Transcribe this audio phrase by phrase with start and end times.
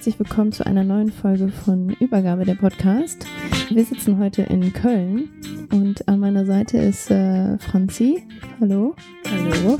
[0.00, 3.26] Herzlich willkommen zu einer neuen Folge von Übergabe der Podcast.
[3.68, 5.28] Wir sitzen heute in Köln
[5.72, 8.26] und an meiner Seite ist äh, Franzi.
[8.58, 8.94] Hallo.
[9.30, 9.76] Hallo.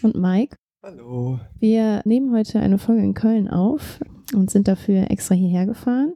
[0.00, 0.56] Und Mike.
[0.82, 1.40] Hallo.
[1.58, 4.00] Wir nehmen heute eine Folge in Köln auf
[4.32, 6.14] und sind dafür extra hierher gefahren.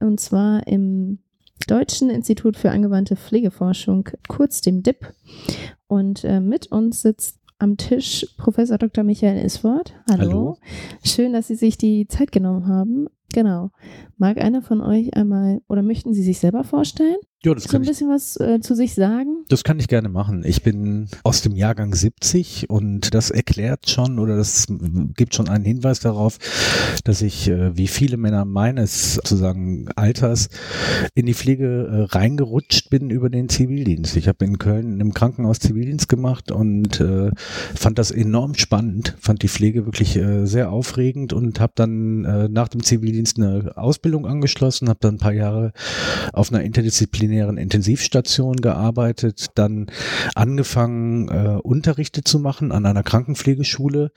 [0.00, 1.20] Und zwar im
[1.68, 5.14] Deutschen Institut für angewandte Pflegeforschung, kurz dem DIP.
[5.86, 9.04] Und äh, mit uns sitzt am Tisch Professor Dr.
[9.04, 9.94] Michael Iswort.
[10.10, 10.22] Hallo.
[10.22, 10.58] Hallo.
[11.04, 13.08] Schön, dass Sie sich die Zeit genommen haben.
[13.32, 13.70] Genau.
[14.16, 17.18] Mag einer von euch einmal oder möchten Sie sich selber vorstellen?
[17.44, 19.44] Ja, das so ein bisschen ich, was äh, zu sich sagen?
[19.48, 20.42] Das kann ich gerne machen.
[20.44, 24.66] Ich bin aus dem Jahrgang 70 und das erklärt schon oder das
[25.16, 26.38] gibt schon einen Hinweis darauf,
[27.04, 30.48] dass ich äh, wie viele Männer meines sozusagen Alters
[31.14, 34.16] in die Pflege äh, reingerutscht bin über den Zivildienst.
[34.16, 37.30] Ich habe in Köln im Krankenhaus Zivildienst gemacht und äh,
[37.72, 42.48] fand das enorm spannend, fand die Pflege wirklich äh, sehr aufregend und habe dann äh,
[42.48, 45.72] nach dem Zivildienst eine Ausbildung angeschlossen, habe dann ein paar Jahre
[46.32, 49.86] auf einer interdisziplinären disziplinären Intensivstation gearbeitet, dann
[50.34, 54.10] angefangen, äh, Unterrichte zu machen an einer Krankenpflegeschule.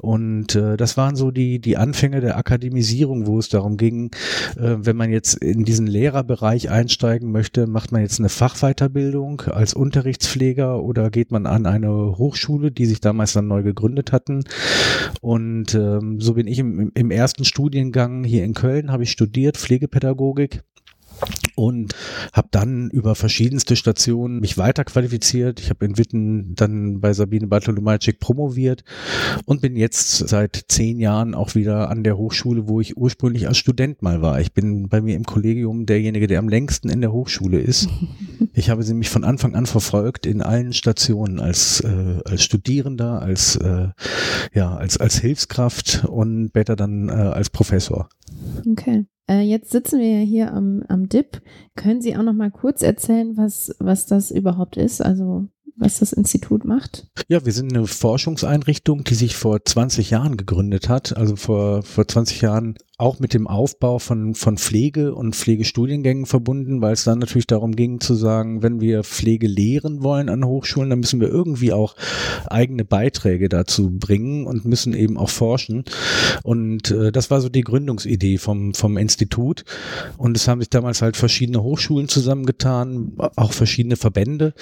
[0.00, 4.10] Und äh, das waren so die, die Anfänge der Akademisierung, wo es darum ging,
[4.56, 9.74] äh, wenn man jetzt in diesen Lehrerbereich einsteigen möchte, macht man jetzt eine Fachweiterbildung als
[9.74, 14.44] Unterrichtspfleger oder geht man an eine Hochschule, die sich damals dann neu gegründet hatten.
[15.20, 19.56] Und ähm, so bin ich im, im ersten Studiengang hier in Köln, habe ich studiert,
[19.56, 20.62] Pflegepädagogik
[21.56, 21.94] und
[22.32, 25.60] habe dann über verschiedenste Stationen mich weiterqualifiziert.
[25.60, 28.84] Ich habe in Witten dann bei Sabine Bartolomajczyk promoviert
[29.44, 33.58] und bin jetzt seit zehn Jahren auch wieder an der Hochschule, wo ich ursprünglich als
[33.58, 34.40] Student mal war.
[34.40, 37.88] Ich bin bei mir im Kollegium derjenige, der am längsten in der Hochschule ist.
[38.52, 43.22] Ich habe sie mich von Anfang an verfolgt in allen Stationen als äh, als Studierender,
[43.22, 43.88] als äh,
[44.52, 48.08] ja als als Hilfskraft und später dann äh, als Professor.
[48.68, 49.04] Okay.
[49.30, 51.40] Äh, jetzt sitzen wir ja hier am, am DIP.
[51.76, 55.00] Können Sie auch noch mal kurz erzählen, was, was das überhaupt ist?
[55.00, 55.46] Also
[55.80, 57.06] was das Institut macht?
[57.28, 61.16] Ja, wir sind eine Forschungseinrichtung, die sich vor 20 Jahren gegründet hat.
[61.16, 66.82] Also vor, vor 20 Jahren auch mit dem Aufbau von, von Pflege und Pflegestudiengängen verbunden,
[66.82, 70.90] weil es dann natürlich darum ging zu sagen, wenn wir Pflege lehren wollen an Hochschulen,
[70.90, 71.96] dann müssen wir irgendwie auch
[72.46, 75.84] eigene Beiträge dazu bringen und müssen eben auch forschen.
[76.42, 79.64] Und äh, das war so die Gründungsidee vom, vom Institut.
[80.18, 84.52] Und es haben sich damals halt verschiedene Hochschulen zusammengetan, auch verschiedene Verbände,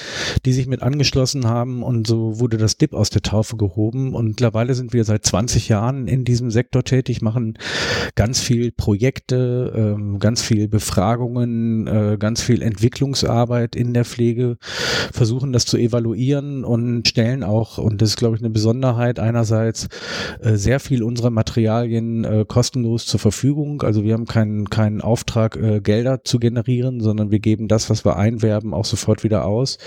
[0.45, 1.83] die sich mit angeschlossen haben.
[1.83, 4.15] Und so wurde das DIP aus der Taufe gehoben.
[4.15, 7.59] Und mittlerweile sind wir seit 20 Jahren in diesem Sektor tätig, machen
[8.15, 14.59] ganz viel Projekte, ähm, ganz viel Befragungen, äh, ganz viel Entwicklungsarbeit in der Pflege,
[15.13, 19.89] versuchen das zu evaluieren und stellen auch, und das ist glaube ich eine Besonderheit einerseits,
[20.41, 23.83] äh, sehr viel unserer Materialien äh, kostenlos zur Verfügung.
[23.83, 28.17] Also wir haben keinen keinen Auftrag, Gelder zu generieren, sondern wir geben das, was wir
[28.17, 29.79] einwerben, auch sofort wieder aus,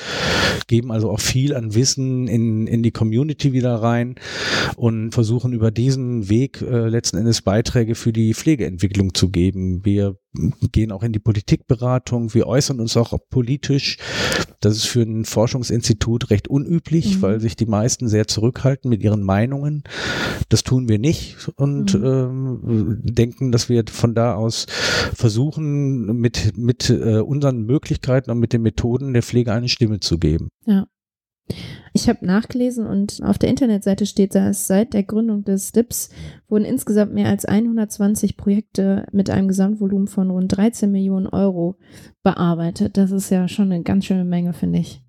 [0.67, 4.15] geben also auch viel an Wissen in, in die Community wieder rein
[4.75, 9.85] und versuchen über diesen Weg äh, letzten Endes Beiträge für die Pflegeentwicklung zu geben.
[9.85, 10.17] Wir
[10.71, 13.97] gehen auch in die Politikberatung, wir äußern uns auch politisch.
[14.61, 17.21] Das ist für ein Forschungsinstitut recht unüblich, mhm.
[17.21, 19.83] weil sich die meisten sehr zurückhalten mit ihren Meinungen.
[20.49, 22.05] Das tun wir nicht und mhm.
[22.05, 24.67] ähm, denken, dass wir von da aus
[25.13, 30.17] versuchen, mit, mit äh, unseren Möglichkeiten und mit den Methoden der Pflege eine Stimme zu
[30.17, 30.49] geben.
[30.65, 30.85] Ja.
[31.93, 36.09] Ich habe nachgelesen und auf der Internetseite steht, dass seit der Gründung des DIPS
[36.47, 41.75] wurden insgesamt mehr als 120 Projekte mit einem Gesamtvolumen von rund 13 Millionen Euro
[42.23, 42.95] bearbeitet.
[42.97, 45.01] Das ist ja schon eine ganz schöne Menge, finde ich.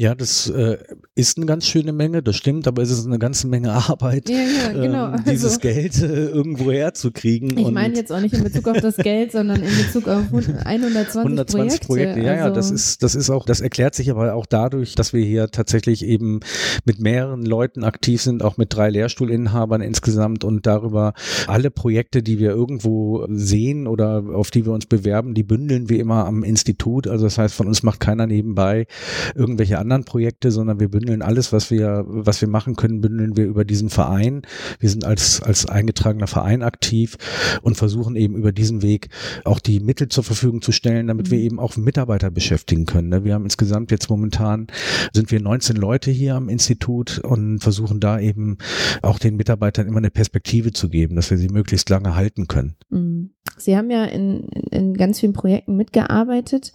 [0.00, 0.78] Ja, das äh,
[1.16, 4.36] ist eine ganz schöne Menge, das stimmt, aber es ist eine ganze Menge Arbeit, Ja,
[4.36, 5.12] ja, genau.
[5.14, 7.58] ähm, dieses Also- Geld äh, irgendwo herzukriegen.
[7.58, 11.16] Ich meine jetzt auch nicht in Bezug auf das Geld, sondern in Bezug auf 120,
[11.16, 12.20] 120 Projekte.
[12.20, 15.12] Ja, ja, Also, das ist, das ist auch, das erklärt sich aber auch dadurch, dass
[15.12, 16.38] wir hier tatsächlich eben
[16.84, 21.12] mit mehreren Leuten aktiv sind, auch mit drei Lehrstuhlinhabern insgesamt und darüber
[21.48, 25.98] alle Projekte, die wir irgendwo sehen oder auf die wir uns bewerben, die bündeln wir
[25.98, 27.08] immer am Institut.
[27.08, 28.86] Also das heißt, von uns macht keiner nebenbei
[29.34, 33.46] irgendwelche anderen Projekte, sondern wir bündeln alles, was wir, was wir machen können, bündeln wir
[33.46, 34.42] über diesen Verein.
[34.78, 37.16] Wir sind als, als eingetragener Verein aktiv
[37.62, 39.08] und versuchen eben über diesen Weg
[39.44, 41.44] auch die Mittel zur Verfügung zu stellen, damit wir Mhm.
[41.44, 43.08] eben auch Mitarbeiter beschäftigen können.
[43.08, 43.24] ne?
[43.24, 44.66] Wir haben insgesamt jetzt momentan
[45.12, 48.58] sind wir 19 Leute hier am Institut und versuchen da eben
[49.02, 52.74] auch den Mitarbeitern immer eine Perspektive zu geben, dass wir sie möglichst lange halten können.
[52.90, 53.30] Mhm.
[53.56, 56.72] Sie haben ja in, in ganz vielen Projekten mitgearbeitet.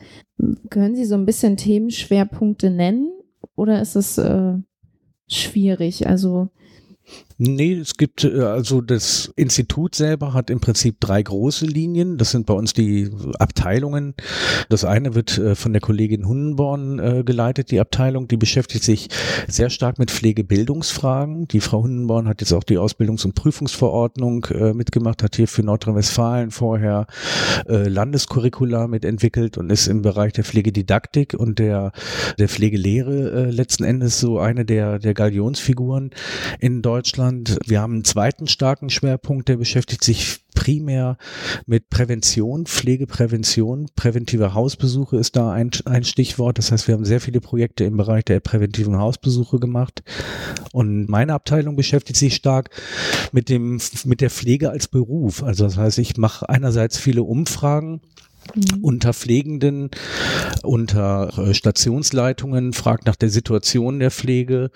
[0.69, 3.02] Können Sie so ein bisschen Themenschwerpunkte nennen
[3.55, 4.53] oder ist es äh,
[5.27, 6.07] schwierig?
[6.07, 6.49] Also
[7.37, 12.17] Nee, es gibt, äh, also das Institut selber hat im Prinzip drei große Linien.
[12.17, 13.09] Das sind bei uns die
[13.39, 14.13] Abteilungen.
[14.69, 18.27] Das eine wird äh, von der Kollegin Hundenborn äh, geleitet, die Abteilung.
[18.27, 19.09] Die beschäftigt sich
[19.47, 21.47] sehr stark mit Pflegebildungsfragen.
[21.47, 26.51] Die Frau Hundenborn hat jetzt auch die Ausbildungs- und Prüfungsverordnung mitgemacht, hat hier für Nordrhein-Westfalen
[26.51, 27.07] vorher
[27.67, 31.91] Landescurricula mitentwickelt und ist im Bereich der Pflegedidaktik und der,
[32.37, 36.11] der Pflegelehre letzten Endes so eine der, der Galionsfiguren
[36.59, 37.22] in Deutschland.
[37.65, 41.17] Wir haben einen zweiten starken Schwerpunkt, der beschäftigt sich primär
[41.65, 43.87] mit Prävention, Pflegeprävention.
[43.95, 46.57] Präventive Hausbesuche ist da ein, ein Stichwort.
[46.57, 50.03] Das heißt, wir haben sehr viele Projekte im Bereich der präventiven Hausbesuche gemacht.
[50.71, 52.69] Und meine Abteilung beschäftigt sich stark
[53.31, 55.43] mit dem, mit der Pflege als Beruf.
[55.43, 58.01] Also das heißt, ich mache einerseits viele Umfragen
[58.55, 58.83] mhm.
[58.83, 59.89] unter Pflegenden,
[60.63, 64.71] unter äh, Stationsleitungen, fragt nach der Situation der Pflege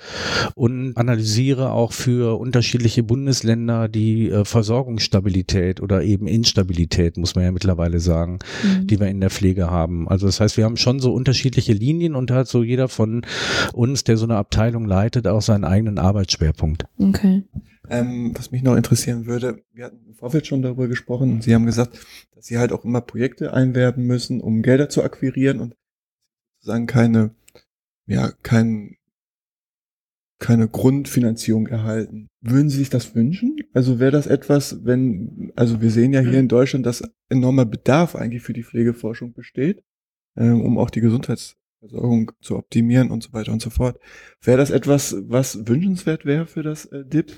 [0.55, 7.51] und analysiere auch für unterschiedliche Bundesländer die äh, Versorgungsstabilität oder eben Instabilität, muss man ja
[7.51, 8.87] mittlerweile sagen, Mhm.
[8.87, 10.07] die wir in der Pflege haben.
[10.07, 13.25] Also das heißt, wir haben schon so unterschiedliche Linien und da hat so jeder von
[13.73, 16.85] uns, der so eine Abteilung leitet, auch seinen eigenen Arbeitsschwerpunkt.
[16.99, 17.43] okay.
[17.89, 21.55] Ähm, was mich noch interessieren würde, wir hatten im Vorfeld schon darüber gesprochen und Sie
[21.55, 21.99] haben gesagt,
[22.35, 25.75] dass Sie halt auch immer Projekte einwerben müssen, um Gelder zu akquirieren und
[26.59, 27.33] sozusagen keine,
[28.05, 28.97] ja, kein,
[30.39, 32.27] keine Grundfinanzierung erhalten.
[32.41, 33.57] Würden Sie sich das wünschen?
[33.73, 38.15] Also wäre das etwas, wenn, also wir sehen ja hier in Deutschland, dass enormer Bedarf
[38.15, 39.83] eigentlich für die Pflegeforschung besteht,
[40.35, 41.01] ähm, um auch die
[41.81, 43.99] Gesundheitsversorgung zu optimieren und so weiter und so fort.
[44.41, 47.31] Wäre das etwas, was wünschenswert wäre für das äh, DIP?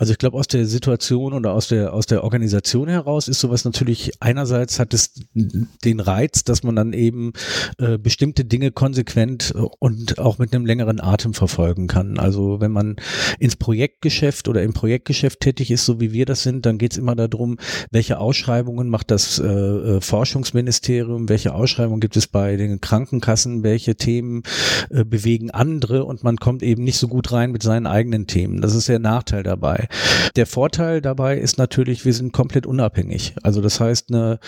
[0.00, 3.66] Also ich glaube, aus der Situation oder aus der, aus der Organisation heraus ist sowas
[3.66, 7.34] natürlich, einerseits hat es den Reiz, dass man dann eben
[7.76, 12.18] äh, bestimmte Dinge konsequent und auch mit einem längeren Atem verfolgen kann.
[12.18, 12.96] Also wenn man
[13.38, 16.98] ins Projektgeschäft oder im Projektgeschäft tätig ist, so wie wir das sind, dann geht es
[16.98, 17.58] immer darum,
[17.90, 23.96] welche Ausschreibungen macht das äh, äh, Forschungsministerium, welche Ausschreibungen gibt es bei den Krankenkassen, welche
[23.96, 24.44] Themen
[24.88, 28.62] äh, bewegen andere und man kommt eben nicht so gut rein mit seinen eigenen Themen.
[28.62, 29.88] Das ist der Nachteil dabei.
[30.36, 33.34] Der Vorteil dabei ist natürlich, wir sind komplett unabhängig.
[33.42, 34.38] Also das heißt, eine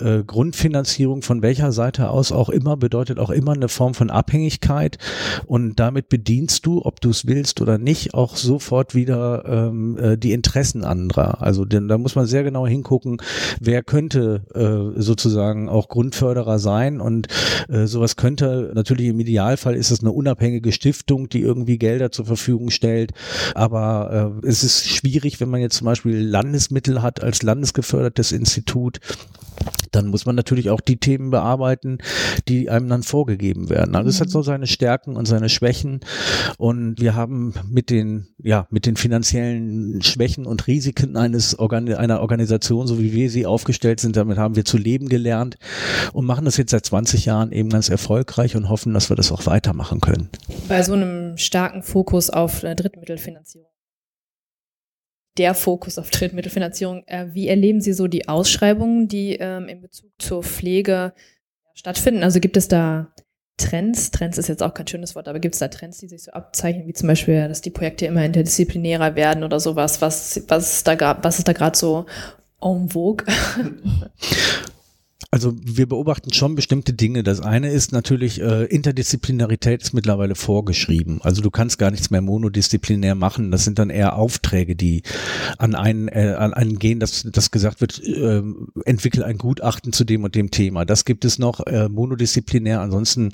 [0.00, 4.98] äh, Grundfinanzierung von welcher Seite aus auch immer bedeutet auch immer eine Form von Abhängigkeit
[5.46, 10.16] und damit bedienst du, ob du es willst oder nicht, auch sofort wieder ähm, äh,
[10.16, 11.42] die Interessen anderer.
[11.42, 13.18] Also denn, da muss man sehr genau hingucken,
[13.60, 17.28] wer könnte äh, sozusagen auch Grundförderer sein und
[17.68, 22.26] äh, sowas könnte natürlich im Idealfall ist es eine unabhängige Stiftung, die irgendwie Gelder zur
[22.26, 23.12] Verfügung stellt,
[23.54, 29.00] aber äh, es ist schwierig, wenn man jetzt zum Beispiel Landesmittel hat als landesgefördertes Institut,
[29.92, 31.98] dann muss man natürlich auch die Themen bearbeiten,
[32.48, 33.94] die einem dann vorgegeben werden.
[33.94, 36.00] Also es hat so seine Stärken und seine Schwächen
[36.56, 42.20] und wir haben mit den, ja, mit den finanziellen Schwächen und Risiken eines Organ einer
[42.20, 45.58] Organisation, so wie wir sie aufgestellt sind, damit haben wir zu leben gelernt
[46.12, 49.30] und machen das jetzt seit 20 Jahren eben ganz erfolgreich und hoffen, dass wir das
[49.32, 50.28] auch weitermachen können.
[50.68, 53.71] Bei so einem starken Fokus auf äh, Drittmittelfinanzierung.
[55.38, 57.04] Der Fokus auf Drittmittelfinanzierung.
[57.06, 61.14] Äh, wie erleben Sie so die Ausschreibungen, die ähm, in Bezug zur Pflege
[61.74, 62.22] stattfinden?
[62.22, 63.12] Also gibt es da
[63.56, 64.10] Trends?
[64.10, 66.32] Trends ist jetzt auch kein schönes Wort, aber gibt es da Trends, die sich so
[66.32, 70.02] abzeichnen, wie zum Beispiel, dass die Projekte immer interdisziplinärer werden oder sowas?
[70.02, 72.06] Was, was da, was ist da gerade so
[72.60, 73.24] en vogue?
[75.34, 77.22] Also wir beobachten schon bestimmte Dinge.
[77.22, 81.20] Das eine ist natürlich, äh, Interdisziplinarität ist mittlerweile vorgeschrieben.
[81.22, 83.50] Also du kannst gar nichts mehr monodisziplinär machen.
[83.50, 85.02] Das sind dann eher Aufträge, die
[85.56, 88.42] an einen, äh, an einen gehen, dass, dass gesagt wird, äh,
[88.84, 90.84] entwickel ein Gutachten zu dem und dem Thema.
[90.84, 92.82] Das gibt es noch äh, monodisziplinär.
[92.82, 93.32] Ansonsten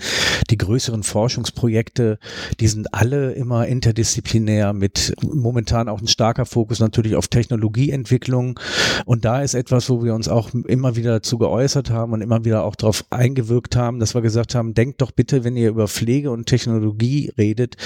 [0.51, 2.21] die größeren Forschungsprojekte,
[2.61, 8.61] die sind alle immer interdisziplinär mit momentan auch ein starker Fokus natürlich auf Technologieentwicklung.
[9.05, 12.45] Und da ist etwas, wo wir uns auch immer wieder dazu geäußert haben und immer
[12.45, 15.89] wieder auch darauf eingewirkt haben, dass wir gesagt haben, denkt doch bitte, wenn ihr über
[15.89, 17.77] Pflege und Technologie redet,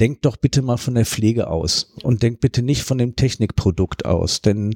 [0.00, 4.04] denkt doch bitte mal von der Pflege aus und denkt bitte nicht von dem Technikprodukt
[4.04, 4.42] aus.
[4.42, 4.74] Denn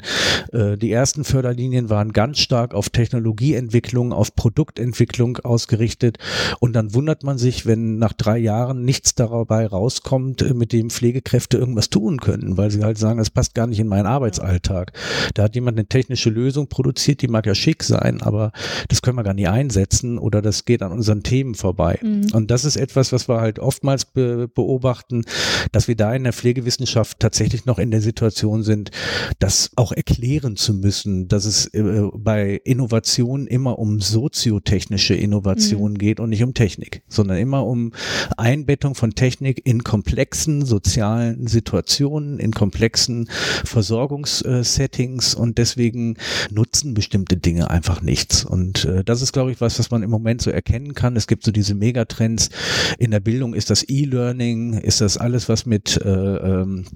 [0.52, 6.18] äh, die ersten Förderlinien waren ganz stark auf Technologieentwicklung, auf Produktentwicklung ausgerichtet.
[6.60, 10.90] Und dann wundert man sich, wenn nach drei Jahren nichts dabei rauskommt, äh, mit dem
[10.90, 14.92] Pflegekräfte irgendwas tun können, weil sie halt sagen, es passt gar nicht in meinen Arbeitsalltag.
[15.34, 18.52] Da hat jemand eine technische Lösung produziert, die mag ja schick sein, aber
[18.88, 21.98] das können wir gar nicht einsetzen oder das geht an unseren Themen vorbei.
[22.02, 22.30] Mhm.
[22.32, 25.24] Und das ist etwas, was wir halt oftmals be beobachten,
[25.72, 28.90] dass wir da in der Pflegewissenschaft tatsächlich noch in der Situation sind,
[29.38, 35.98] das auch erklären zu müssen, dass es äh, bei Innovation immer um soziotechnische Innovation mhm.
[35.98, 37.92] geht und nicht um Technik, sondern immer um
[38.36, 43.28] Einbettung von Technik in komplexen sozialen Situationen, in komplexen
[43.64, 46.16] Versorgungssettings und deswegen
[46.50, 48.44] nutzen bestimmte Dinge einfach nichts.
[48.44, 51.16] Und äh, das ist, glaube ich, was, was man im Moment so erkennen kann.
[51.16, 52.50] Es gibt so diese Megatrends.
[52.98, 56.86] In der Bildung ist das E-Learning, ist das alles, was mit äh, ähm,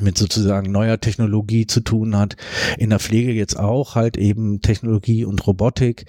[0.00, 2.36] mit sozusagen neuer Technologie zu tun hat.
[2.78, 6.06] In der Pflege jetzt auch halt eben Technologie und Robotik.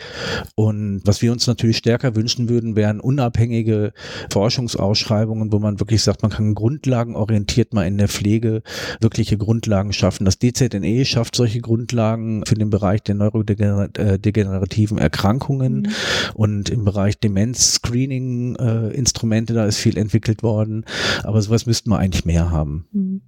[0.56, 3.94] Und was wir uns natürlich stärker wünschen würden, wären unabhängige
[4.32, 8.62] Forschungsausschreibungen, wo man wirklich sagt, man kann grundlagenorientiert mal in der Pflege
[9.02, 10.26] wirkliche Grundlagen schaffen.
[10.26, 15.90] Das DZNE schafft solche Grundlagen für den Bereich der neurodegenerativen Erkrankungen mhm.
[16.34, 20.86] und im Bereich Demenz-Screening-Instrumente, da ist viel entwickelt worden.
[21.24, 22.88] Aber sowas müssten wir eigentlich mehr haben.
[22.92, 23.22] Mhm.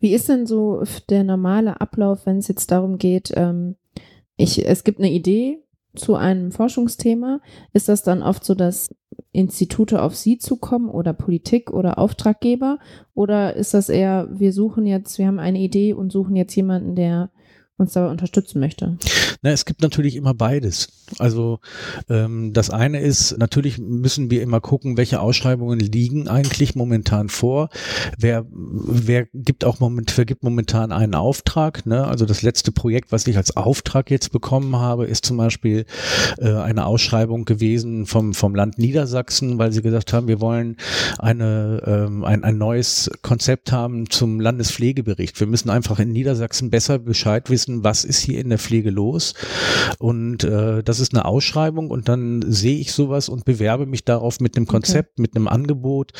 [0.00, 3.76] Wie ist denn so der normale Ablauf, wenn es jetzt darum geht, ähm,
[4.36, 7.40] ich, es gibt eine Idee zu einem Forschungsthema.
[7.72, 8.94] Ist das dann oft so, dass
[9.32, 12.78] Institute auf Sie zukommen oder Politik oder Auftraggeber?
[13.14, 16.96] Oder ist das eher, wir suchen jetzt, wir haben eine Idee und suchen jetzt jemanden,
[16.96, 17.30] der
[17.76, 18.96] uns dabei unterstützen möchte?
[19.42, 20.88] Na, es gibt natürlich immer beides.
[21.18, 21.58] Also
[22.08, 27.68] ähm, das eine ist, natürlich müssen wir immer gucken, welche Ausschreibungen liegen eigentlich momentan vor.
[28.18, 31.84] Wer, wer gibt auch moment, vergibt momentan einen Auftrag.
[31.84, 32.06] Ne?
[32.06, 35.84] Also das letzte Projekt, was ich als Auftrag jetzt bekommen habe, ist zum Beispiel
[36.38, 40.76] äh, eine Ausschreibung gewesen vom, vom Land Niedersachsen, weil sie gesagt haben, wir wollen
[41.18, 45.38] eine, ähm, ein, ein neues Konzept haben zum Landespflegebericht.
[45.38, 48.90] Wir müssen einfach in Niedersachsen besser Bescheid wissen, wissen, was ist hier in der Pflege
[48.90, 49.34] los.
[49.98, 54.40] Und äh, das ist eine Ausschreibung und dann sehe ich sowas und bewerbe mich darauf
[54.40, 55.22] mit einem Konzept, okay.
[55.22, 56.12] mit einem Angebot.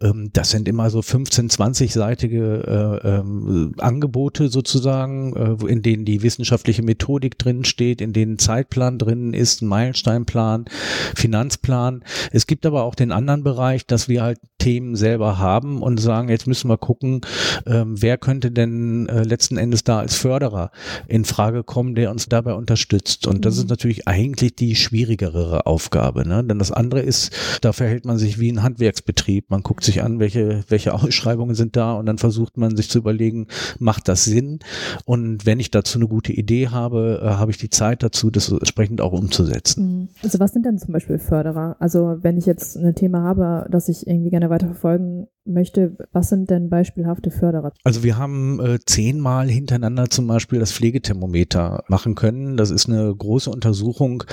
[0.00, 6.22] Ähm, das sind immer so 15, 20-seitige äh, ähm, Angebote sozusagen, äh, in denen die
[6.22, 10.66] wissenschaftliche Methodik drin steht, in denen Zeitplan drin ist, ein Meilensteinplan,
[11.14, 12.04] Finanzplan.
[12.32, 16.28] Es gibt aber auch den anderen Bereich, dass wir halt Themen selber haben und sagen,
[16.28, 17.20] jetzt müssen wir gucken,
[17.66, 20.70] ähm, wer könnte denn äh, letzten Endes da als Förderer
[21.06, 23.26] in Frage kommen, der uns dabei unterstützt.
[23.26, 23.70] Und das ist mhm.
[23.70, 26.26] natürlich eigentlich die schwierigere Aufgabe.
[26.26, 26.44] Ne?
[26.44, 29.50] Denn das andere ist, da verhält man sich wie ein Handwerksbetrieb.
[29.50, 32.98] Man guckt sich an, welche, welche Ausschreibungen sind da und dann versucht man sich zu
[32.98, 33.46] überlegen,
[33.78, 34.60] macht das Sinn?
[35.04, 38.50] Und wenn ich dazu eine gute Idee habe, äh, habe ich die Zeit dazu, das
[38.50, 40.00] entsprechend auch umzusetzen.
[40.00, 40.08] Mhm.
[40.22, 41.76] Also was sind denn zum Beispiel Förderer?
[41.78, 46.28] Also wenn ich jetzt ein Thema habe, das ich irgendwie gerne weiter verfolgen möchte, was
[46.28, 47.72] sind denn beispielhafte Förderer?
[47.84, 52.56] Also wir haben äh, zehnmal hintereinander zum Beispiel das Pflegethermometer machen können.
[52.56, 54.24] Das ist eine große Untersuchung,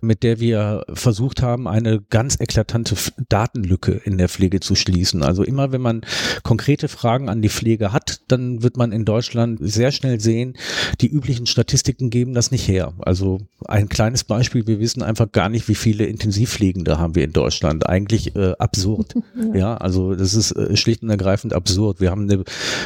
[0.00, 2.96] mit der wir versucht haben, eine ganz eklatante
[3.28, 5.22] Datenlücke in der Pflege zu schließen.
[5.22, 6.02] Also immer, wenn man
[6.42, 10.54] konkrete Fragen an die Pflege hat, dann wird man in Deutschland sehr schnell sehen,
[11.00, 12.92] die üblichen Statistiken geben das nicht her.
[13.00, 17.32] Also ein kleines Beispiel, wir wissen einfach gar nicht, wie viele Intensivpflegende haben wir in
[17.32, 17.86] Deutschland.
[17.88, 19.14] Eigentlich äh, absurd.
[19.54, 19.58] ja.
[19.58, 22.00] ja, also das ist äh, schlicht und ergreifend absurd.
[22.00, 22.44] Wir haben eine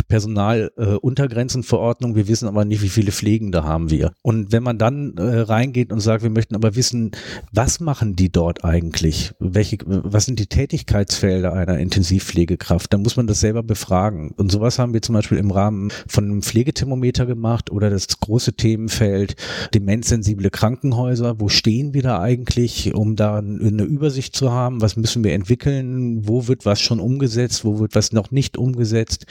[0.08, 4.12] Personaluntergrenzenverordnung, äh, wir wissen aber nicht, wie viele Pflegende haben wir.
[4.22, 7.10] Und wenn man dann äh, reingeht und sagt, wir möchten aber wissen,
[7.52, 9.32] was machen die dort eigentlich?
[9.38, 12.92] Welche, was sind die Tätigkeitsfelder einer Intensivpflegekraft?
[12.92, 14.32] Dann muss man das selber befragen.
[14.36, 18.54] Und sowas haben wir zum Beispiel im Rahmen von einem Pflegethermometer gemacht oder das große
[18.54, 19.36] Themenfeld
[19.74, 21.40] demenzsensible Krankenhäuser.
[21.40, 24.80] Wo stehen wir da eigentlich, um da eine Übersicht zu haben?
[24.80, 26.26] Was müssen wir entwickeln?
[26.26, 27.63] Wo wird was schon umgesetzt?
[27.64, 29.26] Umgesetzt, wo wird was noch nicht umgesetzt,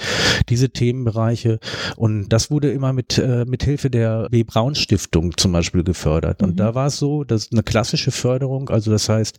[0.49, 1.59] diese Themenbereiche.
[1.95, 4.43] Und das wurde immer mit, äh, mit Hilfe der B.
[4.43, 6.41] Braun Stiftung zum Beispiel gefördert.
[6.41, 6.57] Und mhm.
[6.57, 9.37] da war es so, dass eine klassische Förderung, also das heißt,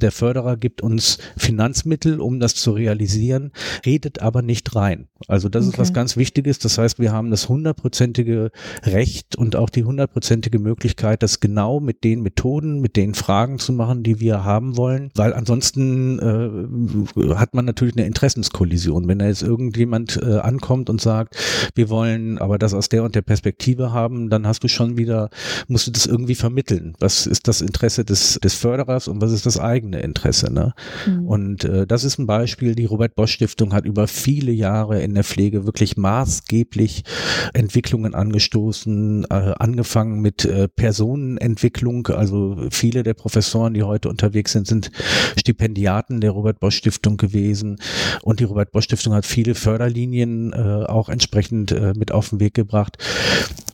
[0.00, 3.52] der Förderer gibt uns Finanzmittel, um das zu realisieren,
[3.84, 5.08] redet aber nicht rein.
[5.28, 5.74] Also das okay.
[5.74, 6.58] ist was ganz Wichtiges.
[6.58, 8.50] Das heißt, wir haben das hundertprozentige
[8.84, 13.72] Recht und auch die hundertprozentige Möglichkeit, das genau mit den Methoden, mit den Fragen zu
[13.72, 19.08] machen, die wir haben wollen, weil ansonsten äh, hat man natürlich eine Interessenskollision.
[19.08, 21.36] Wenn da jetzt irgendjemand äh, ankommt und sagt,
[21.74, 25.30] wir wollen aber das aus der und der Perspektive haben, dann hast du schon wieder,
[25.68, 26.94] musst du das irgendwie vermitteln.
[26.98, 30.52] Was ist das Interesse des, des Förderers und was ist das eigene Interesse?
[30.52, 30.74] Ne?
[31.06, 31.26] Mhm.
[31.26, 35.14] Und äh, das ist ein Beispiel, die Robert Bosch Stiftung hat über viele Jahre in
[35.14, 37.04] der Pflege wirklich maßgeblich
[37.52, 42.08] Entwicklungen angestoßen, äh, angefangen mit äh, Personenentwicklung.
[42.08, 44.90] Also viele der Professoren, die heute unterwegs sind, sind
[45.36, 47.78] Stipendiaten der Robert Bosch Stiftung gewesen.
[48.22, 52.40] Und die Robert Bosch Stiftung hat viele Förderlinien äh, auch entsprechend äh, mit auf den
[52.40, 52.98] Weg gebracht.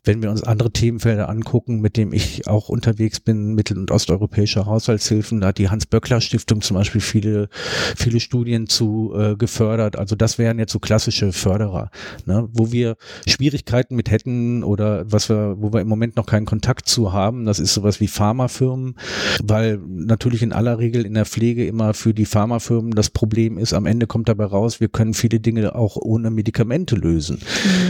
[0.03, 4.65] Wenn wir uns andere Themenfelder angucken, mit dem ich auch unterwegs bin, mittel- und osteuropäische
[4.65, 7.51] Haushaltshilfen, da hat die Hans-Böckler-Stiftung zum Beispiel viele,
[7.97, 9.99] viele Studien zu äh, gefördert.
[9.99, 11.91] Also das wären jetzt so klassische Förderer,
[12.25, 12.49] ne?
[12.53, 16.89] wo wir Schwierigkeiten mit hätten oder was wir, wo wir im Moment noch keinen Kontakt
[16.89, 17.45] zu haben.
[17.45, 18.95] Das ist sowas wie Pharmafirmen,
[19.43, 23.75] weil natürlich in aller Regel in der Pflege immer für die Pharmafirmen das Problem ist,
[23.75, 27.39] am Ende kommt dabei raus, wir können viele Dinge auch ohne Medikamente lösen.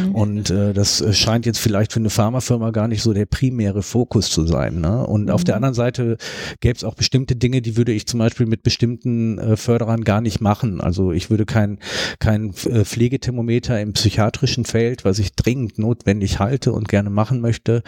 [0.06, 0.14] Mhm.
[0.14, 4.30] Und äh, das scheint jetzt vielleicht für eine Pharmafirma gar nicht so der primäre Fokus
[4.30, 4.80] zu sein.
[4.80, 5.06] Ne?
[5.06, 5.30] Und mhm.
[5.30, 5.56] auf der mhm.
[5.56, 6.16] anderen Seite
[6.60, 10.20] gäbe es auch bestimmte Dinge, die würde ich zum Beispiel mit bestimmten äh, Förderern gar
[10.20, 10.80] nicht machen.
[10.80, 11.78] Also ich würde kein,
[12.18, 17.82] kein äh, Pflegethermometer im psychiatrischen Feld, was ich dringend notwendig halte und gerne machen möchte,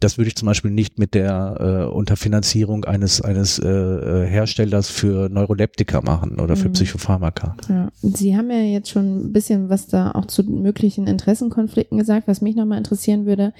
[0.00, 4.90] das würde ich zum Beispiel nicht mit der äh, Unterfinanzierung eines, eines äh, äh Herstellers
[4.90, 6.72] für Neuroleptika machen oder für mhm.
[6.72, 7.56] Psychopharmaka.
[7.68, 7.88] Ja.
[8.00, 12.40] Sie haben ja jetzt schon ein bisschen was da auch zu möglichen Interessenkonflikten gesagt, was
[12.40, 13.52] mich nochmal interessieren würde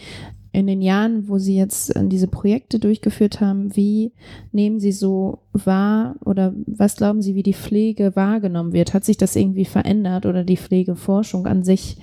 [0.52, 4.12] in den Jahren, wo Sie jetzt äh, diese Projekte durchgeführt haben, wie
[4.52, 8.94] nehmen Sie so wahr oder was glauben Sie, wie die Pflege wahrgenommen wird?
[8.94, 11.98] Hat sich das irgendwie verändert oder die Pflegeforschung an sich?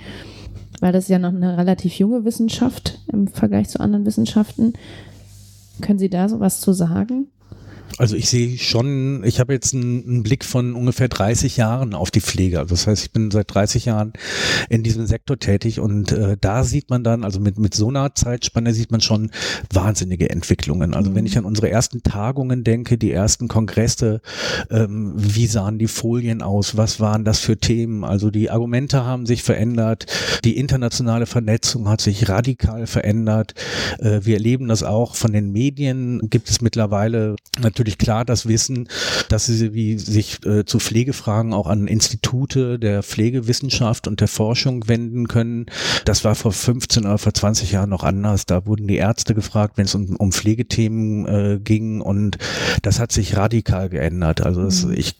[0.80, 4.74] Weil das ist ja noch eine relativ junge Wissenschaft im Vergleich zu anderen Wissenschaften.
[5.82, 7.28] Können Sie da so was zu sagen?
[7.98, 12.12] Also ich sehe schon, ich habe jetzt einen, einen, Blick von ungefähr 30 Jahren auf
[12.12, 12.60] die Pflege.
[12.60, 14.12] Also das heißt, ich bin seit 30 Jahren
[14.70, 18.14] in diesem Sektor tätig und äh, da sieht man dann, also mit, mit so einer
[18.14, 19.32] Zeitspanne sieht man schon
[19.72, 20.94] wahnsinnige Entwicklungen.
[20.94, 21.16] Also mhm.
[21.16, 24.22] wenn ich an unsere ersten Tagungen denke, die ersten Kongresse,
[24.70, 28.04] ähm, wie sahen die Folien aus, was waren das für Themen?
[28.04, 30.06] Also die Argumente haben sich verändert,
[30.44, 33.54] die internationale Vernetzung hat sich radikal verändert.
[34.00, 37.38] Äh, wir erleben das auch von den Medien, gibt es mittlerweile
[37.76, 38.88] natürlich klar das Wissen,
[39.28, 44.88] dass sie wie sich äh, zu Pflegefragen auch an Institute der Pflegewissenschaft und der Forschung
[44.88, 45.66] wenden können.
[46.06, 48.46] Das war vor 15 oder vor 20 Jahren noch anders.
[48.46, 52.38] Da wurden die Ärzte gefragt, wenn es um, um Pflegethemen äh, ging und
[52.82, 54.46] das hat sich radikal geändert.
[54.46, 54.94] Also das, mhm.
[54.94, 55.18] ich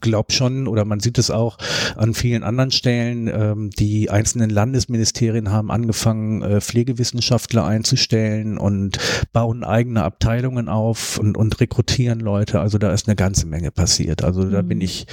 [0.00, 1.58] glaube schon oder man sieht es auch
[1.96, 3.28] an vielen anderen Stellen.
[3.28, 8.96] Ähm, die einzelnen Landesministerien haben angefangen, äh, Pflegewissenschaftler einzustellen und
[9.34, 12.60] bauen eigene Abteilungen auf und, und rekrutieren rekrutieren Leute.
[12.60, 14.22] Also da ist eine ganze Menge passiert.
[14.22, 14.84] Also da bin mhm.
[14.84, 15.06] ich,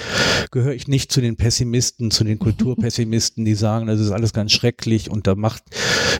[0.52, 4.52] gehöre ich nicht zu den Pessimisten, zu den Kulturpessimisten, die sagen, das ist alles ganz
[4.52, 5.64] schrecklich und da macht,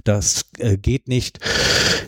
[0.04, 1.40] das äh, geht nicht.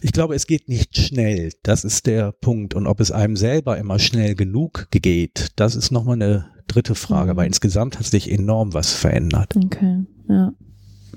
[0.01, 1.51] Ich glaube, es geht nicht schnell.
[1.63, 2.73] Das ist der Punkt.
[2.73, 7.25] Und ob es einem selber immer schnell genug geht, das ist nochmal eine dritte Frage.
[7.25, 7.31] Mhm.
[7.31, 9.55] Aber insgesamt hat sich enorm was verändert.
[9.55, 10.53] Okay, ja.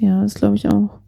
[0.00, 0.98] Ja, das glaube ich auch.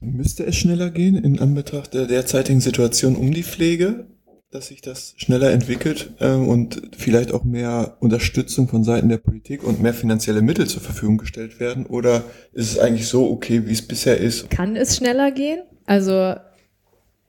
[0.00, 4.06] Müsste es schneller gehen in Anbetracht der derzeitigen Situation um die Pflege?
[4.54, 9.64] Dass sich das schneller entwickelt äh, und vielleicht auch mehr Unterstützung von Seiten der Politik
[9.64, 11.86] und mehr finanzielle Mittel zur Verfügung gestellt werden?
[11.86, 14.50] Oder ist es eigentlich so okay, wie es bisher ist?
[14.50, 15.62] Kann es schneller gehen?
[15.86, 16.36] Also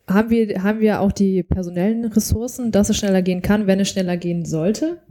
[0.07, 3.89] haben wir, haben wir auch die personellen Ressourcen, dass es schneller gehen kann, wenn es
[3.89, 5.01] schneller gehen sollte?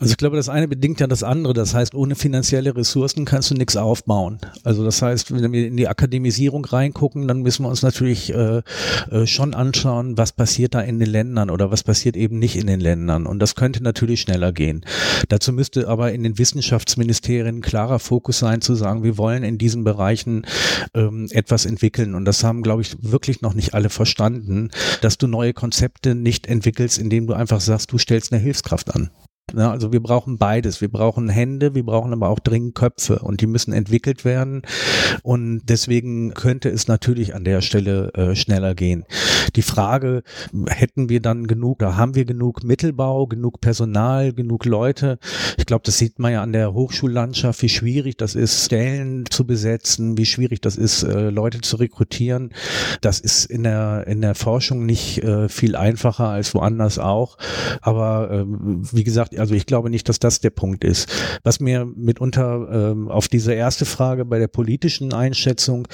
[0.00, 1.54] Also ich glaube, das eine bedingt ja das andere.
[1.54, 4.38] Das heißt, ohne finanzielle Ressourcen kannst du nichts aufbauen.
[4.64, 8.62] Also das heißt, wenn wir in die Akademisierung reingucken, dann müssen wir uns natürlich äh,
[9.10, 12.66] äh, schon anschauen, was passiert da in den Ländern oder was passiert eben nicht in
[12.66, 13.24] den Ländern.
[13.24, 14.84] Und das könnte natürlich schneller gehen.
[15.28, 19.84] Dazu müsste aber in den Wissenschaftsministerien klarer Fokus sein, zu sagen, wir wollen in diesen
[19.84, 20.44] Bereichen
[20.94, 22.16] ähm, etwas entwickeln.
[22.16, 24.70] Und das haben, glaube ich, wirklich noch nicht alle verstanden,
[25.02, 29.10] dass du neue Konzepte nicht entwickelst, indem du einfach sagst, du stellst eine Hilfskraft an.
[29.52, 29.70] Ne?
[29.70, 30.80] Also wir brauchen beides.
[30.80, 34.62] Wir brauchen Hände, wir brauchen aber auch dringend Köpfe und die müssen entwickelt werden.
[35.22, 39.04] Und deswegen könnte es natürlich an der Stelle äh, schneller gehen.
[39.56, 40.22] Die Frage,
[40.68, 45.18] hätten wir dann genug, da haben wir genug Mittelbau, genug Personal, genug Leute?
[45.58, 49.46] Ich glaube, das sieht man ja an der Hochschullandschaft, wie schwierig das ist, Stellen zu
[49.46, 52.50] besetzen, wie schwierig das ist, äh, Leute zu rekrutieren.
[53.00, 57.36] Das ist in der, in der Forschung nicht äh, viel einfacher als woanders auch.
[57.80, 61.08] Aber äh, wie gesagt, also ich glaube nicht, dass das der Punkt ist.
[61.42, 65.88] Was mir mitunter ähm, auf diese erste Frage bei der politischen Einschätzung,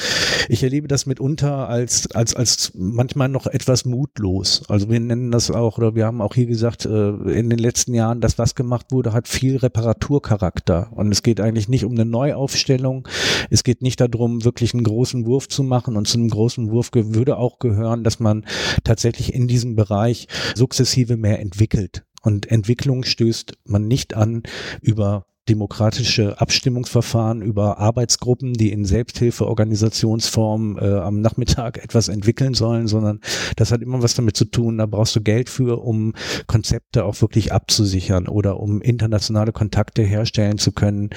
[0.48, 4.62] ich erlebe das mitunter als, als, als manchmal noch etwas mutlos.
[4.68, 7.94] Also wir nennen das auch, oder wir haben auch hier gesagt, äh, in den letzten
[7.94, 10.90] Jahren, dass was gemacht wurde, hat viel Reparaturcharakter.
[10.94, 13.06] Und es geht eigentlich nicht um eine Neuaufstellung.
[13.50, 15.96] Es geht nicht darum, wirklich einen großen Wurf zu machen.
[15.96, 18.44] Und zu einem großen Wurf würde auch gehören, dass man
[18.84, 22.04] tatsächlich in diesem Bereich sukzessive mehr entwickelt.
[22.20, 24.42] Und Entwicklung stößt man nicht an
[24.82, 33.20] über demokratische Abstimmungsverfahren über Arbeitsgruppen, die in Selbsthilfeorganisationsform äh, am Nachmittag etwas entwickeln sollen, sondern
[33.56, 36.14] das hat immer was damit zu tun, da brauchst du Geld für, um
[36.46, 41.10] Konzepte auch wirklich abzusichern oder um internationale Kontakte herstellen zu können.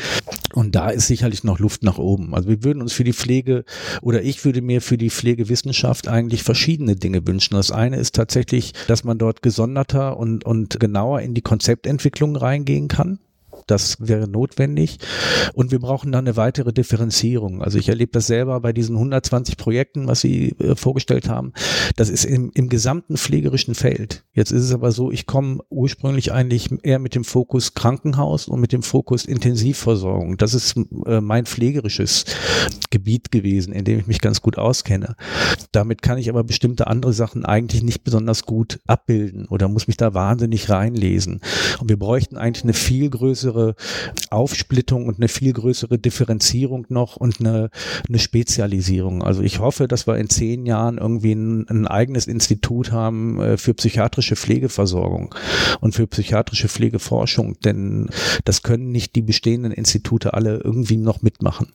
[0.54, 2.34] Und da ist sicherlich noch Luft nach oben.
[2.34, 3.66] Also wir würden uns für die Pflege
[4.02, 7.56] oder ich würde mir für die Pflegewissenschaft eigentlich verschiedene Dinge wünschen.
[7.56, 12.88] Das eine ist tatsächlich, dass man dort gesonderter und, und genauer in die Konzeptentwicklung reingehen
[12.88, 13.20] kann.
[13.68, 15.00] Das wäre notwendig.
[15.54, 17.62] Und wir brauchen dann eine weitere Differenzierung.
[17.62, 21.54] Also ich erlebe das selber bei diesen 120 Projekten, was Sie äh, vorgestellt haben.
[21.96, 24.24] Das ist im, im gesamten pflegerischen Feld.
[24.34, 28.60] Jetzt ist es aber so, ich komme ursprünglich eigentlich eher mit dem Fokus Krankenhaus und
[28.60, 30.38] mit dem Fokus Intensivversorgung.
[30.38, 32.26] Das ist äh, mein pflegerisches
[32.90, 35.16] Gebiet gewesen, in dem ich mich ganz gut auskenne.
[35.72, 39.98] Damit kann ich aber bestimmte andere Sachen eigentlich nicht besonders gut abbilden oder muss mich
[39.98, 41.42] da wahnsinnig reinlesen.
[41.80, 43.76] Und wir bräuchten eigentlich eine viel größere größere
[44.30, 47.70] Aufsplittung und eine viel größere Differenzierung noch und eine,
[48.08, 49.24] eine Spezialisierung.
[49.24, 53.58] Also ich hoffe, dass wir in zehn Jahren irgendwie ein, ein eigenes Institut haben äh,
[53.58, 55.34] für psychiatrische Pflegeversorgung
[55.80, 58.10] und für psychiatrische Pflegeforschung, denn
[58.46, 61.74] das können nicht die bestehenden Institute alle irgendwie noch mitmachen.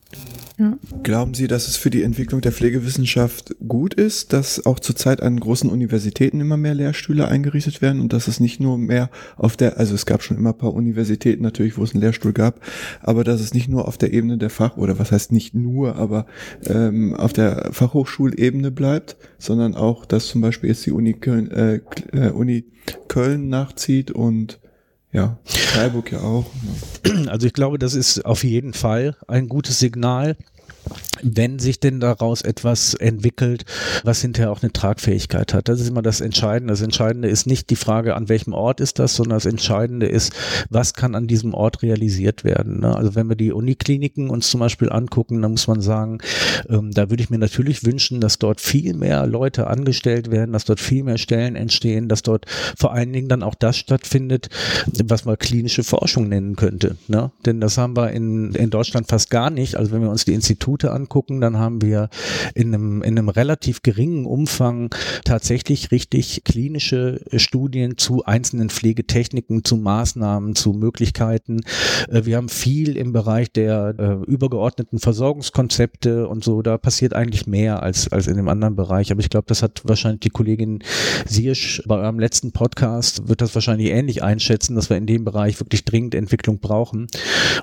[1.03, 5.39] Glauben Sie, dass es für die Entwicklung der Pflegewissenschaft gut ist, dass auch zurzeit an
[5.39, 9.77] großen Universitäten immer mehr Lehrstühle eingerichtet werden und dass es nicht nur mehr auf der,
[9.77, 12.59] also es gab schon immer ein paar Universitäten natürlich, wo es einen Lehrstuhl gab,
[13.01, 15.95] aber dass es nicht nur auf der Ebene der Fach, oder was heißt nicht nur,
[15.95, 16.25] aber
[16.65, 21.79] ähm, auf der Fachhochschulebene bleibt, sondern auch, dass zum Beispiel jetzt die Uni Köln, äh,
[22.11, 22.65] äh Uni
[23.07, 24.59] Köln nachzieht und
[25.11, 26.45] ja, Freiburg ja auch.
[27.27, 30.35] Also ich glaube, das ist auf jeden Fall ein gutes Signal
[31.21, 33.65] wenn sich denn daraus etwas entwickelt,
[34.03, 35.67] was hinterher auch eine Tragfähigkeit hat.
[35.69, 36.73] Das ist immer das Entscheidende.
[36.73, 40.33] Das Entscheidende ist nicht die Frage, an welchem Ort ist das, sondern das Entscheidende ist,
[40.69, 42.81] was kann an diesem Ort realisiert werden.
[42.81, 42.95] Ne?
[42.95, 46.19] Also wenn wir die Unikliniken uns zum Beispiel angucken, dann muss man sagen,
[46.69, 50.65] ähm, da würde ich mir natürlich wünschen, dass dort viel mehr Leute angestellt werden, dass
[50.65, 52.45] dort viel mehr Stellen entstehen, dass dort
[52.77, 54.49] vor allen Dingen dann auch das stattfindet,
[55.03, 56.95] was man klinische Forschung nennen könnte.
[57.07, 57.31] Ne?
[57.45, 59.75] Denn das haben wir in, in Deutschland fast gar nicht.
[59.75, 62.09] Also wenn wir uns die Institute angucken, angucken, dann haben wir
[62.53, 64.93] in einem, in einem relativ geringen Umfang
[65.25, 71.61] tatsächlich richtig klinische Studien zu einzelnen Pflegetechniken, zu Maßnahmen, zu Möglichkeiten.
[72.09, 76.61] Äh, wir haben viel im Bereich der äh, übergeordneten Versorgungskonzepte und so.
[76.61, 79.11] Da passiert eigentlich mehr als, als in dem anderen Bereich.
[79.11, 80.79] Aber ich glaube, das hat wahrscheinlich die Kollegin
[81.25, 85.59] Siersch bei eurem letzten Podcast, wird das wahrscheinlich ähnlich einschätzen, dass wir in dem Bereich
[85.59, 87.07] wirklich dringend Entwicklung brauchen.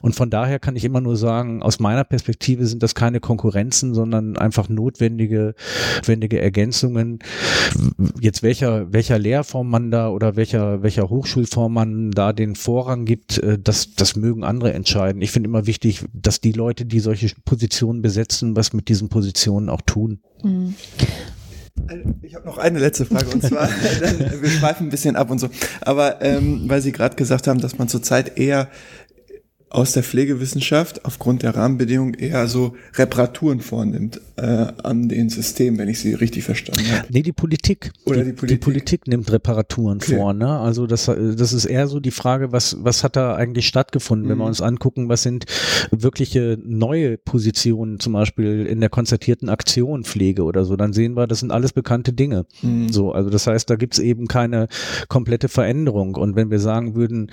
[0.03, 3.47] Und von daher kann ich immer nur sagen, aus meiner Perspektive sind das keine Konkurrenz
[3.47, 5.55] Konkurrenzen, sondern einfach notwendige,
[5.97, 7.19] notwendige Ergänzungen.
[8.21, 13.39] Jetzt welcher, welcher Lehrform man da oder welcher, welcher Hochschulform man da den Vorrang gibt,
[13.39, 15.23] äh, das, das mögen andere entscheiden.
[15.23, 19.69] Ich finde immer wichtig, dass die Leute, die solche Positionen besetzen, was mit diesen Positionen
[19.69, 20.21] auch tun.
[20.43, 20.75] Mhm.
[22.23, 23.69] Ich habe noch eine letzte Frage und zwar,
[24.41, 25.49] wir schweifen ein bisschen ab und so,
[25.83, 28.69] aber ähm, weil Sie gerade gesagt haben, dass man zurzeit eher
[29.69, 35.89] aus der Pflegewissenschaft aufgrund der Rahmenbedingungen eher so Reparaturen vornimmt äh, an den Systemen, wenn
[35.89, 37.07] ich sie richtig verstanden habe.
[37.11, 37.93] Nee, die Politik.
[38.05, 38.61] Oder die, die Politik.
[38.61, 40.17] Die Politik nimmt Reparaturen okay.
[40.17, 40.35] vor.
[40.35, 40.49] Ne?
[40.49, 44.31] Also das, das ist eher so die Frage, was, was hat da eigentlich stattgefunden, mhm.
[44.31, 44.51] wenn wir mhm.
[44.51, 45.47] uns angucken, was sind
[45.91, 51.27] wirkliche neue Positionen, zum Beispiel in der konzertierten Aktion Pflege oder so, dann sehen wir,
[51.27, 52.47] das sind alles bekannte Dinge.
[52.63, 52.91] Mhm.
[52.91, 54.69] So, also das heißt, da gibt's eben keine
[55.09, 56.15] komplette Veränderung.
[56.15, 57.31] Und wenn wir sagen würden,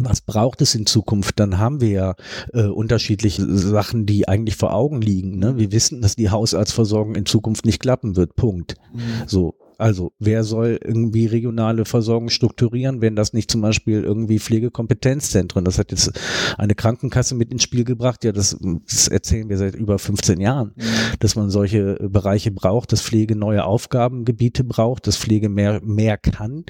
[0.00, 2.14] was braucht es in Zukunft, dann haben wir ja
[2.52, 5.38] äh, unterschiedliche Sachen, die eigentlich vor Augen liegen.
[5.38, 5.58] Ne?
[5.58, 8.36] Wir wissen, dass die Hausarztversorgung in Zukunft nicht klappen wird.
[8.36, 8.76] Punkt.
[8.92, 9.00] Mhm.
[9.26, 15.64] So Also wer soll irgendwie regionale Versorgung strukturieren, wenn das nicht zum Beispiel irgendwie Pflegekompetenzzentren,
[15.64, 16.12] das hat jetzt
[16.58, 20.72] eine Krankenkasse mit ins Spiel gebracht, ja, das, das erzählen wir seit über 15 Jahren,
[20.76, 20.82] mhm.
[21.20, 26.64] dass man solche Bereiche braucht, dass Pflege neue Aufgabengebiete braucht, dass Pflege mehr, mehr kann,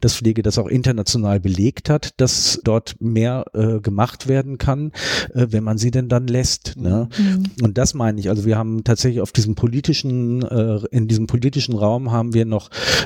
[0.00, 4.90] dass Pflege das auch international belegt hat, dass dort mehr äh, gemacht werden kann,
[5.34, 6.76] äh, wenn man sie denn dann lässt.
[6.76, 7.08] Ne?
[7.16, 7.44] Mhm.
[7.62, 8.28] Und das meine ich.
[8.28, 12.55] Also wir haben tatsächlich auf diesem politischen, äh, in diesem politischen Raum haben wir noch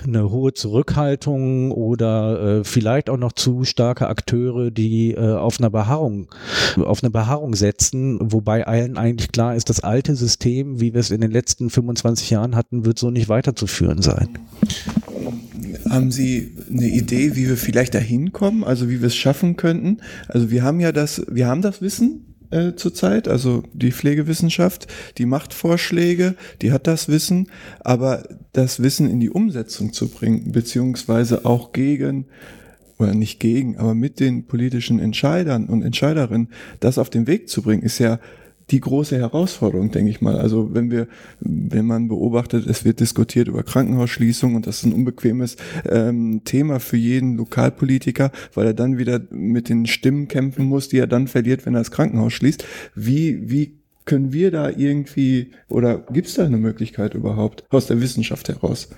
[0.06, 5.70] eine hohe Zurückhaltung oder äh, vielleicht auch noch zu starke Akteure, die äh, auf einer
[5.70, 6.28] Beharrung,
[6.76, 11.10] auf eine Beharrung setzen, wobei allen eigentlich klar ist, das alte System, wie wir es
[11.10, 14.28] in den letzten 25 Jahren hatten, wird so nicht weiterzuführen sein.
[15.88, 19.98] Haben Sie eine Idee, wie wir vielleicht dahin kommen, also wie wir es schaffen könnten?
[20.28, 24.86] Also wir haben ja das, wir haben das Wissen, äh, zurzeit, also die Pflegewissenschaft,
[25.18, 27.48] die macht Vorschläge, die hat das Wissen,
[27.80, 32.26] aber das Wissen in die Umsetzung zu bringen, beziehungsweise auch gegen
[32.98, 36.48] oder nicht gegen, aber mit den politischen Entscheidern und Entscheiderinnen
[36.80, 38.20] das auf den Weg zu bringen, ist ja
[38.70, 40.38] die große Herausforderung, denke ich mal.
[40.38, 41.08] Also wenn wir,
[41.40, 45.56] wenn man beobachtet, es wird diskutiert über Krankenhausschließung und das ist ein unbequemes
[45.88, 50.98] ähm, Thema für jeden Lokalpolitiker, weil er dann wieder mit den Stimmen kämpfen muss, die
[50.98, 52.64] er dann verliert, wenn er das Krankenhaus schließt.
[52.94, 58.00] Wie, wie können wir da irgendwie oder gibt es da eine Möglichkeit überhaupt aus der
[58.00, 58.88] Wissenschaft heraus?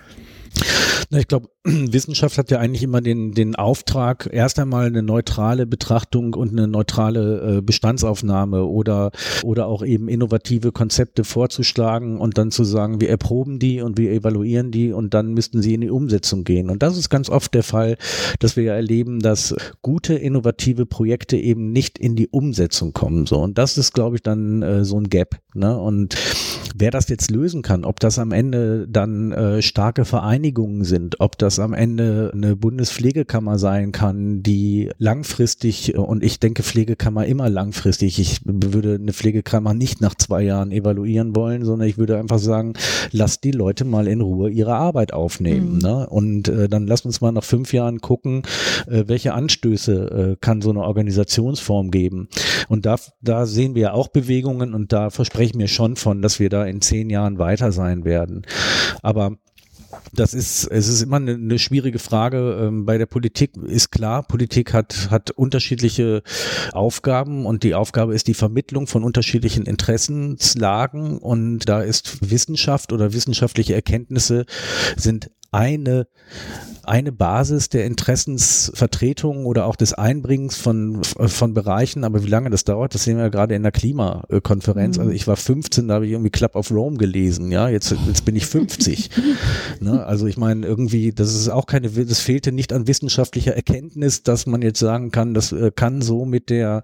[1.11, 5.65] Na, ich glaube, Wissenschaft hat ja eigentlich immer den, den Auftrag, erst einmal eine neutrale
[5.65, 9.13] Betrachtung und eine neutrale äh, Bestandsaufnahme oder,
[9.45, 14.11] oder auch eben innovative Konzepte vorzuschlagen und dann zu sagen, wir erproben die und wir
[14.11, 16.69] evaluieren die und dann müssten sie in die Umsetzung gehen.
[16.69, 17.97] Und das ist ganz oft der Fall,
[18.41, 23.27] dass wir ja erleben, dass gute, innovative Projekte eben nicht in die Umsetzung kommen.
[23.27, 23.39] So.
[23.39, 25.37] Und das ist, glaube ich, dann äh, so ein Gap.
[25.55, 25.79] Ne?
[25.79, 26.17] Und
[26.75, 31.39] wer das jetzt lösen kann, ob das am Ende dann äh, starke Vereinigungen sind, ob
[31.39, 38.19] das am Ende eine Bundespflegekammer sein kann, die langfristig, und ich denke Pflegekammer immer langfristig,
[38.19, 42.75] ich würde eine Pflegekammer nicht nach zwei Jahren evaluieren wollen, sondern ich würde einfach sagen,
[43.11, 45.75] lass die Leute mal in Ruhe ihre Arbeit aufnehmen.
[45.75, 45.79] Mhm.
[45.79, 46.09] Ne?
[46.09, 48.43] Und äh, dann lass uns mal nach fünf Jahren gucken,
[48.87, 52.29] äh, welche Anstöße äh, kann so eine Organisationsform geben.
[52.69, 56.41] Und da, da sehen wir auch Bewegungen und da verspreche ich mir schon von, dass
[56.41, 58.43] wir da in zehn Jahren weiter sein werden.
[59.03, 59.37] Aber
[60.13, 62.59] das ist, es ist immer eine, schwierige Frage.
[62.61, 66.23] Ähm, bei der Politik ist klar, Politik hat, hat unterschiedliche
[66.73, 73.13] Aufgaben und die Aufgabe ist die Vermittlung von unterschiedlichen Interessenslagen und da ist Wissenschaft oder
[73.13, 74.47] wissenschaftliche Erkenntnisse
[74.97, 76.07] sind eine
[76.85, 82.05] eine Basis der Interessensvertretung oder auch des Einbringens von, von Bereichen.
[82.05, 84.97] Aber wie lange das dauert, das sehen wir ja gerade in der Klimakonferenz.
[84.97, 85.03] Mhm.
[85.03, 87.53] Also ich war 15, da habe ich irgendwie Club of Rome gelesen.
[87.53, 89.11] Ja, jetzt, jetzt bin ich 50.
[89.81, 90.05] ne?
[90.05, 94.47] Also ich meine, irgendwie, das ist auch keine, das fehlte nicht an wissenschaftlicher Erkenntnis, dass
[94.47, 96.83] man jetzt sagen kann, das äh, kann so mit der,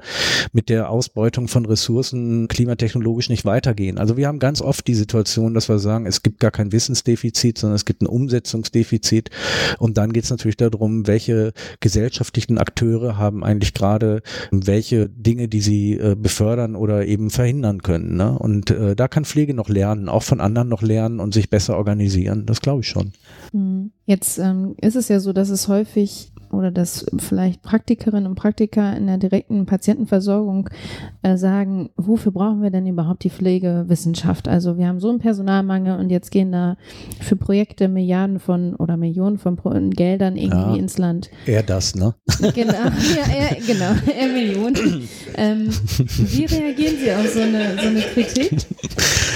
[0.53, 3.99] mit der Ausbeutung von Ressourcen klimatechnologisch nicht weitergehen.
[3.99, 7.59] Also wir haben ganz oft die Situation, dass wir sagen, es gibt gar kein Wissensdefizit,
[7.59, 9.31] sondern es gibt ein Umsetzungsdefizit.
[9.79, 15.49] Und und dann geht es natürlich darum, welche gesellschaftlichen Akteure haben eigentlich gerade welche Dinge,
[15.49, 18.17] die sie äh, befördern oder eben verhindern können.
[18.17, 18.39] Ne?
[18.39, 21.77] Und äh, da kann Pflege noch lernen, auch von anderen noch lernen und sich besser
[21.79, 22.45] organisieren.
[22.45, 23.13] Das glaube ich schon.
[23.53, 23.91] Hm.
[24.05, 28.97] Jetzt ähm, ist es ja so, dass es häufig oder dass vielleicht Praktikerinnen und Praktiker
[28.97, 30.71] in der direkten Patientenversorgung
[31.23, 34.49] äh, sagen, wofür brauchen wir denn überhaupt die Pflegewissenschaft?
[34.49, 36.77] Also wir haben so einen Personalmangel und jetzt gehen da
[37.21, 39.59] für Projekte Milliarden von oder Millionen von
[39.91, 41.31] Geldern irgendwie ja, ins Land.
[41.47, 42.15] Eher das, ne?
[42.55, 45.09] Genau, ja, eher, genau, eher Millionen.
[45.37, 48.67] ähm, wie reagieren Sie auf so eine, so eine Kritik?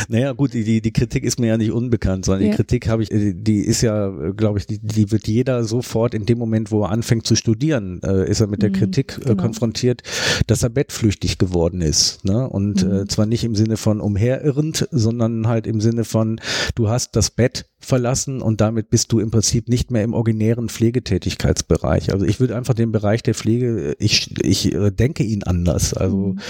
[0.09, 2.51] Naja, gut, die, die Kritik ist mir ja nicht unbekannt, sondern ja.
[2.51, 6.27] die Kritik habe ich, die ist ja, glaube ich, die, die wird jeder sofort in
[6.27, 9.25] dem Moment, wo er anfängt zu studieren, äh, ist er mit der mhm, Kritik äh,
[9.25, 9.43] genau.
[9.43, 10.03] konfrontiert,
[10.47, 12.25] dass er bettflüchtig geworden ist.
[12.25, 12.49] Ne?
[12.49, 12.93] Und mhm.
[12.93, 16.41] äh, zwar nicht im Sinne von umherirrend, sondern halt im Sinne von,
[16.77, 20.69] du hast das Bett verlassen und damit bist du im Prinzip nicht mehr im originären
[20.69, 22.13] Pflegetätigkeitsbereich.
[22.13, 25.95] Also ich würde einfach den Bereich der Pflege, ich, ich äh, denke ihn anders.
[25.95, 26.41] Also mhm.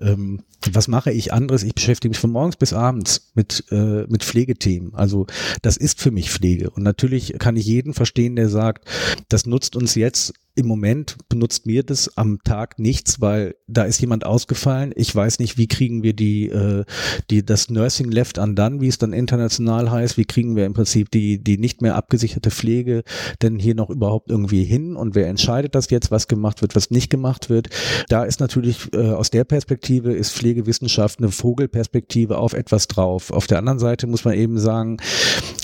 [0.00, 0.40] ähm,
[0.72, 1.62] was mache ich anderes?
[1.62, 4.94] Ich beschäftige mich von morgens bis abends mit, äh, mit Pflegethemen.
[4.94, 5.26] Also
[5.62, 6.70] das ist für mich Pflege.
[6.70, 8.86] Und natürlich kann ich jeden verstehen, der sagt,
[9.28, 14.00] das nutzt uns jetzt im Moment benutzt mir das am Tag nichts, weil da ist
[14.00, 14.92] jemand ausgefallen.
[14.96, 16.84] Ich weiß nicht, wie kriegen wir die, äh,
[17.30, 21.10] die das Nursing Left Undone, wie es dann international heißt, wie kriegen wir im Prinzip
[21.10, 23.04] die, die nicht mehr abgesicherte Pflege
[23.42, 26.90] denn hier noch überhaupt irgendwie hin und wer entscheidet das jetzt, was gemacht wird, was
[26.90, 27.68] nicht gemacht wird.
[28.08, 33.30] Da ist natürlich äh, aus der Perspektive ist Pflegewissenschaft eine Vogelperspektive auf etwas drauf.
[33.30, 34.98] Auf der anderen Seite muss man eben sagen,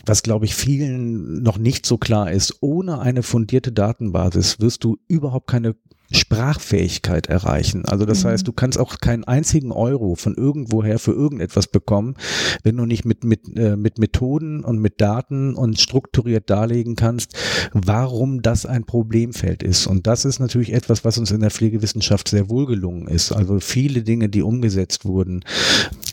[0.04, 4.96] was glaube ich vielen noch nicht so klar ist, ohne eine fundierte Datenbasis wirst du
[5.08, 5.76] überhaupt keine
[6.12, 7.84] Sprachfähigkeit erreichen.
[7.84, 8.28] Also das mhm.
[8.28, 12.14] heißt, du kannst auch keinen einzigen Euro von irgendwoher für irgendetwas bekommen,
[12.62, 17.36] wenn du nicht mit, mit, äh, mit Methoden und mit Daten und strukturiert darlegen kannst,
[17.72, 19.86] warum das ein Problemfeld ist.
[19.86, 23.32] Und das ist natürlich etwas, was uns in der Pflegewissenschaft sehr wohl gelungen ist.
[23.32, 25.42] Also viele Dinge, die umgesetzt wurden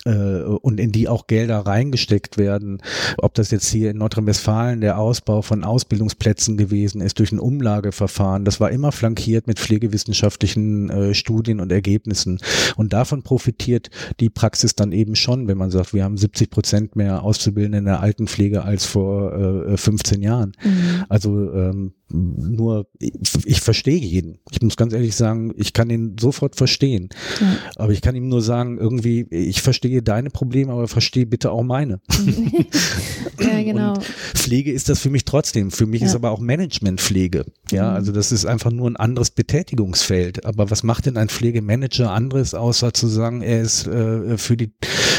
[0.06, 2.82] und in die auch Gelder reingesteckt werden,
[3.18, 8.46] ob das jetzt hier in Nordrhein-Westfalen der Ausbau von Ausbildungsplätzen gewesen ist durch ein Umlageverfahren,
[8.46, 12.40] das war immer flankiert mit Pflege pflegewissenschaftlichen äh, Studien und Ergebnissen.
[12.76, 13.90] Und davon profitiert
[14.20, 17.86] die Praxis dann eben schon, wenn man sagt, wir haben 70 Prozent mehr Auszubildende in
[17.86, 20.54] der Altenpflege als vor äh, 15 Jahren.
[20.64, 21.06] Mhm.
[21.10, 23.12] Also ähm, nur, ich,
[23.46, 24.38] ich verstehe jeden.
[24.52, 27.10] Ich muss ganz ehrlich sagen, ich kann ihn sofort verstehen.
[27.42, 27.58] Ja.
[27.76, 31.64] Aber ich kann ihm nur sagen, irgendwie, ich verstehe deine Probleme, aber verstehe bitte auch
[31.64, 32.02] meine.
[33.40, 33.94] ja, genau.
[33.94, 34.04] Und
[34.36, 35.72] Pflege ist das für mich trotzdem.
[35.72, 36.08] Für mich ja.
[36.08, 37.46] ist aber auch Managementpflege.
[37.72, 37.96] Ja, mhm.
[37.96, 40.46] also das ist einfach nur ein anderes Betätigungsfeld.
[40.46, 44.74] Aber was macht denn ein Pflegemanager anderes, außer zu sagen, er ist äh, für die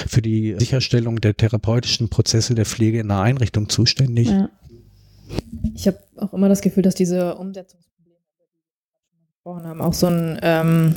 [0.07, 4.29] für die Sicherstellung der therapeutischen Prozesse der Pflege in einer Einrichtung zuständig?
[4.29, 4.49] Ja.
[5.75, 10.07] Ich habe auch immer das Gefühl, dass diese Umsetzungsprobleme, die wir gesprochen haben, auch so
[10.07, 10.95] ein ähm,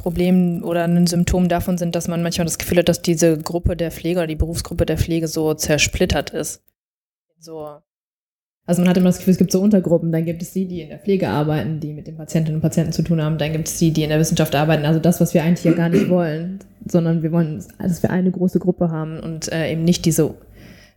[0.00, 3.76] Problem oder ein Symptom davon sind, dass man manchmal das Gefühl hat, dass diese Gruppe
[3.76, 6.62] der Pflege oder die Berufsgruppe der Pflege so zersplittert ist.
[7.38, 7.68] So.
[8.64, 10.12] Also man hat immer das Gefühl, es gibt so Untergruppen.
[10.12, 12.92] Dann gibt es die, die in der Pflege arbeiten, die mit den Patientinnen und Patienten
[12.92, 13.36] zu tun haben.
[13.38, 14.84] Dann gibt es die, die in der Wissenschaft arbeiten.
[14.84, 18.30] Also das, was wir eigentlich ja gar nicht wollen, sondern wir wollen, dass wir eine
[18.30, 20.34] große Gruppe haben und äh, eben nicht diese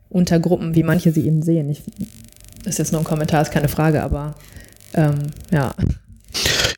[0.09, 1.69] Untergruppen, wie manche sie eben sehen.
[1.69, 1.83] Ich,
[2.65, 4.35] ist jetzt nur ein Kommentar, ist keine Frage, aber
[4.93, 5.73] ähm, ja.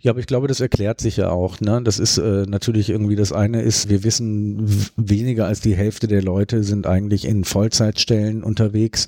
[0.08, 1.60] Ja, aber ich glaube, das erklärt sich ja auch.
[1.60, 1.82] Ne?
[1.84, 6.22] Das ist äh, natürlich irgendwie das eine ist, wir wissen, weniger als die Hälfte der
[6.22, 9.08] Leute sind eigentlich in Vollzeitstellen unterwegs.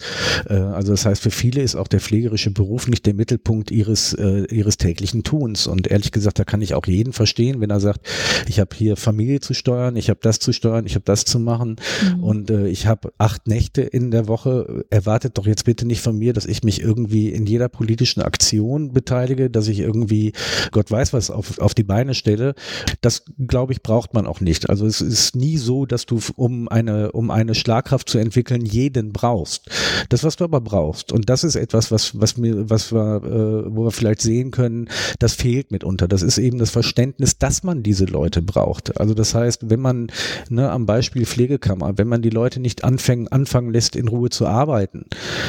[0.50, 4.12] Äh, also das heißt, für viele ist auch der pflegerische Beruf nicht der Mittelpunkt ihres,
[4.12, 5.68] äh, ihres täglichen Tuns.
[5.68, 8.06] Und ehrlich gesagt, da kann ich auch jeden verstehen, wenn er sagt,
[8.50, 11.40] ich habe hier Familie zu steuern, ich habe das zu steuern, ich habe das zu
[11.40, 12.24] machen mhm.
[12.26, 14.84] und äh, ich habe acht Nächte in der Woche.
[14.90, 18.92] Erwartet doch jetzt bitte nicht von mir, dass ich mich irgendwie in jeder politischen Aktion
[18.92, 20.34] beteilige, dass ich irgendwie
[20.74, 22.56] Gott weiß was auf, auf die Beine stelle,
[23.02, 24.69] das glaube ich braucht man auch nicht.
[24.69, 29.13] Also es ist nie so, dass du um eine, um eine Schlagkraft zu entwickeln, jeden
[29.13, 29.69] brauchst.
[30.10, 33.75] Das, was du aber brauchst, und das ist etwas, was, was mir, was wir, äh,
[33.75, 36.08] wo wir vielleicht sehen können, das fehlt mitunter.
[36.08, 38.99] Das ist eben das Verständnis, dass man diese Leute braucht.
[38.99, 40.08] Also das heißt, wenn man
[40.49, 44.47] ne, am Beispiel Pflegekammer, wenn man die Leute nicht anfangen, anfangen lässt, in Ruhe zu
[44.47, 45.06] arbeiten,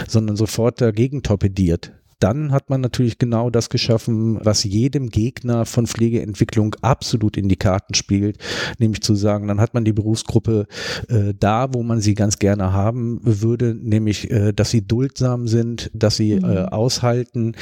[0.08, 5.86] sondern sofort dagegen torpediert, dann hat man natürlich genau das geschaffen, was jedem Gegner von
[5.86, 8.38] Pflegeentwicklung absolut in die Karten spielt,
[8.78, 10.66] nämlich zu sagen, dann hat man die Berufsgruppe
[11.08, 15.90] äh, da, wo man sie ganz gerne haben würde, nämlich, äh, dass sie duldsam sind,
[15.94, 16.44] dass sie mhm.
[16.44, 17.56] äh, aushalten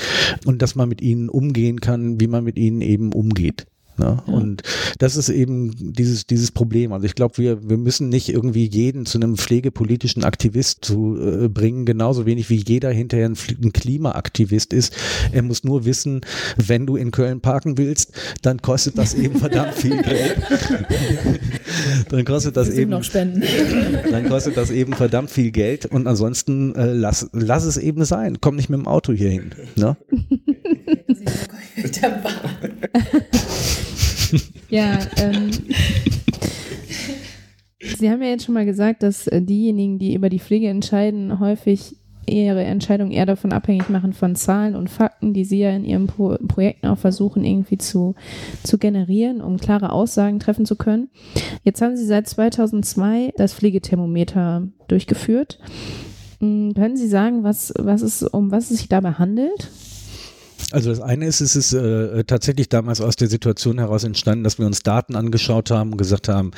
[0.44, 3.66] und dass man mit ihnen umgehen kann, wie man mit ihnen eben umgeht.
[3.98, 4.22] Ne?
[4.26, 4.32] Ja.
[4.32, 4.62] Und
[4.98, 6.92] das ist eben dieses, dieses Problem.
[6.92, 11.48] Also ich glaube, wir, wir müssen nicht irgendwie jeden zu einem pflegepolitischen Aktivist zu äh,
[11.48, 14.96] bringen, genauso wenig wie jeder hinterher ein, ein Klimaaktivist ist.
[15.32, 16.20] Er muss nur wissen,
[16.56, 20.36] wenn du in Köln parken willst, dann kostet das eben verdammt viel Geld.
[22.10, 23.42] dann kostet das eben noch Spenden.
[24.10, 28.38] dann kostet das eben verdammt viel Geld und ansonsten äh, lass, lass es eben sein.
[28.40, 29.50] Komm nicht mit dem Auto hier hin.
[29.76, 29.96] Ne?
[31.76, 32.72] mit der Bahn.
[34.68, 35.50] ja, ähm,
[37.80, 41.40] Sie haben ja jetzt schon mal gesagt, dass äh, diejenigen, die über die Pflege entscheiden,
[41.40, 41.96] häufig
[42.28, 46.06] ihre Entscheidung eher davon abhängig machen von Zahlen und Fakten, die sie ja in ihren
[46.06, 48.14] Pro Projekten auch versuchen irgendwie zu,
[48.62, 51.08] zu generieren, um klare Aussagen treffen zu können.
[51.62, 55.58] Jetzt haben Sie seit 2002 das Pflegethermometer durchgeführt.
[56.40, 59.70] Hm, können Sie sagen, was, was es, um was es sich dabei handelt?
[60.70, 64.58] Also das eine ist, es ist äh, tatsächlich damals aus der Situation heraus entstanden, dass
[64.58, 66.50] wir uns Daten angeschaut haben und gesagt haben,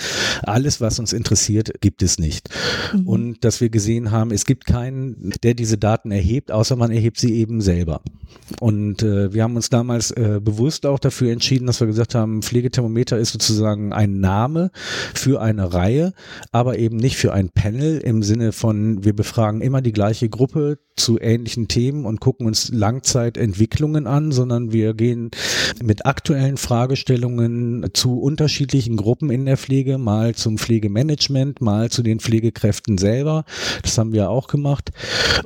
[0.43, 2.49] alles, was uns interessiert, gibt es nicht.
[2.93, 3.07] Mhm.
[3.07, 7.21] Und dass wir gesehen haben, es gibt keinen, der diese Daten erhebt, außer man erhebt
[7.21, 8.01] sie eben selber.
[8.59, 12.43] Und äh, wir haben uns damals äh, bewusst auch dafür entschieden, dass wir gesagt haben,
[12.43, 14.73] Pflegethermometer ist sozusagen ein Name
[15.15, 16.15] für eine Reihe,
[16.51, 20.79] aber eben nicht für ein Panel im Sinne von, wir befragen immer die gleiche Gruppe
[21.01, 25.31] zu ähnlichen Themen und gucken uns Langzeitentwicklungen an, sondern wir gehen
[25.83, 32.21] mit aktuellen Fragestellungen zu unterschiedlichen Gruppen in der Pflege, mal zum Pflegemanagement, mal zu den
[32.21, 33.45] Pflegekräften selber.
[33.83, 34.91] Das haben wir auch gemacht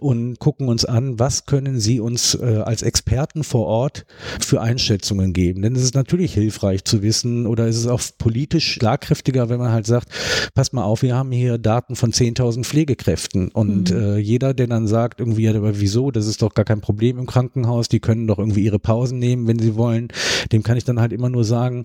[0.00, 4.06] und gucken uns an, was können sie uns äh, als Experten vor Ort
[4.40, 5.62] für Einschätzungen geben.
[5.62, 9.72] Denn es ist natürlich hilfreich zu wissen oder ist es auch politisch schlagkräftiger, wenn man
[9.72, 10.08] halt sagt,
[10.54, 13.96] pass mal auf, wir haben hier Daten von 10.000 Pflegekräften und mhm.
[13.96, 17.26] äh, jeder, der dann sagt, irgendwie, aber wieso, das ist doch gar kein Problem im
[17.26, 20.08] Krankenhaus, die können doch irgendwie ihre Pausen nehmen, wenn sie wollen,
[20.52, 21.84] dem kann ich dann halt immer nur sagen,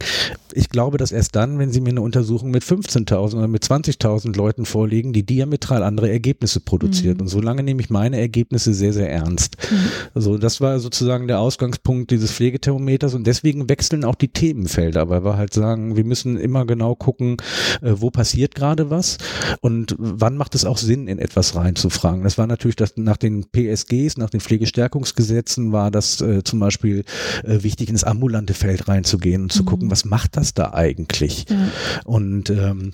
[0.53, 4.35] ich glaube, dass erst dann, wenn sie mir eine Untersuchung mit 15.000 oder mit 20.000
[4.35, 7.17] Leuten vorlegen, die diametral andere Ergebnisse produziert.
[7.17, 7.21] Mhm.
[7.21, 9.57] Und solange nehme ich meine Ergebnisse sehr, sehr ernst.
[9.71, 9.77] Mhm.
[10.13, 15.23] Also das war sozusagen der Ausgangspunkt dieses Pflegethermometers und deswegen wechseln auch die Themenfelder, weil
[15.23, 17.37] wir halt sagen, wir müssen immer genau gucken,
[17.81, 19.17] äh, wo passiert gerade was
[19.61, 22.23] und wann macht es auch Sinn, in etwas reinzufragen.
[22.23, 27.03] Das war natürlich das nach den PSGs, nach den Pflegestärkungsgesetzen war das äh, zum Beispiel
[27.43, 29.67] äh, wichtig, ins ambulante Feld reinzugehen und zu mhm.
[29.67, 31.45] gucken, was macht das da eigentlich?
[31.49, 31.57] Ja.
[32.05, 32.93] Und ähm,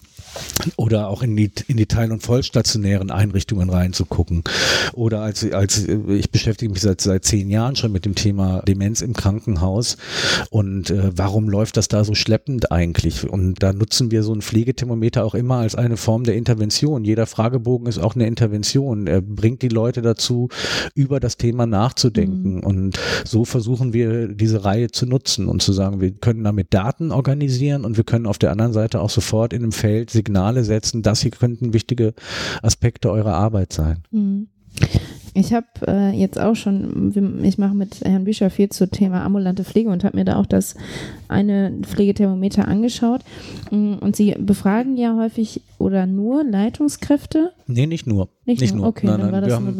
[0.76, 4.44] oder auch in die, in die teil- und vollstationären Einrichtungen reinzugucken.
[4.94, 9.02] Oder als, als ich beschäftige mich seit, seit zehn Jahren schon mit dem Thema Demenz
[9.02, 9.98] im Krankenhaus
[10.50, 13.28] und äh, warum läuft das da so schleppend eigentlich?
[13.28, 17.06] Und da nutzen wir so ein Pflegethermometer auch immer als eine Form der Intervention.
[17.06, 19.08] Jeder Fragebogen ist auch eine Intervention.
[19.08, 20.35] Er bringt die Leute dazu,
[20.94, 22.56] über das Thema nachzudenken.
[22.56, 22.64] Mhm.
[22.64, 27.12] Und so versuchen wir diese Reihe zu nutzen und zu sagen, wir können damit Daten
[27.12, 31.02] organisieren und wir können auf der anderen Seite auch sofort in einem Feld Signale setzen,
[31.02, 32.14] das hier könnten wichtige
[32.62, 34.04] Aspekte eurer Arbeit sein.
[34.12, 34.48] Mhm.
[35.38, 39.66] Ich habe äh, jetzt auch schon, ich mache mit Herrn Bücher viel zu Thema ambulante
[39.66, 40.76] Pflege und habe mir da auch das
[41.28, 43.20] eine Pflegethermometer angeschaut.
[43.70, 47.52] Mm, und Sie befragen ja häufig oder nur Leitungskräfte?
[47.68, 48.30] Nee, nicht nur.
[48.46, 48.88] Nicht, nicht nur.
[48.88, 49.78] Okay, nein, dann nein, war das haben.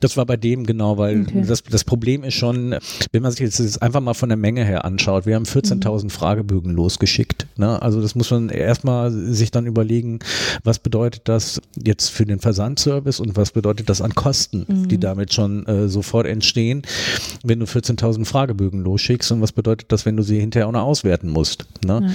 [0.00, 1.44] Das war bei dem genau, weil okay.
[1.46, 2.74] das, das Problem ist schon,
[3.12, 6.10] wenn man sich jetzt einfach mal von der Menge her anschaut, wir haben 14.000 mhm.
[6.10, 7.46] Fragebögen losgeschickt.
[7.58, 7.82] Ne?
[7.82, 10.20] Also das muss man erstmal sich dann überlegen,
[10.64, 14.64] was bedeutet das jetzt für den Versandservice und was bedeutet das an Kosten?
[14.66, 14.88] Mhm mhm.
[14.88, 16.82] die damit schon äh, sofort entstehen,
[17.44, 20.82] wenn du 14.000 Fragebögen losschickst und was bedeutet das, wenn du sie hinterher auch noch
[20.82, 21.66] auswerten musst.
[21.84, 22.00] Ne?
[22.02, 22.12] Ja.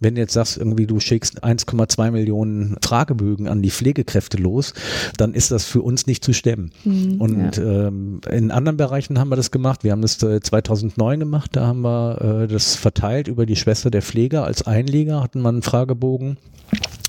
[0.00, 4.74] Wenn du jetzt sagst, irgendwie du schickst 1,2 Millionen Fragebögen an die Pflegekräfte los,
[5.16, 6.70] dann ist das für uns nicht zu stemmen.
[6.84, 7.88] Mhm, und ja.
[7.88, 9.84] ähm, in anderen Bereichen haben wir das gemacht.
[9.84, 13.90] Wir haben das äh, 2009 gemacht, da haben wir äh, das verteilt über die Schwester
[13.90, 16.36] der Pfleger als Einleger, hatten wir einen Fragebogen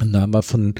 [0.05, 0.75] da haben wir von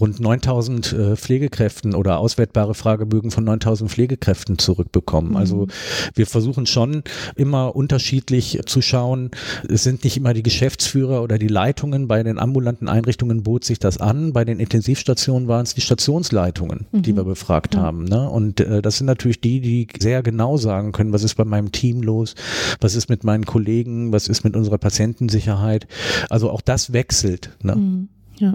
[0.00, 5.36] rund 9000 äh, Pflegekräften oder auswertbare Fragebögen von 9000 Pflegekräften zurückbekommen.
[5.36, 5.50] Also mhm.
[5.50, 5.66] Also
[6.14, 7.02] wir versuchen schon
[7.34, 9.30] immer unterschiedlich zu schauen.
[9.68, 12.08] Es sind nicht immer die Geschäftsführer oder die Leitungen.
[12.08, 14.32] Bei den ambulanten Einrichtungen bot sich das an.
[14.32, 17.02] Bei den Intensivstationen waren es die Stationsleitungen, mhm.
[17.02, 17.82] die wir befragt ja.
[17.82, 18.04] haben.
[18.04, 18.28] Ne?
[18.28, 21.72] Und äh, das sind natürlich die, die sehr genau sagen können, was ist bei meinem
[21.72, 22.34] Team los,
[22.80, 25.86] was ist mit meinen Kollegen, was ist mit unserer Patientensicherheit.
[26.28, 27.50] Also auch das wechselt.
[27.62, 28.08] Ne?
[28.40, 28.54] Ja.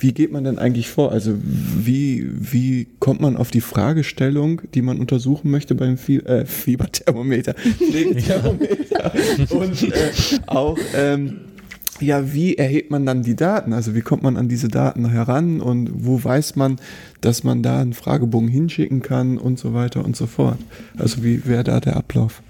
[0.00, 1.12] Wie geht man denn eigentlich vor?
[1.12, 6.46] Also wie, wie kommt man auf die Fragestellung, die man untersuchen möchte beim Fie äh,
[6.46, 9.12] Fieberthermometer, Pflegethermometer
[9.50, 10.12] und äh,
[10.46, 11.40] auch ähm,
[12.00, 13.72] ja, wie erhebt man dann die Daten?
[13.72, 16.76] Also wie kommt man an diese Daten heran und wo weiß man,
[17.20, 20.58] dass man da einen Fragebogen hinschicken kann und so weiter und so fort?
[20.96, 22.40] Also wie wäre da der Ablauf?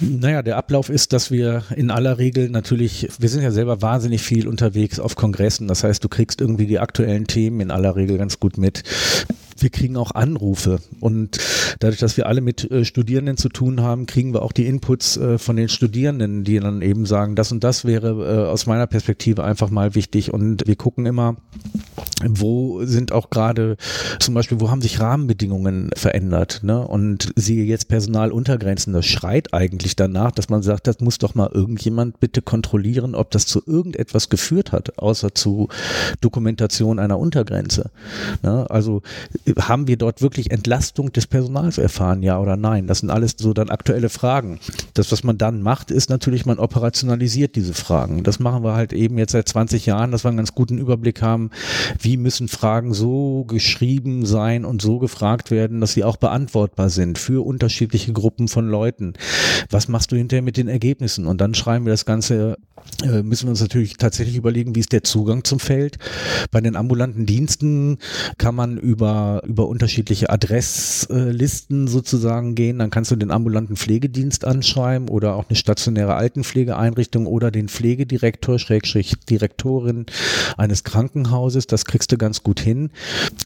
[0.00, 4.22] Naja, der Ablauf ist, dass wir in aller Regel natürlich, wir sind ja selber wahnsinnig
[4.22, 5.68] viel unterwegs auf Kongressen.
[5.68, 8.82] Das heißt, du kriegst irgendwie die aktuellen Themen in aller Regel ganz gut mit
[9.58, 11.38] wir kriegen auch Anrufe und
[11.80, 15.16] dadurch, dass wir alle mit äh, Studierenden zu tun haben, kriegen wir auch die Inputs
[15.16, 18.86] äh, von den Studierenden, die dann eben sagen, das und das wäre äh, aus meiner
[18.86, 21.36] Perspektive einfach mal wichtig und wir gucken immer,
[22.26, 23.76] wo sind auch gerade
[24.20, 26.86] zum Beispiel, wo haben sich Rahmenbedingungen verändert ne?
[26.86, 31.50] und siehe jetzt Personaluntergrenzen, das schreit eigentlich danach, dass man sagt, das muss doch mal
[31.52, 35.68] irgendjemand bitte kontrollieren, ob das zu irgendetwas geführt hat, außer zu
[36.20, 37.90] Dokumentation einer Untergrenze.
[38.42, 38.70] Ne?
[38.70, 39.02] Also
[39.58, 42.86] haben wir dort wirklich Entlastung des Personals erfahren, ja oder nein?
[42.86, 44.58] Das sind alles so dann aktuelle Fragen.
[44.94, 48.22] Das, was man dann macht, ist natürlich, man operationalisiert diese Fragen.
[48.22, 51.22] Das machen wir halt eben jetzt seit 20 Jahren, dass wir einen ganz guten Überblick
[51.22, 51.50] haben,
[52.00, 57.18] wie müssen Fragen so geschrieben sein und so gefragt werden, dass sie auch beantwortbar sind
[57.18, 59.14] für unterschiedliche Gruppen von Leuten.
[59.70, 61.26] Was machst du hinterher mit den Ergebnissen?
[61.26, 62.56] Und dann schreiben wir das Ganze,
[63.02, 65.98] äh, müssen wir uns natürlich tatsächlich überlegen, wie ist der Zugang zum Feld.
[66.50, 67.98] Bei den ambulanten Diensten
[68.38, 72.78] kann man über, über unterschiedliche Adresslisten sozusagen gehen.
[72.78, 78.58] Dann kannst du den ambulanten Pflegedienst anschreiben oder auch eine stationäre Altenpflegeeinrichtung oder den Pflegedirektor,
[78.58, 80.06] Schrägstrich Direktorin
[80.56, 81.66] eines Krankenhauses.
[81.66, 82.90] Das kriegst du ganz gut hin.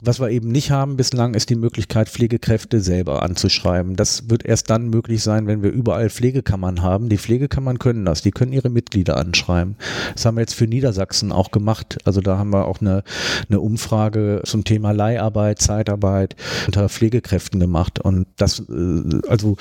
[0.03, 3.97] Was wir eben nicht haben bislang, ist die Möglichkeit, Pflegekräfte selber anzuschreiben.
[3.97, 7.09] Das wird erst dann möglich sein, wenn wir überall Pflegekammern haben.
[7.09, 9.77] Die Pflegekammern können das, die können ihre Mitglieder anschreiben.
[10.15, 11.99] Das haben wir jetzt für Niedersachsen auch gemacht.
[12.05, 13.03] Also da haben wir auch eine,
[13.49, 16.35] eine Umfrage zum Thema Leiharbeit, Zeitarbeit
[16.67, 18.01] unter Pflegekräften gemacht.
[18.01, 19.57] Und das, äh, also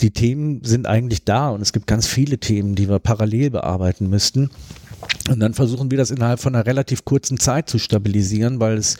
[0.00, 4.08] die Themen sind eigentlich da und es gibt ganz viele Themen, die wir parallel bearbeiten
[4.08, 4.50] müssten.
[5.28, 8.96] Und dann versuchen wir das innerhalb von einer relativ kurzen Zeit zu stabilisieren, weil es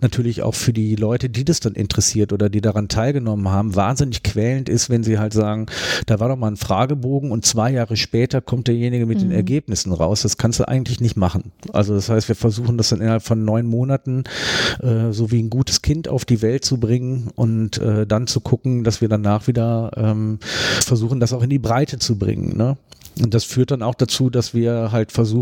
[0.00, 4.22] natürlich auch für die Leute, die das dann interessiert oder die daran teilgenommen haben, wahnsinnig
[4.22, 5.66] quälend ist, wenn sie halt sagen,
[6.06, 9.22] da war doch mal ein Fragebogen und zwei Jahre später kommt derjenige mit mhm.
[9.22, 10.22] den Ergebnissen raus.
[10.22, 11.52] Das kannst du eigentlich nicht machen.
[11.72, 14.24] Also das heißt, wir versuchen das dann innerhalb von neun Monaten
[14.80, 18.40] äh, so wie ein gutes Kind auf die Welt zu bringen und äh, dann zu
[18.40, 22.56] gucken, dass wir danach wieder ähm, versuchen, das auch in die Breite zu bringen.
[22.56, 22.76] Ne?
[23.20, 25.41] Und das führt dann auch dazu, dass wir halt versuchen,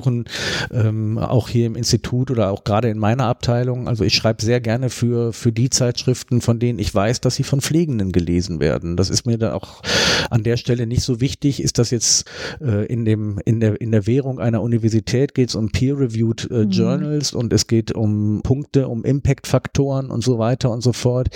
[0.72, 4.60] ähm, auch hier im Institut oder auch gerade in meiner Abteilung, also ich schreibe sehr
[4.60, 8.96] gerne für, für die Zeitschriften, von denen ich weiß, dass sie von Pflegenden gelesen werden.
[8.96, 9.82] Das ist mir dann auch
[10.30, 11.62] an der Stelle nicht so wichtig.
[11.62, 12.28] Ist das jetzt
[12.60, 16.64] äh, in dem, in der, in der Währung einer Universität geht es um Peer-Reviewed äh,
[16.64, 16.70] mhm.
[16.70, 21.28] Journals und es geht um Punkte, um Impact-Faktoren und so weiter und so fort.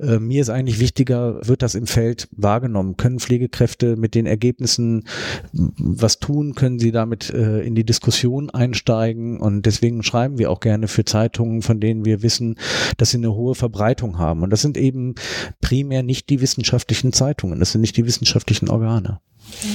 [0.00, 2.96] Äh, mir ist eigentlich wichtiger, wird das im Feld wahrgenommen?
[2.96, 5.04] Können Pflegekräfte mit den Ergebnissen
[5.52, 8.07] was tun, können sie damit äh, in die Diskussion
[8.50, 12.56] einsteigen und deswegen schreiben wir auch gerne für Zeitungen, von denen wir wissen,
[12.96, 14.42] dass sie eine hohe Verbreitung haben.
[14.42, 15.14] Und das sind eben
[15.60, 19.20] primär nicht die wissenschaftlichen Zeitungen, das sind nicht die wissenschaftlichen Organe.
[19.62, 19.68] Ja.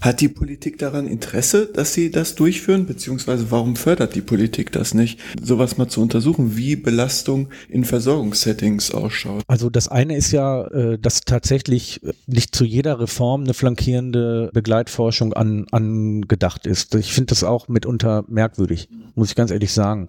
[0.00, 2.86] Hat die Politik daran Interesse, dass sie das durchführen?
[2.86, 8.90] Beziehungsweise warum fördert die Politik das nicht, sowas mal zu untersuchen, wie Belastung in Versorgungssettings
[8.90, 9.42] ausschaut?
[9.46, 15.32] Also das eine ist ja, äh, dass tatsächlich nicht zu jeder Reform eine flankierende Begleitforschung
[15.32, 16.94] an, angedacht ist.
[16.94, 20.08] Ich finde das auch mitunter merkwürdig, muss ich ganz ehrlich sagen.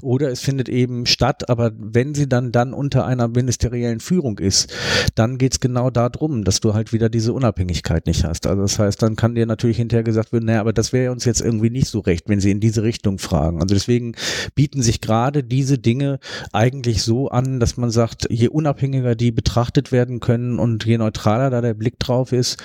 [0.00, 4.72] Oder es findet eben statt, aber wenn sie dann dann unter einer ministeriellen Führung ist,
[5.14, 8.46] dann geht es genau darum, dass du halt wieder diese Unabhängigkeit nicht hast.
[8.46, 11.24] Also das heißt, dann kann dir natürlich hinterher gesagt werden, naja, aber das wäre uns
[11.24, 13.60] jetzt irgendwie nicht so recht, wenn sie in diese Richtung fragen.
[13.60, 14.14] Also deswegen
[14.54, 16.18] bieten sich gerade diese Dinge
[16.52, 21.50] eigentlich so an, dass man sagt, je unabhängiger die betrachtet werden können und je neutraler
[21.50, 22.58] da der Blick drauf ist,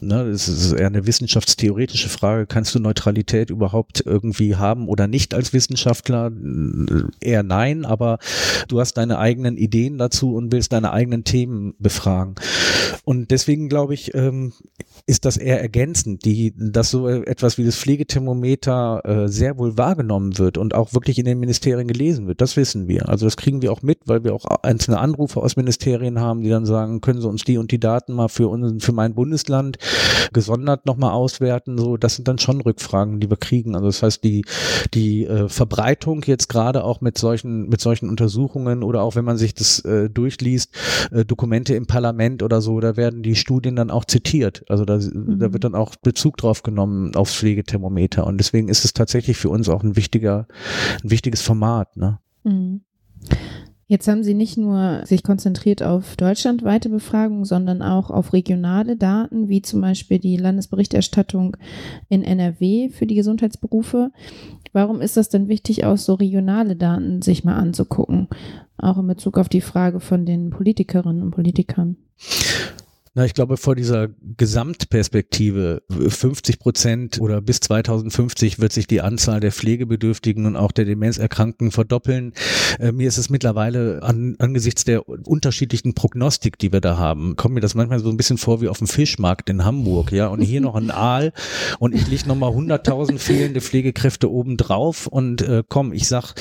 [0.00, 5.34] ne, das ist eher eine wissenschaftstheoretische Frage, kannst du Neutralität überhaupt irgendwie haben oder nicht
[5.34, 6.32] als Wissenschaftler?
[7.20, 8.18] Eher nein, aber
[8.68, 12.34] du hast deine eigenen Ideen dazu und willst deine eigenen Themen befragen.
[13.04, 14.52] Und deswegen glaube ich, ähm,
[15.06, 20.38] ist das eher ergänzend, die, dass so etwas wie das Pflegethermometer äh, sehr wohl wahrgenommen
[20.38, 22.40] wird und auch wirklich in den Ministerien gelesen wird.
[22.40, 23.08] Das wissen wir.
[23.08, 26.48] Also das kriegen wir auch mit, weil wir auch einzelne Anrufe aus Ministerien haben, die
[26.48, 29.76] dann sagen, können Sie uns die und die Daten mal für uns, für mein Bundesland
[30.32, 31.76] gesondert nochmal auswerten.
[31.76, 33.74] So, das sind dann schon Rückfragen, die wir kriegen.
[33.74, 34.44] Also das heißt, die,
[34.94, 39.36] die äh, Verbreitung jetzt gerade auch mit solchen, mit solchen Untersuchungen oder auch wenn man
[39.36, 40.74] sich das äh, durchliest,
[41.10, 44.64] äh, Dokumente im Parlament oder so, da werden die Studien dann auch zitiert.
[44.68, 45.38] Also da, mhm.
[45.38, 48.26] da wird dann auch Bezug drauf genommen aufs Pflegethermometer.
[48.26, 50.46] Und deswegen ist es tatsächlich für uns auch ein wichtiger,
[51.02, 51.96] ein wichtiges Format.
[51.96, 52.18] Ne?
[52.44, 52.80] Mhm.
[53.88, 59.48] Jetzt haben Sie nicht nur sich konzentriert auf deutschlandweite Befragungen, sondern auch auf regionale Daten,
[59.48, 61.56] wie zum Beispiel die Landesberichterstattung
[62.08, 64.10] in NRW für die Gesundheitsberufe.
[64.72, 68.26] Warum ist das denn wichtig, auch so regionale Daten sich mal anzugucken?
[68.76, 71.96] Auch in Bezug auf die Frage von den Politikerinnen und Politikern.
[73.18, 79.40] Na, ich glaube, vor dieser Gesamtperspektive 50 Prozent oder bis 2050 wird sich die Anzahl
[79.40, 82.34] der Pflegebedürftigen und auch der Demenzerkrankten verdoppeln.
[82.78, 87.54] Äh, mir ist es mittlerweile an, angesichts der unterschiedlichen Prognostik, die wir da haben, kommt
[87.54, 90.42] mir das manchmal so ein bisschen vor wie auf dem Fischmarkt in Hamburg, ja, und
[90.42, 91.32] hier noch ein Aal
[91.78, 96.34] und ich leg nochmal 100.000 fehlende Pflegekräfte oben drauf und äh, komm, ich sag,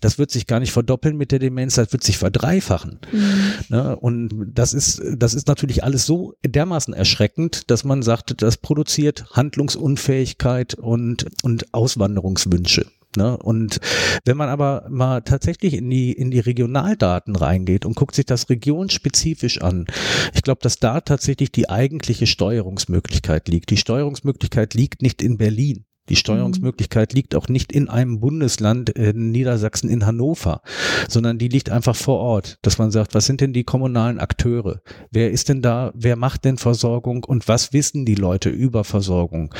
[0.00, 3.00] das wird sich gar nicht verdoppeln mit der Demenz, das wird sich verdreifachen.
[3.12, 3.52] Mhm.
[3.68, 3.96] Ne?
[3.96, 9.24] Und das ist, das ist natürlich alles so dermaßen erschreckend, dass man sagt, das produziert
[9.32, 12.86] Handlungsunfähigkeit und, und Auswanderungswünsche.
[13.16, 13.36] Ne?
[13.36, 13.80] Und
[14.24, 18.48] wenn man aber mal tatsächlich in die, in die Regionaldaten reingeht und guckt sich das
[18.48, 19.86] regionspezifisch an,
[20.34, 23.70] ich glaube, dass da tatsächlich die eigentliche Steuerungsmöglichkeit liegt.
[23.70, 25.84] Die Steuerungsmöglichkeit liegt nicht in Berlin.
[26.08, 30.60] Die Steuerungsmöglichkeit liegt auch nicht in einem Bundesland in Niedersachsen in Hannover,
[31.08, 34.80] sondern die liegt einfach vor Ort, dass man sagt, was sind denn die kommunalen Akteure?
[35.10, 35.92] Wer ist denn da?
[35.94, 39.54] Wer macht denn Versorgung und was wissen die Leute über Versorgung?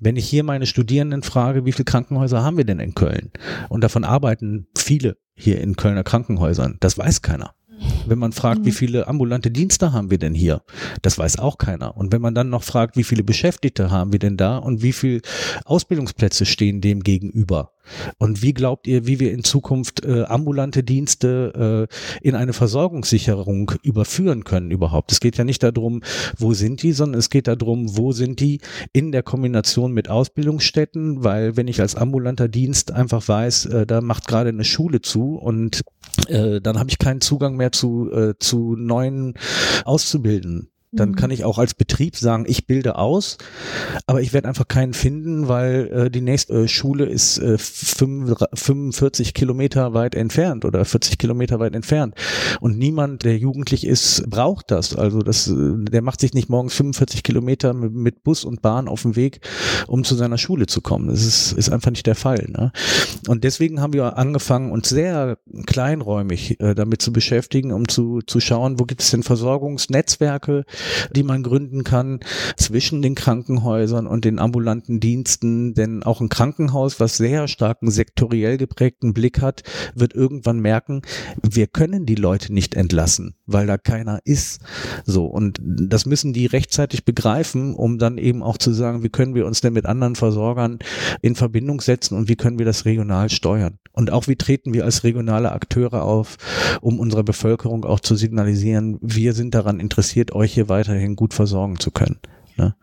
[0.00, 3.32] Wenn ich hier meine Studierenden frage, wie viele Krankenhäuser haben wir denn in Köln?
[3.68, 6.76] Und davon arbeiten viele hier in Kölner Krankenhäusern.
[6.80, 7.54] Das weiß keiner.
[8.06, 8.74] Wenn man fragt, wie Mhm.
[8.74, 10.62] viele ambulante Dienste haben wir denn hier?
[11.02, 11.96] Das weiß auch keiner.
[11.96, 14.92] Und wenn man dann noch fragt, wie viele Beschäftigte haben wir denn da und wie
[14.92, 15.20] viele
[15.64, 17.72] Ausbildungsplätze stehen dem gegenüber?
[18.18, 23.72] Und wie glaubt ihr, wie wir in Zukunft äh, ambulante Dienste äh, in eine Versorgungssicherung
[23.82, 25.12] überführen können überhaupt?
[25.12, 26.02] Es geht ja nicht darum,
[26.36, 28.60] wo sind die, sondern es geht darum, wo sind die
[28.92, 34.00] in der Kombination mit Ausbildungsstätten, weil wenn ich als ambulanter Dienst einfach weiß, äh, da
[34.00, 35.82] macht gerade eine Schule zu und
[36.28, 39.34] äh, dann habe ich keinen Zugang mehr zu, äh, zu neuen
[39.84, 40.70] Auszubildenden.
[40.96, 41.16] Dann Mhm.
[41.16, 43.38] kann ich auch als Betrieb sagen, ich bilde aus,
[44.06, 48.34] aber ich werde einfach keinen finden, weil äh, die nächste äh, Schule ist äh, fünf-
[48.54, 52.14] 45 Kilometer weit entfernt oder 40 Kilometer weit entfernt.
[52.60, 54.96] Und niemand, der jugendlich ist, braucht das.
[54.96, 58.88] Also das, äh, der macht sich nicht morgens 45 Kilometer mit, mit Bus und Bahn
[58.88, 59.40] auf dem Weg,
[59.86, 61.08] um zu seiner Schule zu kommen.
[61.08, 62.46] Das ist, ist einfach nicht der Fall.
[62.48, 62.72] Ne?
[63.28, 68.40] Und deswegen haben wir angefangen, uns sehr kleinräumig äh, damit zu beschäftigen, um zu, zu
[68.40, 70.64] schauen, wo gibt es denn Versorgungsnetzwerke,
[71.14, 72.20] die man gründen kann
[72.56, 75.74] zwischen den Krankenhäusern und den ambulanten Diensten.
[75.74, 79.62] Denn auch ein Krankenhaus, was sehr starken sektoriell geprägten Blick hat,
[79.94, 81.02] wird irgendwann merken,
[81.42, 84.60] wir können die Leute nicht entlassen, weil da keiner ist.
[85.04, 85.26] So.
[85.26, 89.46] Und das müssen die rechtzeitig begreifen, um dann eben auch zu sagen, wie können wir
[89.46, 90.78] uns denn mit anderen Versorgern
[91.22, 93.78] in Verbindung setzen und wie können wir das regional steuern?
[93.92, 96.36] Und auch wie treten wir als regionale Akteure auf,
[96.82, 101.80] um unserer Bevölkerung auch zu signalisieren, wir sind daran interessiert, euch hier weiterhin gut versorgen
[101.80, 102.18] zu können.
[102.56, 102.74] Ne?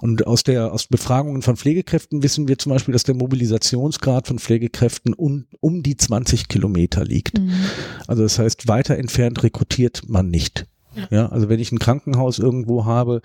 [0.00, 4.38] Und aus der aus Befragungen von Pflegekräften wissen wir zum Beispiel, dass der Mobilisationsgrad von
[4.38, 7.38] Pflegekräften um, um die 20 Kilometer liegt.
[7.38, 7.52] Mhm.
[8.06, 10.66] Also das heißt, weiter entfernt rekrutiert man nicht.
[11.10, 13.20] Ja, also wenn ich ein Krankenhaus irgendwo habe,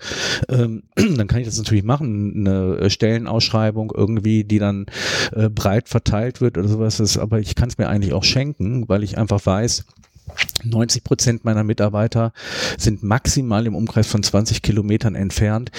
[0.48, 4.86] ähm, dann kann ich das natürlich machen, eine Stellenausschreibung irgendwie, die dann
[5.32, 6.98] äh, breit verteilt wird oder sowas.
[6.98, 9.86] Das, aber ich kann es mir eigentlich auch schenken, weil ich einfach weiß,
[10.64, 12.32] 90 Prozent meiner Mitarbeiter
[12.78, 15.70] sind maximal im Umkreis von 20 Kilometern entfernt.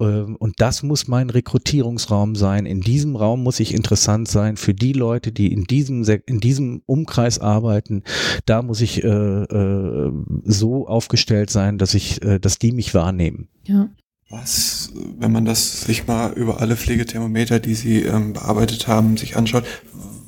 [0.00, 2.66] Ähm, Und das muss mein Rekrutierungsraum sein.
[2.66, 6.82] In diesem Raum muss ich interessant sein für die Leute, die in diesem, in diesem
[6.86, 8.02] Umkreis arbeiten.
[8.46, 10.12] Da muss ich äh, äh,
[10.44, 13.48] so aufgestellt sein, dass ich, äh, dass die mich wahrnehmen.
[13.64, 13.88] Ja.
[14.30, 19.36] Was, wenn man das sich mal über alle Pflegethermometer, die Sie ähm, bearbeitet haben, sich
[19.36, 19.64] anschaut,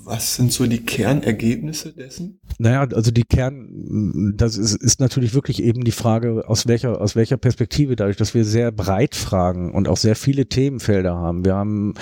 [0.05, 2.41] was sind so die Kernergebnisse dessen?
[2.59, 7.17] Naja, also die Kern, das ist, ist natürlich wirklich eben die Frage, aus welcher, aus
[7.17, 11.45] welcher Perspektive, dadurch, dass wir sehr breit fragen und auch sehr viele Themenfelder haben.
[11.45, 11.95] Wir haben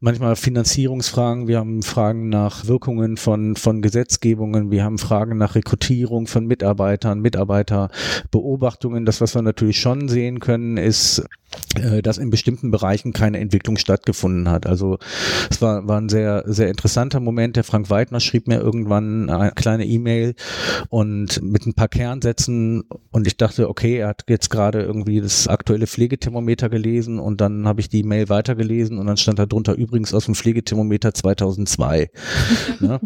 [0.00, 6.26] manchmal Finanzierungsfragen, wir haben Fragen nach Wirkungen von, von Gesetzgebungen, wir haben Fragen nach Rekrutierung
[6.26, 9.04] von Mitarbeitern, Mitarbeiterbeobachtungen.
[9.04, 11.24] Das, was wir natürlich schon sehen können, ist,
[11.76, 14.66] äh, dass in bestimmten Bereichen keine Entwicklung stattgefunden hat.
[14.66, 14.98] Also
[15.50, 17.56] es war, war ein sehr, sehr interessanter Moment.
[17.56, 20.34] Der Frank Weidner schrieb mir irgendwann eine kleine E-Mail
[20.88, 25.46] und mit ein paar Kernsätzen und ich dachte, okay, er hat jetzt gerade irgendwie das
[25.46, 29.74] aktuelle Pflegethermometer gelesen und dann habe ich die Mail weitergelesen und dann stand da drunter
[29.74, 32.10] übrigens aus dem Pflegethermometer 2002.
[32.80, 33.00] ne?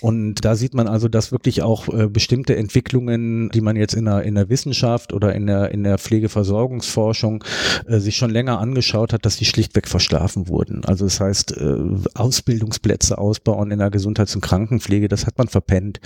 [0.00, 4.04] Und da sieht man also, dass wirklich auch äh, bestimmte Entwicklungen, die man jetzt in
[4.04, 7.42] der, in der Wissenschaft oder in der, in der Pflegeversorgungsforschung
[7.86, 10.84] äh, sich schon länger angeschaut hat, dass die schlichtweg verschlafen wurden.
[10.84, 11.76] Also das heißt, äh,
[12.14, 16.00] Ausbildungsplätze ausbauen in der Gesundheits- und Krankenpflege, das hat man verpennt.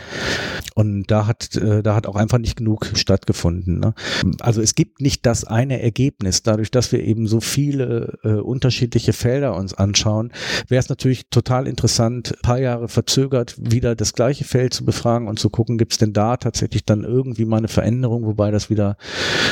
[0.75, 3.81] Und da hat, äh, da hat auch einfach nicht genug stattgefunden.
[3.81, 3.95] Ne?
[4.41, 6.43] Also es gibt nicht das eine Ergebnis.
[6.43, 10.33] Dadurch, dass wir eben so viele äh, unterschiedliche Felder uns anschauen,
[10.69, 15.29] wäre es natürlich total interessant, ein paar Jahre verzögert wieder das gleiche Feld zu befragen
[15.29, 18.71] und zu gucken, gibt es denn da tatsächlich dann irgendwie mal eine Veränderung, wobei das
[18.71, 18.97] wieder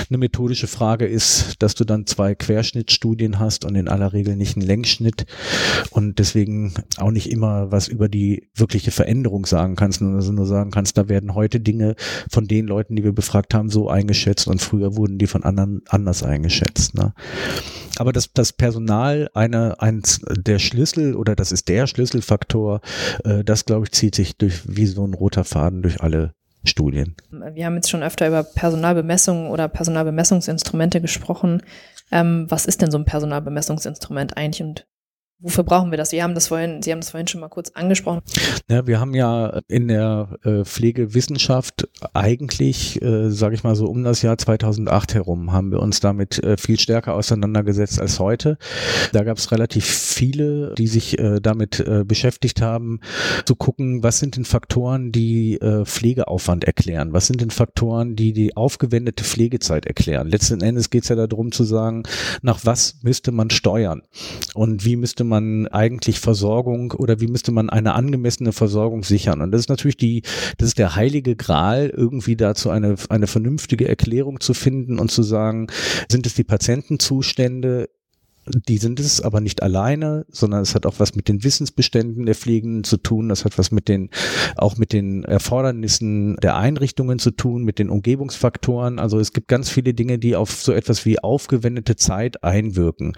[0.09, 4.57] eine methodische Frage ist, dass du dann zwei Querschnittstudien hast und in aller Regel nicht
[4.57, 5.27] einen Längsschnitt
[5.91, 10.47] und deswegen auch nicht immer was über die wirkliche Veränderung sagen kannst, sondern also nur
[10.47, 11.95] sagen kannst, da werden heute Dinge
[12.31, 15.83] von den Leuten, die wir befragt haben, so eingeschätzt und früher wurden die von anderen
[15.89, 16.95] anders eingeschätzt.
[16.95, 17.15] Ne?
[17.99, 22.81] Aber das, das Personal eine, eins der Schlüssel oder das ist der Schlüsselfaktor,
[23.25, 26.33] äh, das glaube ich zieht sich durch wie so ein roter Faden durch alle
[26.65, 27.17] Studien.
[27.31, 31.63] Wir haben jetzt schon öfter über Personalbemessung oder Personalbemessungsinstrumente gesprochen.
[32.11, 34.87] Ähm, was ist denn so ein Personalbemessungsinstrument eigentlich und
[35.41, 36.13] wofür brauchen wir das?
[36.13, 38.23] Wir haben das vorhin, Sie haben das vorhin schon mal kurz angesprochen.
[38.69, 44.03] Ja, wir haben ja in der äh, Pflegewissenschaft eigentlich, äh, sage ich mal so um
[44.03, 48.59] das Jahr 2008 herum, haben wir uns damit äh, viel stärker auseinandergesetzt als heute.
[49.13, 53.01] Da gab es relativ viele, die sich äh, damit äh, beschäftigt haben,
[53.45, 57.13] zu gucken, was sind denn Faktoren, die äh, Pflegeaufwand erklären?
[57.13, 60.29] Was sind denn Faktoren, die die aufgewendete Pflegezeit erklären?
[60.29, 62.03] Letzten Endes geht es ja darum zu sagen,
[62.43, 64.03] nach was müsste man steuern
[64.55, 69.41] und wie müsste eigentlich Versorgung oder wie müsste man eine angemessene Versorgung sichern?
[69.41, 70.23] Und das ist natürlich die,
[70.59, 75.23] das ist der heilige Gral, irgendwie dazu eine, eine vernünftige Erklärung zu finden und zu
[75.23, 75.69] sagen,
[76.11, 77.89] sind es die Patientenzustände,
[78.69, 82.35] die sind es aber nicht alleine, sondern es hat auch was mit den Wissensbeständen der
[82.35, 83.29] Pflegenden zu tun.
[83.29, 84.11] Das hat was mit den,
[84.57, 88.99] auch mit den Erfordernissen der Einrichtungen zu tun, mit den Umgebungsfaktoren.
[88.99, 93.15] Also es gibt ganz viele Dinge, die auf so etwas wie aufgewendete Zeit einwirken.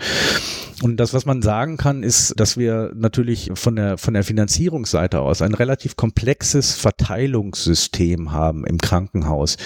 [0.83, 5.21] Und das, was man sagen kann, ist, dass wir natürlich von der, von der Finanzierungsseite
[5.21, 9.57] aus ein relativ komplexes Verteilungssystem haben im Krankenhaus.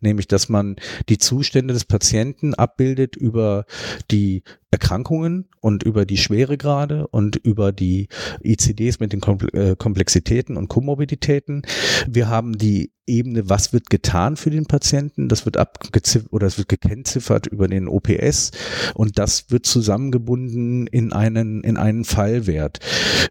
[0.00, 0.76] Nämlich, dass man
[1.08, 3.66] die Zustände des Patienten abbildet über
[4.10, 8.08] die Erkrankungen und über die Schweregrade und über die
[8.42, 9.20] ICDs mit den
[9.52, 11.62] äh, Komplexitäten und Komorbiditäten.
[12.08, 16.56] Wir haben die Ebene, was wird getan für den Patienten, das wird abgeziffert oder es
[16.56, 18.52] wird gekennziffert über den OPS
[18.94, 22.78] und das wird zusammengebunden in einen, in einen Fallwert.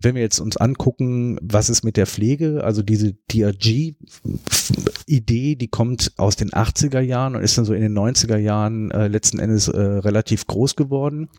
[0.02, 3.96] Wenn wir jetzt uns angucken, was ist mit der Pflege, also diese DRG-Idee,
[5.56, 9.08] die kommt aus den 80er Jahren und ist dann so in den 90er Jahren äh,
[9.08, 11.30] letzten Endes äh, relativ groß geworden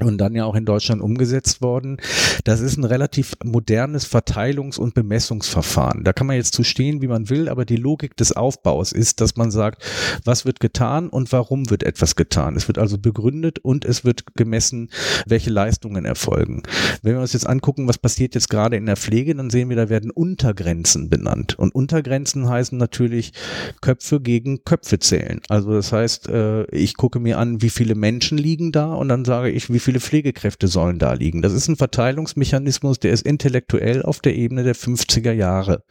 [0.00, 1.98] und dann ja auch in Deutschland umgesetzt worden.
[2.44, 6.04] Das ist ein relativ modernes Verteilungs- und Bemessungsverfahren.
[6.04, 9.20] Da kann man jetzt zu stehen, wie man will, aber die Logik des Aufbaus ist,
[9.20, 9.82] dass man sagt,
[10.24, 12.54] was wird getan und warum wird etwas getan.
[12.54, 14.90] Es wird also begründet und es wird gemessen,
[15.26, 16.62] welche Leistungen erfolgen.
[17.02, 19.76] Wenn wir uns jetzt angucken, was passiert jetzt gerade in der Pflege, dann sehen wir,
[19.76, 21.58] da werden Untergrenzen benannt.
[21.58, 23.32] Und Untergrenzen heißen natürlich
[23.80, 25.40] Köpfe gegen Köpfe zählen.
[25.48, 29.24] Also das heißt, äh, ich gucke mir an, wie viele Menschen liegen da und dann
[29.24, 31.40] sage ich, wie viele Pflegekräfte sollen da liegen.
[31.40, 35.84] Das ist ein Verteilungsmechanismus, der ist intellektuell auf der Ebene der 50er Jahre,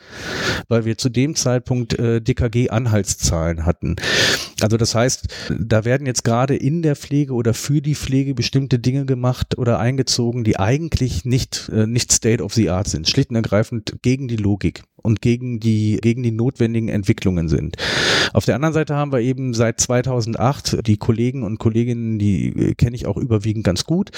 [0.67, 3.95] weil wir zu dem Zeitpunkt Zeitpunkt äh, DKG-Anhaltszahlen hatten.
[4.61, 5.27] Also das heißt,
[5.59, 9.79] da werden jetzt gerade in der Pflege oder für die Pflege bestimmte Dinge gemacht oder
[9.79, 14.27] eingezogen, die eigentlich nicht, äh, nicht State of the Art sind, schlicht und ergreifend gegen
[14.27, 17.77] die Logik und gegen die, gegen die notwendigen Entwicklungen sind.
[18.33, 22.73] Auf der anderen Seite haben wir eben seit 2008 die Kollegen und Kolleginnen, die äh,
[22.75, 24.11] kenne ich auch überwiegend ganz gut,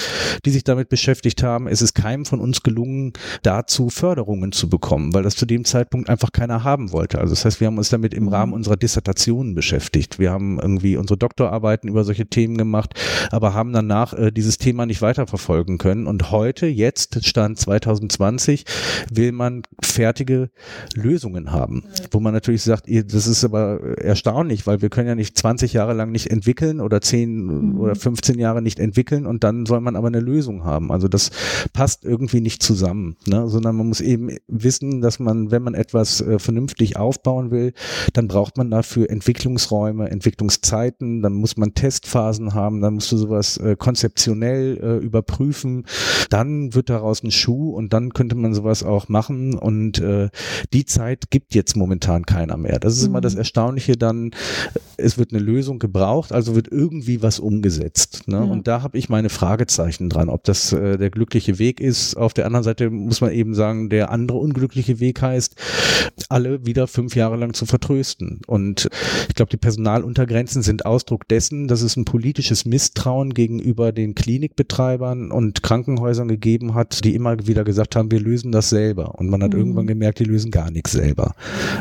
[0.45, 1.67] die sich damit beschäftigt haben.
[1.67, 6.09] Es ist keinem von uns gelungen, dazu Förderungen zu bekommen, weil das zu dem Zeitpunkt
[6.09, 7.19] einfach keiner haben wollte.
[7.19, 10.19] Also das heißt, wir haben uns damit im Rahmen unserer Dissertationen beschäftigt.
[10.19, 12.93] Wir haben irgendwie unsere Doktorarbeiten über solche Themen gemacht,
[13.31, 16.07] aber haben danach äh, dieses Thema nicht weiterverfolgen können.
[16.07, 18.65] Und heute, jetzt, Stand 2020,
[19.11, 20.49] will man fertige
[20.95, 25.37] Lösungen haben, wo man natürlich sagt, das ist aber erstaunlich, weil wir können ja nicht
[25.37, 27.79] 20 Jahre lang nicht entwickeln oder 10 mhm.
[27.79, 30.91] oder 15 Jahre nicht entwickeln und dann soll man aber eine Lösung haben.
[30.91, 31.31] Also das
[31.73, 33.47] passt irgendwie nicht zusammen, ne?
[33.47, 37.73] sondern man muss eben wissen, dass man, wenn man etwas äh, vernünftig aufbauen will,
[38.13, 43.57] dann braucht man dafür Entwicklungsräume, Entwicklungszeiten, dann muss man Testphasen haben, dann musst du sowas
[43.57, 45.85] äh, konzeptionell äh, überprüfen,
[46.29, 50.29] dann wird daraus ein Schuh und dann könnte man sowas auch machen und äh,
[50.71, 52.79] die Zeit gibt jetzt momentan keiner mehr.
[52.79, 53.09] Das ist mhm.
[53.09, 53.39] immer das mhm.
[53.39, 54.31] Erstaunliche dann,
[54.97, 58.27] es wird eine Lösung gebraucht, also wird irgendwie was umgesetzt.
[58.27, 58.37] Ne?
[58.37, 58.43] Ja.
[58.43, 62.15] Und da habe ich meine Fragezeichen dran, ob das äh, der glückliche Weg ist.
[62.15, 65.55] Auf der anderen Seite muss man eben sagen, der andere unglückliche Weg heißt,
[66.29, 68.41] alle wieder fünf Jahre lang zu vertrösten.
[68.47, 68.89] Und
[69.29, 75.31] ich glaube, die Personaluntergrenzen sind Ausdruck dessen, dass es ein politisches Misstrauen gegenüber den Klinikbetreibern
[75.31, 79.15] und Krankenhäusern gegeben hat, die immer wieder gesagt haben, wir lösen das selber.
[79.15, 79.59] Und man hat mhm.
[79.59, 81.35] irgendwann gemerkt, die lösen gar nichts selber.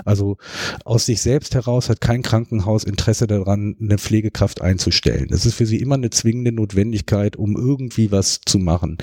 [0.04, 0.38] Also
[0.84, 5.28] aus sich selbst heraus hat kein Krankenhaus Interesse daran, eine Pflegekraft einzustellen.
[5.30, 8.96] Das ist für sie immer eine zwingende Notwendigkeit, um irgendwie was zu machen.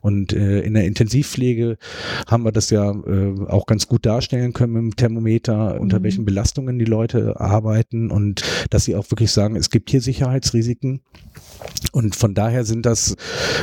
[0.00, 1.78] Und äh, in der Intensivpflege
[2.26, 6.04] haben wir das ja äh, auch ganz gut darstellen können mit dem Thermometer, unter mhm.
[6.04, 11.00] welchen Belastungen die Leute arbeiten und dass sie auch wirklich sagen, es gibt hier Sicherheitsrisiken.
[11.92, 13.16] Und von daher sind das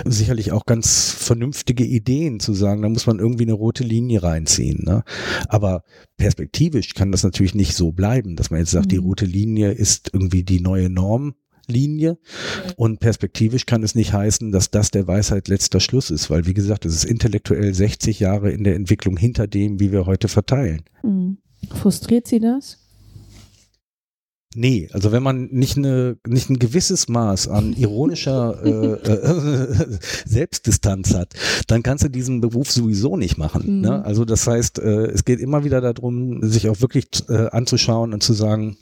[0.06, 4.84] sicherlich auch ganz vernünftige Ideen zu sagen, da muss man irgendwie eine rote Linie reinziehen.
[4.86, 5.04] Ne?
[5.48, 5.84] Aber
[6.18, 8.90] perspektivisch kann das natürlich nicht so bleiben, dass man jetzt sagt, mhm.
[8.90, 12.18] die rote Linie ist irgendwie die neue Normlinie.
[12.76, 16.54] Und perspektivisch kann es nicht heißen, dass das der Weisheit letzter Schluss ist, weil wie
[16.54, 20.84] gesagt, es ist intellektuell 60 Jahre in der Entwicklung hinter dem, wie wir heute verteilen.
[21.04, 21.38] Mhm.
[21.74, 22.89] Frustriert Sie das?
[24.56, 31.14] Nee, also wenn man nicht, eine, nicht ein gewisses Maß an ironischer äh, äh, Selbstdistanz
[31.14, 31.36] hat,
[31.68, 33.76] dann kannst du diesen Beruf sowieso nicht machen.
[33.76, 33.82] Mhm.
[33.82, 34.06] Ne?
[34.06, 38.24] Also das heißt, äh, es geht immer wieder darum, sich auch wirklich äh, anzuschauen und
[38.24, 38.78] zu sagen,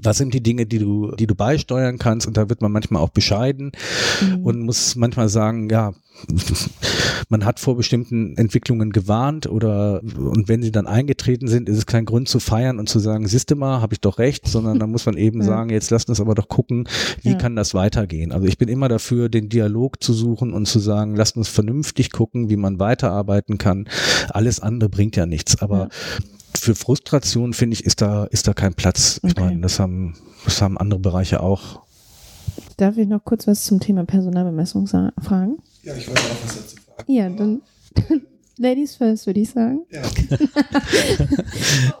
[0.00, 2.28] was sind die Dinge, die du, die du beisteuern kannst?
[2.28, 3.72] Und da wird man manchmal auch bescheiden
[4.20, 4.46] mhm.
[4.46, 5.94] und muss manchmal sagen, ja,
[7.28, 11.86] man hat vor bestimmten Entwicklungen gewarnt oder und wenn sie dann eingetreten sind, ist es
[11.86, 14.86] kein Grund zu feiern und zu sagen, siehste mal, habe ich doch recht, sondern da
[14.86, 15.46] muss man eben ja.
[15.46, 16.88] sagen, jetzt lasst uns aber doch gucken,
[17.22, 17.38] wie ja.
[17.38, 18.32] kann das weitergehen.
[18.32, 22.12] Also ich bin immer dafür, den Dialog zu suchen und zu sagen, lasst uns vernünftig
[22.12, 23.88] gucken, wie man weiterarbeiten kann.
[24.30, 25.60] Alles andere bringt ja nichts.
[25.60, 25.88] Aber ja.
[26.54, 29.20] für Frustration, finde ich, ist da, ist da kein Platz.
[29.22, 29.32] Okay.
[29.36, 30.14] Ich meine, das haben,
[30.44, 31.82] das haben andere Bereiche auch.
[32.76, 35.58] Darf ich noch kurz was zum Thema Personalbemessung fragen?
[35.82, 37.12] Ja, ich wollte auch was dazu fragen.
[37.12, 37.62] Ja, dann
[38.62, 39.80] Ladies first, würde ich sagen.
[39.90, 40.02] Ja.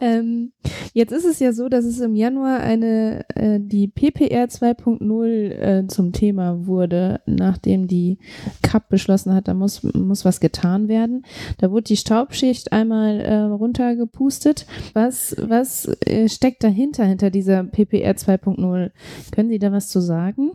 [0.00, 0.52] ähm,
[0.94, 5.86] jetzt ist es ja so, dass es im Januar eine äh, die PPR 2.0 äh,
[5.88, 8.18] zum Thema wurde, nachdem die
[8.62, 11.24] CAP beschlossen hat, da muss, muss was getan werden.
[11.58, 14.66] Da wurde die Staubschicht einmal äh, runtergepustet.
[14.94, 18.90] Was, was äh, steckt dahinter, hinter dieser PPR 2.0?
[19.32, 20.52] Können Sie da was zu sagen?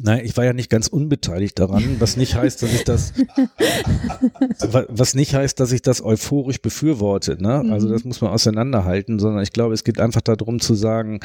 [0.00, 3.12] Nein, ich war ja nicht ganz unbeteiligt daran, was nicht heißt, dass ich das
[4.88, 7.36] was nicht heißt, dass ich das euphorisch befürworte.
[7.40, 7.62] Ne?
[7.64, 7.72] Mhm.
[7.72, 11.20] Also das muss man auseinanderhalten, sondern ich glaube, es geht einfach darum zu sagen,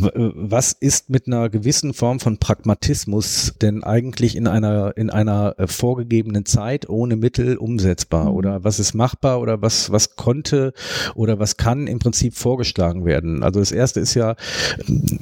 [0.00, 5.66] was ist mit einer gewissen Form von Pragmatismus denn eigentlich in einer, in einer äh,
[5.66, 8.30] vorgegebenen Zeit ohne Mittel umsetzbar?
[8.30, 8.36] Mhm.
[8.36, 10.72] Oder was ist machbar oder was, was konnte
[11.14, 13.42] oder was kann im Prinzip vorgeschlagen werden?
[13.42, 14.36] Also das erste ist ja,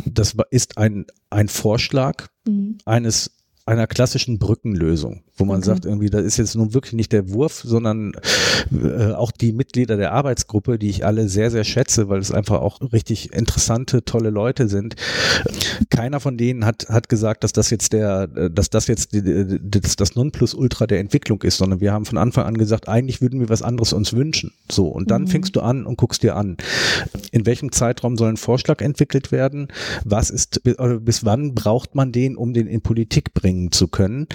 [0.06, 2.78] das ist ein, ein Vorschlag mhm.
[2.84, 3.30] eines
[3.66, 5.66] einer klassischen Brückenlösung wo man okay.
[5.66, 8.12] sagt, irgendwie, das ist jetzt nun wirklich nicht der Wurf, sondern
[8.72, 12.60] äh, auch die Mitglieder der Arbeitsgruppe, die ich alle sehr, sehr schätze, weil es einfach
[12.60, 14.96] auch richtig interessante, tolle Leute sind.
[15.90, 19.96] Keiner von denen hat, hat gesagt, dass das jetzt der, dass das jetzt die, das,
[19.96, 23.50] das Nonplusultra der Entwicklung ist, sondern wir haben von Anfang an gesagt, eigentlich würden wir
[23.50, 24.52] was anderes uns wünschen.
[24.70, 24.88] So.
[24.88, 25.28] Und dann mhm.
[25.28, 26.56] fängst du an und guckst dir an.
[27.30, 29.68] In welchem Zeitraum soll ein Vorschlag entwickelt werden?
[30.04, 34.26] Was ist, bis wann braucht man den, um den in Politik bringen zu können?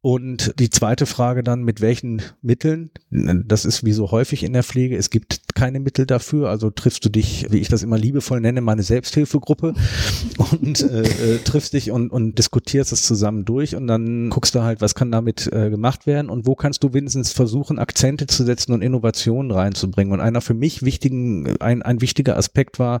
[0.00, 2.90] Und die zweite Frage dann, mit welchen Mitteln?
[3.10, 4.96] Das ist wie so häufig in der Pflege.
[4.96, 6.48] Es gibt keine Mittel dafür.
[6.48, 9.74] Also triffst du dich, wie ich das immer liebevoll nenne, meine Selbsthilfegruppe
[10.52, 14.62] und äh, äh, triffst dich und, und diskutierst es zusammen durch und dann guckst du
[14.62, 18.44] halt, was kann damit äh, gemacht werden und wo kannst du wenigstens versuchen, Akzente zu
[18.44, 20.12] setzen und Innovationen reinzubringen.
[20.12, 23.00] Und einer für mich wichtigen, ein, ein wichtiger Aspekt war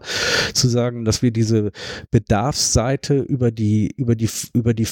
[0.52, 1.70] zu sagen, dass wir diese
[2.10, 4.84] Bedarfsseite über die, über die, über die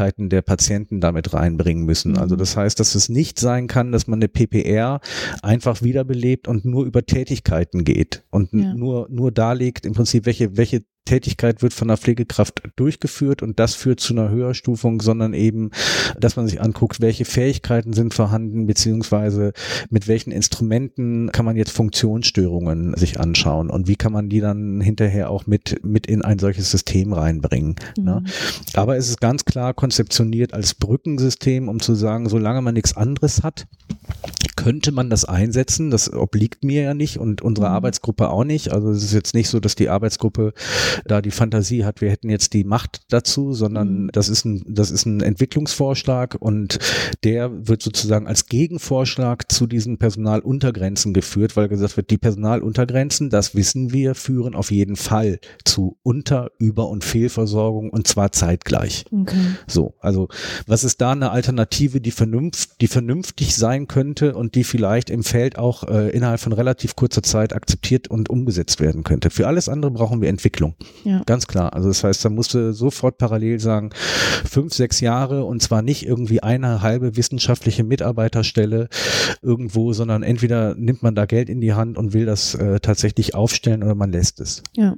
[0.00, 2.16] Fähigkeiten der Patienten damit reinbringen bringen müssen.
[2.16, 2.38] Also mhm.
[2.38, 5.00] das heißt, dass es nicht sein kann, dass man eine PPR
[5.42, 8.72] einfach wiederbelebt und nur über Tätigkeiten geht und ja.
[8.74, 13.74] nur, nur darlegt im Prinzip, welche, welche Tätigkeit wird von der Pflegekraft durchgeführt und das
[13.74, 15.72] führt zu einer Höherstufung, sondern eben,
[16.20, 19.52] dass man sich anguckt, welche Fähigkeiten sind vorhanden, beziehungsweise
[19.88, 24.80] mit welchen Instrumenten kann man jetzt Funktionsstörungen sich anschauen und wie kann man die dann
[24.80, 27.74] hinterher auch mit, mit in ein solches System reinbringen.
[27.98, 28.02] Ne?
[28.02, 28.04] Mhm.
[28.04, 28.24] Ne?
[28.74, 33.42] Aber es ist ganz klar konzeptioniert als Brückensystem, um zu sagen, solange man nichts anderes
[33.42, 33.66] hat,
[34.54, 35.90] könnte man das einsetzen.
[35.90, 37.74] Das obliegt mir ja nicht und unsere mhm.
[37.74, 38.72] Arbeitsgruppe auch nicht.
[38.72, 40.52] Also es ist jetzt nicht so, dass die Arbeitsgruppe
[41.04, 44.10] da die Fantasie hat, wir hätten jetzt die Macht dazu, sondern mhm.
[44.12, 46.78] das ist ein, das ist ein Entwicklungsvorschlag und
[47.24, 53.54] der wird sozusagen als Gegenvorschlag zu diesen Personaluntergrenzen geführt, weil gesagt wird, die Personaluntergrenzen, das
[53.54, 59.04] wissen wir, führen auf jeden Fall zu Unter-, Über- und Fehlversorgung und zwar zeitgleich.
[59.10, 59.36] Okay.
[59.66, 60.28] So, also
[60.66, 65.22] was ist da eine Alternative, die vernünft, die vernünftig sein könnte und die vielleicht im
[65.22, 69.30] Feld auch äh, innerhalb von relativ kurzer Zeit akzeptiert und umgesetzt werden könnte.
[69.30, 70.74] Für alles andere brauchen wir Entwicklung.
[71.04, 71.22] Ja.
[71.26, 71.72] Ganz klar.
[71.74, 73.90] Also das heißt, da musste sofort parallel sagen,
[74.44, 78.88] fünf, sechs Jahre und zwar nicht irgendwie eine halbe wissenschaftliche Mitarbeiterstelle
[79.42, 83.34] irgendwo, sondern entweder nimmt man da Geld in die Hand und will das äh, tatsächlich
[83.34, 84.62] aufstellen oder man lässt es.
[84.76, 84.96] Ja.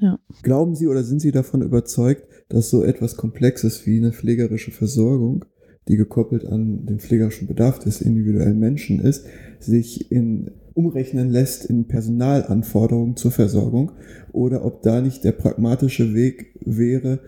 [0.00, 0.18] ja.
[0.42, 5.44] Glauben Sie oder sind Sie davon überzeugt, dass so etwas Komplexes wie eine pflegerische Versorgung,
[5.88, 9.26] die gekoppelt an den pflegerischen Bedarf des individuellen Menschen ist,
[9.60, 13.92] sich in umrechnen lässt in Personalanforderungen zur Versorgung
[14.32, 17.20] oder ob da nicht der pragmatische Weg wäre,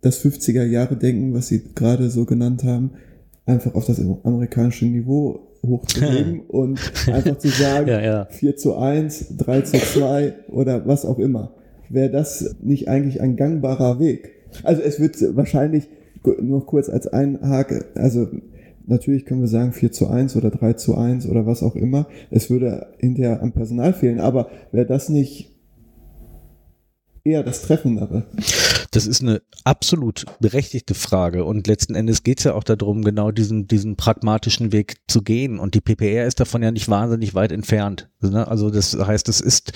[0.00, 2.90] das 50er Jahre Denken, was Sie gerade so genannt haben,
[3.46, 8.24] einfach auf das amerikanische Niveau hochzuheben und einfach zu sagen, ja, ja.
[8.26, 11.54] 4 zu 1, 3 zu 2 oder was auch immer.
[11.88, 14.32] Wäre das nicht eigentlich ein gangbarer Weg?
[14.62, 15.88] Also es wird wahrscheinlich,
[16.40, 18.28] nur kurz als Einhake, also
[18.86, 22.06] Natürlich können wir sagen 4 zu 1 oder 3 zu 1 oder was auch immer.
[22.30, 24.20] Es würde hinterher am Personal fehlen.
[24.20, 25.51] Aber wäre das nicht
[27.24, 28.24] eher das Treffendere?
[28.90, 33.30] Das ist eine absolut berechtigte Frage und letzten Endes geht es ja auch darum, genau
[33.30, 37.52] diesen, diesen pragmatischen Weg zu gehen und die PPR ist davon ja nicht wahnsinnig weit
[37.52, 38.10] entfernt.
[38.20, 38.46] Ne?
[38.46, 39.72] Also das heißt, es ist,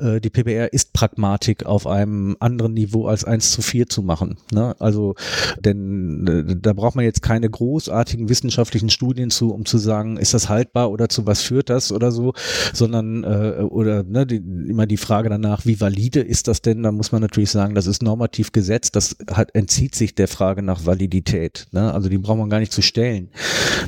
[0.00, 4.38] äh, die PPR ist Pragmatik auf einem anderen Niveau als 1 zu 4 zu machen.
[4.52, 4.74] Ne?
[4.80, 5.14] Also,
[5.60, 10.34] denn äh, da braucht man jetzt keine großartigen wissenschaftlichen Studien zu, um zu sagen, ist
[10.34, 12.34] das haltbar oder zu was führt das oder so,
[12.72, 16.85] sondern äh, oder ne, die, immer die Frage danach, wie valide ist das denn?
[16.86, 20.62] Da muss man natürlich sagen, das ist normativ gesetzt, das hat, entzieht sich der Frage
[20.62, 21.66] nach Validität.
[21.72, 21.92] Ne?
[21.92, 23.30] Also die braucht man gar nicht zu stellen.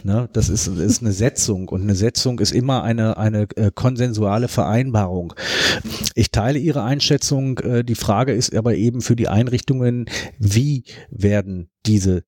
[0.03, 0.29] Ne?
[0.33, 5.33] Das ist, ist eine Setzung und eine Setzung ist immer eine, eine äh, konsensuale Vereinbarung.
[6.17, 7.61] Ich teile Ihre Einschätzung.
[7.61, 10.07] Äh, die Frage ist aber eben für die Einrichtungen,
[10.41, 12.25] wie werden diese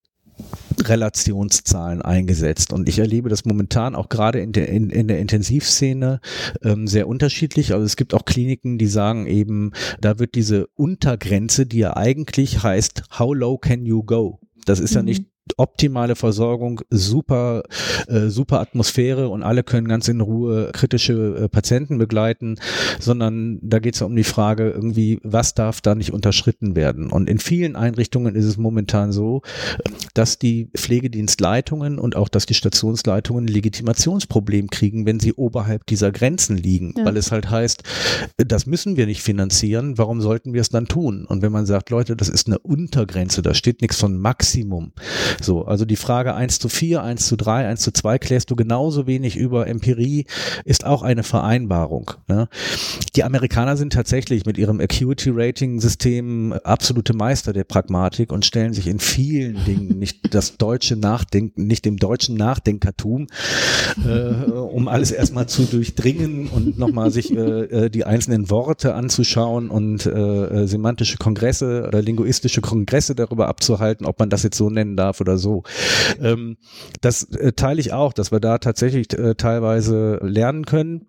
[0.79, 2.73] Relationszahlen eingesetzt.
[2.73, 6.19] Und ich erlebe das momentan auch gerade in der, in, in der Intensivszene
[6.63, 7.73] ähm, sehr unterschiedlich.
[7.73, 12.63] Also es gibt auch Kliniken, die sagen eben, da wird diese Untergrenze, die ja eigentlich
[12.63, 14.39] heißt, how low can you go?
[14.65, 14.97] Das ist mhm.
[14.97, 17.63] ja nicht optimale Versorgung, super,
[18.07, 22.57] äh, super Atmosphäre und alle können ganz in Ruhe kritische äh, Patienten begleiten,
[22.99, 27.11] sondern da geht es ja um die Frage irgendwie, was darf da nicht unterschritten werden?
[27.11, 29.41] Und in vielen Einrichtungen ist es momentan so,
[30.13, 36.11] dass die Pflegedienstleitungen und auch dass die Stationsleitungen ein Legitimationsproblem kriegen, wenn sie oberhalb dieser
[36.11, 37.05] Grenzen liegen, ja.
[37.05, 37.83] weil es halt heißt,
[38.37, 41.25] das müssen wir nicht finanzieren, warum sollten wir es dann tun?
[41.25, 44.93] Und wenn man sagt, Leute, das ist eine Untergrenze, da steht nichts von Maximum,
[45.41, 48.55] so, also die Frage 1 zu 4, 1 zu 3, 1 zu 2 klärst du
[48.55, 50.25] genauso wenig über Empirie,
[50.65, 52.11] ist auch eine Vereinbarung.
[52.27, 52.47] Ne?
[53.15, 58.99] Die Amerikaner sind tatsächlich mit ihrem Acuity-Rating-System absolute Meister der Pragmatik und stellen sich in
[58.99, 63.27] vielen Dingen nicht das deutsche Nachdenken, nicht dem deutschen Nachdenkertum,
[64.05, 69.69] äh, um alles erstmal zu durchdringen und nochmal sich äh, äh, die einzelnen Worte anzuschauen
[69.69, 74.69] und äh, äh, semantische Kongresse oder linguistische Kongresse darüber abzuhalten, ob man das jetzt so
[74.69, 75.63] nennen darf oder so.
[76.21, 76.57] Ähm,
[76.99, 81.07] das äh, teile ich auch, dass wir da tatsächlich äh, teilweise lernen können,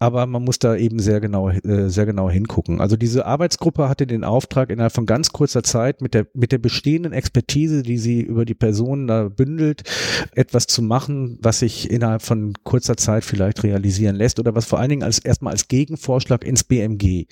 [0.00, 2.80] aber man muss da eben sehr genau, äh, sehr genau hingucken.
[2.80, 6.58] Also diese Arbeitsgruppe hatte den Auftrag, innerhalb von ganz kurzer Zeit mit der, mit der
[6.58, 9.82] bestehenden Expertise, die sie über die Personen da bündelt,
[10.34, 14.78] etwas zu machen, was sich innerhalb von kurzer Zeit vielleicht realisieren lässt oder was vor
[14.78, 17.26] allen Dingen als erstmal als Gegenvorschlag ins BMG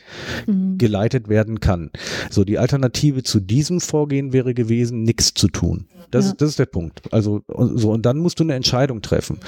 [0.46, 0.78] mhm.
[0.78, 1.90] geleitet werden kann.
[2.30, 5.86] So, die Alternative zu diesem Vorgehen wäre gewesen, nichts zu tun.
[6.11, 6.34] Das, ja.
[6.36, 7.02] das ist der Punkt.
[7.12, 9.38] Also so und dann musst du eine Entscheidung treffen.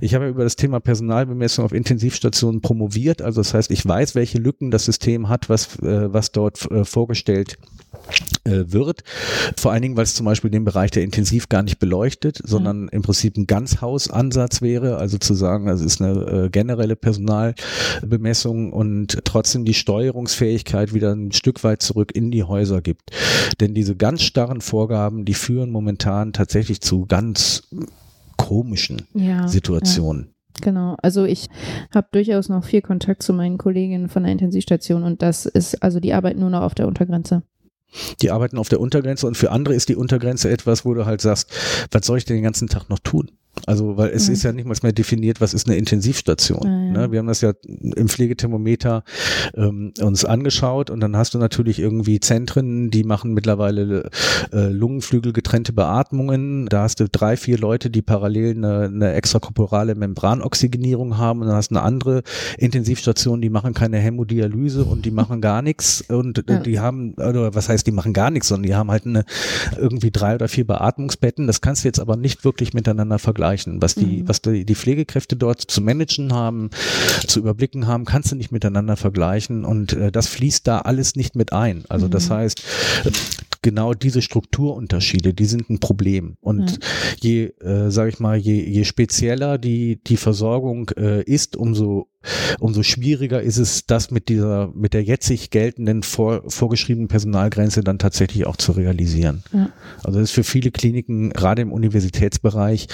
[0.00, 3.22] Ich habe ja über das Thema Personalbemessung auf Intensivstationen promoviert.
[3.22, 6.84] Also das heißt, ich weiß, welche Lücken das System hat, was äh, was dort äh,
[6.84, 7.58] vorgestellt
[8.44, 9.02] wird.
[9.56, 12.84] Vor allen Dingen, weil es zum Beispiel den Bereich der Intensiv gar nicht beleuchtet, sondern
[12.84, 12.88] ja.
[12.92, 19.18] im Prinzip ein Ganzhausansatz wäre, also zu sagen, es ist eine äh, generelle Personalbemessung und
[19.24, 23.10] trotzdem die Steuerungsfähigkeit wieder ein Stück weit zurück in die Häuser gibt.
[23.60, 27.68] Denn diese ganz starren Vorgaben, die führen momentan tatsächlich zu ganz
[28.36, 30.26] komischen ja, Situationen.
[30.26, 30.34] Ja.
[30.62, 31.48] Genau, also ich
[31.94, 36.00] habe durchaus noch viel Kontakt zu meinen Kolleginnen von der Intensivstation und das ist, also
[36.00, 37.42] die arbeiten nur noch auf der Untergrenze.
[38.22, 41.20] Die arbeiten auf der Untergrenze und für andere ist die Untergrenze etwas, wo du halt
[41.20, 41.50] sagst,
[41.90, 43.30] was soll ich denn den ganzen Tag noch tun?
[43.66, 44.34] Also, weil es mhm.
[44.34, 46.88] ist ja nicht mal mehr definiert, was ist eine Intensivstation.
[46.88, 46.92] Mhm.
[46.92, 47.12] Ne?
[47.12, 49.04] Wir haben das ja im Pflegethermometer
[49.54, 54.10] ähm, uns angeschaut und dann hast du natürlich irgendwie Zentren, die machen mittlerweile
[54.52, 56.66] äh, Lungenflügel getrennte Beatmungen.
[56.66, 61.56] Da hast du drei, vier Leute, die parallel eine, eine extrakorporale Membranoxygenierung haben und dann
[61.56, 62.22] hast du eine andere
[62.56, 67.54] Intensivstation, die machen keine Hämodialyse und die machen gar nichts und äh, die haben, oder
[67.54, 69.24] was heißt, die machen gar nichts, sondern die haben halt eine,
[69.76, 71.46] irgendwie drei oder vier Beatmungsbetten.
[71.46, 73.82] Das kannst du jetzt aber nicht wirklich miteinander vergleichen vergleichen.
[73.82, 74.28] Was die, mhm.
[74.28, 76.70] was die, die Pflegekräfte dort zu managen haben,
[77.26, 81.36] zu überblicken haben, kannst du nicht miteinander vergleichen und äh, das fließt da alles nicht
[81.36, 81.84] mit ein.
[81.88, 82.10] Also mhm.
[82.10, 82.62] das heißt,
[83.62, 86.36] genau diese Strukturunterschiede, die sind ein Problem.
[86.40, 86.78] Und ja.
[87.20, 92.08] je, äh, sage ich mal, je, je spezieller die, die Versorgung äh, ist, umso
[92.58, 97.98] umso schwieriger ist es, das mit dieser, mit der jetzig geltenden vor, vorgeschriebenen Personalgrenze dann
[97.98, 99.42] tatsächlich auch zu realisieren.
[99.52, 99.70] Ja.
[100.04, 102.88] Also das ist für viele Kliniken, gerade im Universitätsbereich,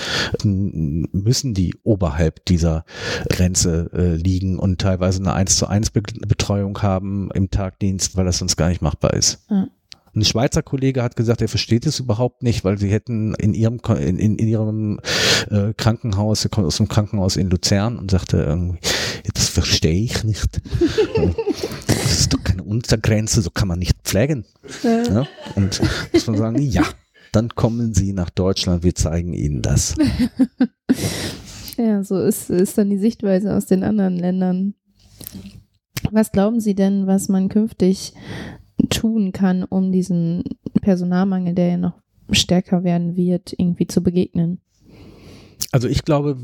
[0.44, 2.84] müssen die oberhalb dieser
[3.28, 8.38] Grenze äh, liegen und teilweise eine 1 zu 1 Betreuung haben im Tagdienst, weil das
[8.38, 9.44] sonst gar nicht machbar ist.
[9.50, 9.68] Ja.
[10.16, 13.78] Ein Schweizer Kollege hat gesagt, er versteht es überhaupt nicht, weil sie hätten in ihrem
[13.98, 14.98] in, in, in ihrem
[15.50, 18.78] äh, Krankenhaus, er kommt aus dem Krankenhaus in Luzern und sagte irgendwie,
[19.34, 20.58] das verstehe ich nicht.
[21.86, 24.46] das ist doch keine Untergrenze, so kann man nicht pflegen.
[24.82, 25.26] Ja.
[25.54, 25.82] Und
[26.14, 26.84] muss man sagen, ja,
[27.32, 29.96] dann kommen Sie nach Deutschland, wir zeigen Ihnen das.
[31.76, 34.72] ja, so ist, ist dann die Sichtweise aus den anderen Ländern.
[36.10, 38.14] Was glauben Sie denn, was man künftig
[38.90, 40.44] tun kann, um diesen
[40.80, 42.00] Personalmangel, der ja noch
[42.30, 44.60] stärker werden wird, irgendwie zu begegnen?
[45.72, 46.36] Also ich glaube,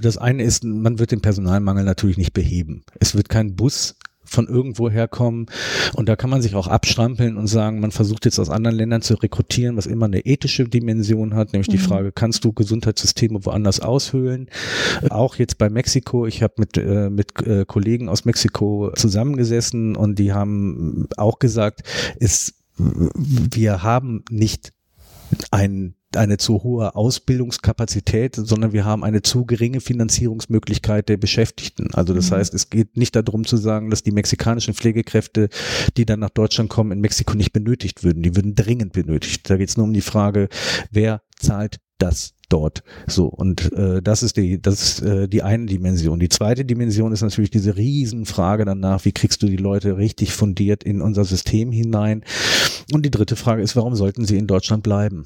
[0.00, 2.82] das eine ist, man wird den Personalmangel natürlich nicht beheben.
[2.98, 3.96] Es wird kein Bus
[4.30, 5.46] von irgendwo herkommen.
[5.94, 9.02] Und da kann man sich auch abstrampeln und sagen, man versucht jetzt aus anderen Ländern
[9.02, 11.72] zu rekrutieren, was immer eine ethische Dimension hat, nämlich mhm.
[11.72, 14.48] die Frage, kannst du Gesundheitssysteme woanders aushöhlen?
[15.10, 20.18] Auch jetzt bei Mexiko, ich habe mit, äh, mit äh, Kollegen aus Mexiko zusammengesessen und
[20.18, 21.82] die haben auch gesagt,
[22.20, 24.72] es, wir haben nicht
[25.50, 31.94] ein eine zu hohe Ausbildungskapazität, sondern wir haben eine zu geringe Finanzierungsmöglichkeit der Beschäftigten.
[31.94, 32.36] Also das mhm.
[32.36, 35.48] heißt, es geht nicht darum zu sagen, dass die mexikanischen Pflegekräfte,
[35.96, 38.22] die dann nach Deutschland kommen, in Mexiko nicht benötigt würden.
[38.22, 39.48] Die würden dringend benötigt.
[39.48, 40.48] Da geht es nur um die Frage,
[40.90, 42.82] wer zahlt das dort.
[43.06, 46.20] So und äh, das ist die das ist äh, die eine Dimension.
[46.20, 50.84] Die zweite Dimension ist natürlich diese Riesenfrage danach, wie kriegst du die Leute richtig fundiert
[50.84, 52.22] in unser System hinein?
[52.92, 55.24] Und die dritte Frage ist, warum sollten sie in Deutschland bleiben?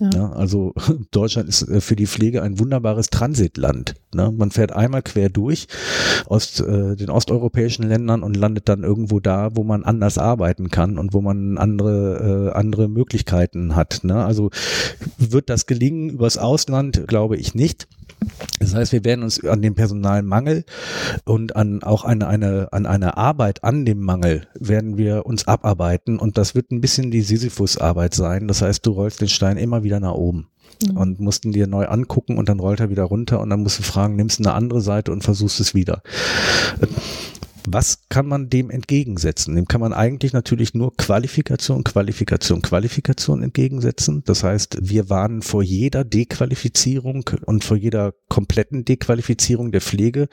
[0.00, 0.10] Ja.
[0.14, 0.72] Ja, also
[1.10, 3.94] Deutschland ist äh, für die Pflege ein wunderbares Transitland.
[4.14, 4.32] Ne?
[4.34, 5.68] Man fährt einmal quer durch
[6.26, 10.98] aus äh, den osteuropäischen Ländern und landet dann irgendwo da, wo man anders arbeiten kann
[10.98, 14.00] und wo man andere, äh, andere Möglichkeiten hat.
[14.02, 14.24] Ne?
[14.24, 14.50] Also
[15.18, 17.86] wird das gelingen übers Ausland, glaube ich nicht.
[18.58, 20.64] Das heißt, wir werden uns an dem Personalmangel
[21.24, 26.18] und an auch eine, eine, an einer Arbeit an dem Mangel werden wir uns abarbeiten
[26.18, 28.48] und das wird ein bisschen die Sisyphus-Arbeit sein.
[28.48, 30.46] Das heißt, du rollst den Stein immer wieder nach oben
[30.86, 30.96] mhm.
[30.96, 33.78] und musst ihn dir neu angucken und dann rollt er wieder runter und dann musst
[33.78, 36.02] du fragen, nimmst du eine andere Seite und versuchst es wieder.
[37.72, 39.54] Was kann man dem entgegensetzen?
[39.54, 44.24] Dem kann man eigentlich natürlich nur Qualifikation, Qualifikation, Qualifikation entgegensetzen.
[44.24, 50.28] Das heißt, wir warnen vor jeder Dequalifizierung und vor jeder kompletten Dequalifizierung der Pflege,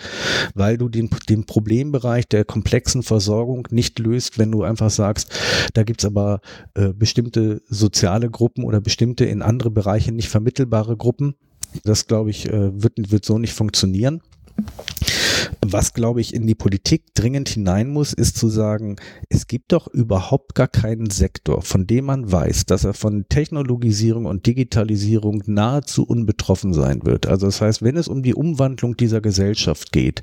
[0.55, 5.31] weil du den, den Problembereich der komplexen Versorgung nicht löst, wenn du einfach sagst,
[5.75, 6.41] da gibt's aber
[6.73, 11.35] äh, bestimmte soziale Gruppen oder bestimmte in andere Bereiche nicht vermittelbare Gruppen.
[11.83, 14.21] Das, glaube ich, äh, wird, wird so nicht funktionieren.
[15.65, 18.95] Was, glaube ich, in die Politik dringend hinein muss, ist zu sagen,
[19.29, 24.25] es gibt doch überhaupt gar keinen Sektor, von dem man weiß, dass er von Technologisierung
[24.25, 27.27] und Digitalisierung nahezu unbetroffen sein wird.
[27.27, 30.21] Also das heißt, wenn es um die Umwandlung dieser Gesellschaft geht,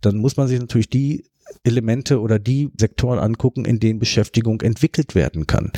[0.00, 1.24] dann muss man sich natürlich die
[1.64, 5.72] Elemente oder die Sektoren angucken, in denen Beschäftigung entwickelt werden kann.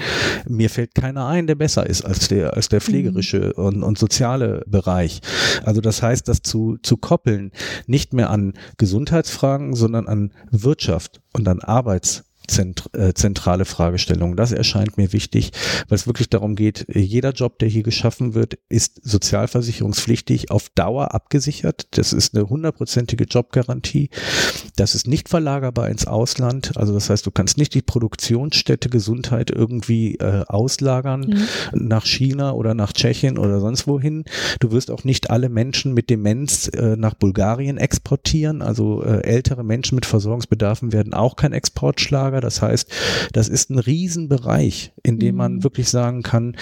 [0.46, 3.64] Mir fällt keiner ein, der besser ist als der, als der pflegerische mhm.
[3.64, 5.20] und, und soziale Bereich.
[5.64, 7.52] Also das heißt, das zu, zu koppeln,
[7.86, 14.36] nicht mehr an Gesundheitsfragen, sondern an Wirtschaft und an Arbeits zent, äh, zentrale Fragestellung.
[14.36, 15.52] Das erscheint mir wichtig,
[15.88, 21.14] weil es wirklich darum geht, jeder Job, der hier geschaffen wird, ist sozialversicherungspflichtig auf Dauer
[21.14, 21.86] abgesichert.
[21.92, 24.10] Das ist eine hundertprozentige Jobgarantie.
[24.76, 26.76] Das ist nicht verlagerbar ins Ausland.
[26.76, 31.20] Also das heißt, du kannst nicht die Produktionsstätte Gesundheit irgendwie äh, auslagern
[31.72, 31.86] mhm.
[31.86, 34.24] nach China oder nach Tschechien oder sonst wohin.
[34.60, 38.62] Du wirst auch nicht alle Menschen mit Demenz äh, nach Bulgarien exportieren.
[38.62, 42.40] Also äh, ältere Menschen mit Versorgungsbedarfen werden auch kein Exportschlager Lager.
[42.40, 42.90] Das heißt,
[43.32, 45.64] das ist ein Riesenbereich, in dem man mhm.
[45.64, 46.56] wirklich sagen kann,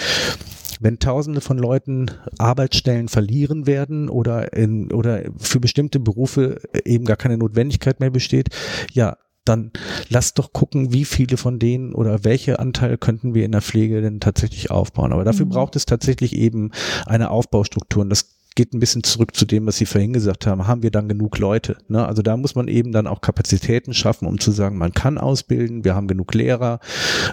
[0.79, 7.17] wenn Tausende von Leuten Arbeitsstellen verlieren werden oder in, oder für bestimmte Berufe eben gar
[7.17, 8.49] keine Notwendigkeit mehr besteht,
[8.93, 9.71] ja, dann
[10.09, 14.01] lass doch gucken, wie viele von denen oder welche Anteile könnten wir in der Pflege
[14.01, 15.13] denn tatsächlich aufbauen.
[15.13, 15.51] Aber dafür mhm.
[15.51, 16.71] braucht es tatsächlich eben
[17.05, 18.01] eine Aufbaustruktur.
[18.03, 20.67] Und das geht ein bisschen zurück zu dem, was Sie vorhin gesagt haben.
[20.67, 21.77] Haben wir dann genug Leute?
[21.87, 22.05] Ne?
[22.05, 25.85] Also da muss man eben dann auch Kapazitäten schaffen, um zu sagen, man kann ausbilden,
[25.85, 26.79] wir haben genug Lehrer,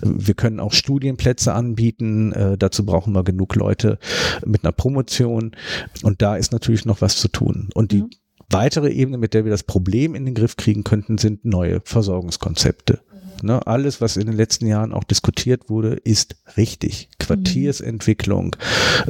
[0.02, 3.98] wir können auch Studienplätze anbieten, äh, dazu brauchen wir genug Leute
[4.44, 5.52] mit einer Promotion
[6.02, 7.70] und da ist natürlich noch was zu tun.
[7.74, 8.10] Und die mhm.
[8.50, 13.00] weitere Ebene, mit der wir das Problem in den Griff kriegen könnten, sind neue Versorgungskonzepte.
[13.44, 13.66] Ne?
[13.66, 17.08] Alles, was in den letzten Jahren auch diskutiert wurde, ist richtig.
[17.18, 18.56] Quartiersentwicklung,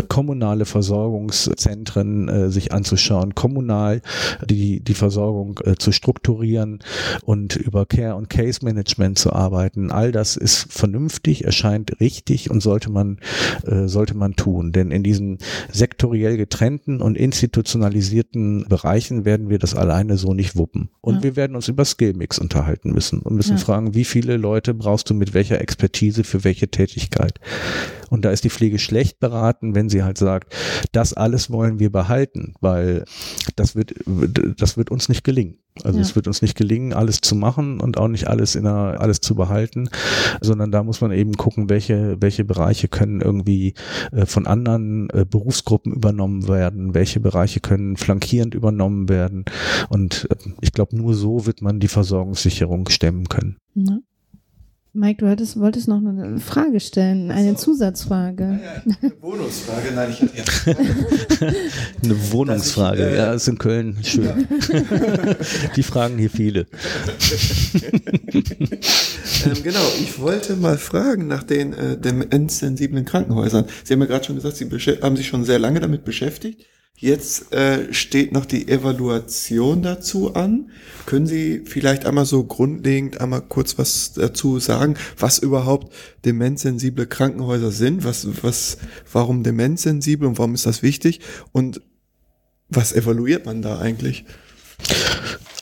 [0.09, 4.03] kommunale Versorgungszentren äh, sich anzuschauen, kommunal
[4.45, 6.81] die, die Versorgung äh, zu strukturieren
[7.25, 9.91] und über Care und Case Management zu arbeiten.
[9.91, 13.19] All das ist vernünftig, erscheint richtig und sollte man,
[13.67, 14.73] äh, sollte man tun.
[14.73, 15.39] Denn in diesen
[15.73, 20.91] sektoriell getrennten und institutionalisierten Bereichen werden wir das alleine so nicht wuppen.
[21.01, 21.23] Und ja.
[21.23, 23.63] wir werden uns über Skillmix unterhalten müssen und müssen ja.
[23.63, 27.41] fragen, wie viele Leute brauchst du mit welcher Expertise für welche Tätigkeit.
[28.09, 30.55] Und da ist die Pflege schlecht beraten, wenn sie halt sagt,
[30.93, 33.05] das alles wollen wir behalten, weil
[33.57, 33.95] das wird,
[34.57, 35.59] das wird uns nicht gelingen.
[35.83, 36.03] Also ja.
[36.03, 39.21] es wird uns nicht gelingen, alles zu machen und auch nicht alles in einer, alles
[39.21, 39.91] zu behalten,
[40.41, 43.75] sondern da muss man eben gucken, welche, welche Bereiche können irgendwie
[44.13, 49.45] äh, von anderen äh, Berufsgruppen übernommen werden, welche Bereiche können flankierend übernommen werden.
[49.91, 53.59] Und äh, ich glaube, nur so wird man die Versorgungssicherung stemmen können.
[53.75, 53.99] Ja.
[54.97, 58.61] Mike, du hattest, wolltest noch eine Frage stellen, eine Zusatzfrage.
[58.63, 61.49] Ja, eine Bonusfrage, nein, ich hatte ja.
[62.05, 64.47] Eine Wohnungsfrage, ich, äh, ja, ist in Köln schön.
[65.75, 66.61] Die fragen hier viele.
[68.33, 73.65] ähm, genau, ich wollte mal fragen nach den äh, demenzsensiblen Krankenhäusern.
[73.83, 74.71] Sie haben ja gerade schon gesagt, Sie
[75.03, 76.67] haben sich schon sehr lange damit beschäftigt.
[76.97, 80.71] Jetzt äh, steht noch die Evaluation dazu an.
[81.07, 85.93] Können Sie vielleicht einmal so grundlegend einmal kurz was dazu sagen, was überhaupt
[86.25, 88.05] demenzsensible Krankenhäuser sind?
[88.05, 88.79] Was, was,
[89.13, 91.21] warum demenzsensibel und warum ist das wichtig?
[91.51, 91.83] Und
[92.69, 94.25] was evaluiert man da eigentlich?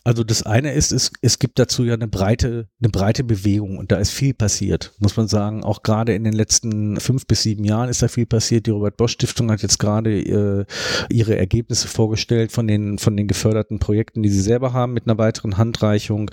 [0.04, 3.92] Also das eine ist, es, es gibt dazu ja eine breite, eine breite Bewegung und
[3.92, 5.62] da ist viel passiert, muss man sagen.
[5.62, 8.66] Auch gerade in den letzten fünf bis sieben Jahren ist da viel passiert.
[8.66, 10.64] Die Robert Bosch Stiftung hat jetzt gerade äh,
[11.08, 15.18] ihre Ergebnisse vorgestellt von den, von den geförderten Projekten, die sie selber haben mit einer
[15.18, 16.30] weiteren Handreichung.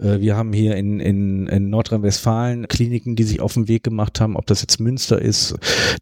[0.00, 4.20] Äh, wir haben hier in, in, in Nordrhein-Westfalen Kliniken, die sich auf den Weg gemacht
[4.20, 5.54] haben, ob das jetzt Münster ist.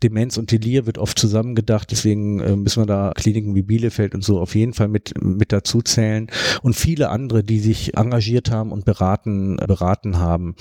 [0.02, 4.24] Demenz und Delir wird oft zusammengedacht, deswegen äh, müssen wir da Kliniken wie Bielefeld und
[4.24, 6.28] so auf jeden Fall mit, mit dazu zählen.
[6.62, 10.54] Und viele andere, die sich engagiert haben und beraten, beraten haben.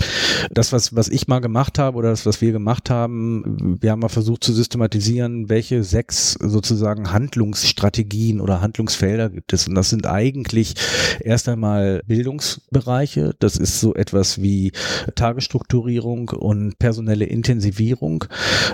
[0.52, 4.00] Das, was, was ich mal gemacht habe oder das, was wir gemacht haben, wir haben
[4.00, 9.68] mal versucht zu systematisieren, welche sechs sozusagen Handlungsstrategien oder Handlungsfelder gibt es.
[9.68, 10.76] Und das sind eigentlich
[11.20, 13.36] erst einmal Bildungsbereiche.
[13.40, 14.72] Das ist so etwas wie
[15.16, 18.26] Tagesstrukturierung und personelle Intensivierung.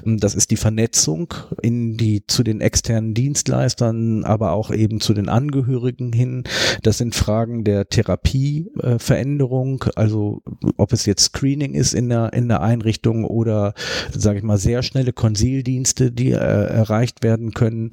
[0.06, 5.30] Das ist die Vernetzung in die, zu den externen Dienstleistern, aber auch eben zu den
[5.30, 6.44] Angehörigen hin.
[6.84, 10.42] Das sind Fragen der Therapieveränderung, also
[10.78, 13.74] ob es jetzt Screening ist in der, in der Einrichtung oder,
[14.14, 17.92] sage ich mal, sehr schnelle Konsildienste, die äh, erreicht werden können.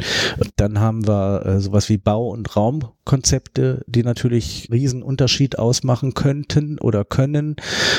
[0.56, 2.54] Dann haben wir äh, sowas wie Bau- und
[3.02, 7.56] Raumkonzepte, die natürlich riesen Unterschied ausmachen könnten oder können.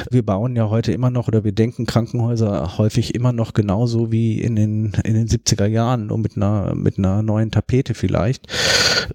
[0.10, 4.40] Wir bauen ja heute immer noch oder wir denken Krankenhäuser häufig immer noch genauso wie
[4.40, 8.48] in den, in den 70er Jahren, nur mit einer, mit einer neuen Tapete vielleicht.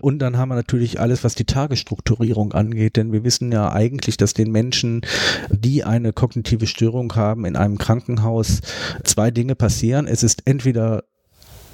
[0.00, 4.18] Und dann haben wir natürlich alles, was die Tagesstrukturierung angeht, denn wir wissen ja eigentlich,
[4.18, 5.00] dass den Menschen,
[5.50, 8.60] die eine kognitive Störung haben, in einem Krankenhaus
[9.04, 10.06] zwei Dinge passieren.
[10.06, 11.04] Es ist entweder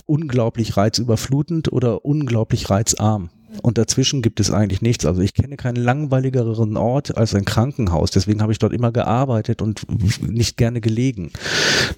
[0.06, 3.30] unglaublich reizüberflutend oder unglaublich reizarm.
[3.62, 5.04] Und dazwischen gibt es eigentlich nichts.
[5.06, 8.10] Also ich kenne keinen langweiligeren Ort als ein Krankenhaus.
[8.10, 9.86] Deswegen habe ich dort immer gearbeitet und
[10.20, 11.30] nicht gerne gelegen.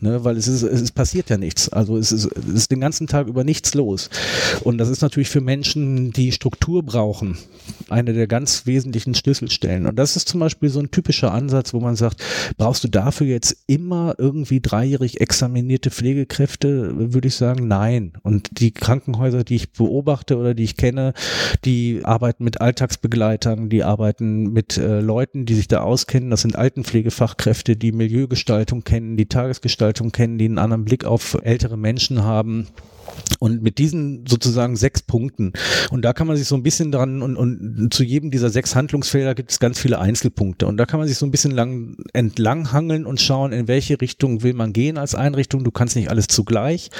[0.00, 1.68] Ne, weil es ist, es passiert ja nichts.
[1.68, 4.10] Also es ist, es ist den ganzen Tag über nichts los.
[4.62, 7.38] Und das ist natürlich für Menschen, die Struktur brauchen,
[7.88, 9.86] eine der ganz wesentlichen Schlüsselstellen.
[9.86, 12.22] Und das ist zum Beispiel so ein typischer Ansatz, wo man sagt,
[12.56, 17.12] brauchst du dafür jetzt immer irgendwie dreijährig examinierte Pflegekräfte?
[17.12, 18.12] Würde ich sagen, nein.
[18.22, 21.14] Und die Krankenhäuser, die ich beobachte oder die ich kenne,
[21.64, 26.30] die arbeiten mit Alltagsbegleitern, die arbeiten mit äh, Leuten, die sich da auskennen.
[26.30, 31.76] Das sind Altenpflegefachkräfte, die Milieugestaltung kennen, die Tagesgestaltung kennen, die einen anderen Blick auf ältere
[31.76, 32.68] Menschen haben.
[33.38, 35.52] Und mit diesen sozusagen sechs Punkten,
[35.90, 38.74] und da kann man sich so ein bisschen dran, und, und zu jedem dieser sechs
[38.74, 40.66] Handlungsfelder gibt es ganz viele Einzelpunkte.
[40.66, 44.42] Und da kann man sich so ein bisschen lang entlanghangeln und schauen, in welche Richtung
[44.42, 45.64] will man gehen als Einrichtung.
[45.64, 46.90] Du kannst nicht alles zugleich,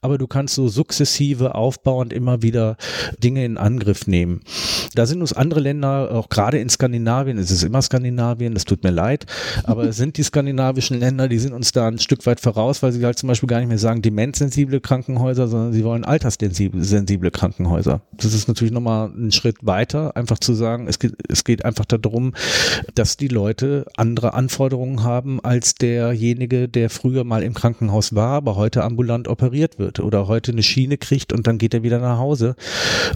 [0.00, 2.76] aber du kannst so sukzessive aufbauend immer wieder
[3.22, 4.40] Dinge in Angriff nehmen.
[4.94, 8.84] Da sind uns andere Länder, auch gerade in Skandinavien, es ist immer Skandinavien, das tut
[8.84, 9.26] mir leid,
[9.64, 12.92] aber es sind die skandinavischen Länder, die sind uns da ein Stück weit voraus, weil
[12.92, 18.00] sie halt zum Beispiel gar nicht mehr sagen, demenzsensible Krankenhäuser, sondern sie wollen alterssensible Krankenhäuser.
[18.12, 21.84] Das ist natürlich nochmal ein Schritt weiter, einfach zu sagen, es geht, es geht einfach
[21.84, 22.34] darum,
[22.94, 28.56] dass die Leute andere Anforderungen haben als derjenige, der früher mal im Krankenhaus war, aber
[28.56, 32.18] heute ambulant operiert wird oder heute eine Schiene kriegt und dann geht er wieder nach
[32.18, 32.54] Hause.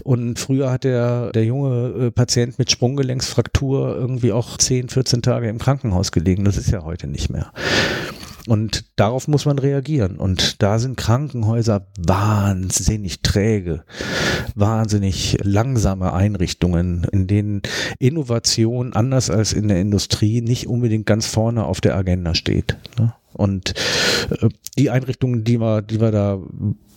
[0.03, 5.49] Und früher hat der, der junge äh, Patient mit Sprunggelenksfraktur irgendwie auch 10, 14 Tage
[5.49, 6.45] im Krankenhaus gelegen.
[6.45, 7.51] Das ist ja heute nicht mehr.
[8.47, 10.17] Und darauf muss man reagieren.
[10.17, 13.83] Und da sind Krankenhäuser wahnsinnig träge,
[14.55, 17.61] wahnsinnig langsame Einrichtungen, in denen
[17.99, 22.77] Innovation anders als in der Industrie nicht unbedingt ganz vorne auf der Agenda steht.
[22.99, 23.13] Ne?
[23.33, 23.73] Und
[24.29, 26.39] äh, die Einrichtungen, die wir, die wir da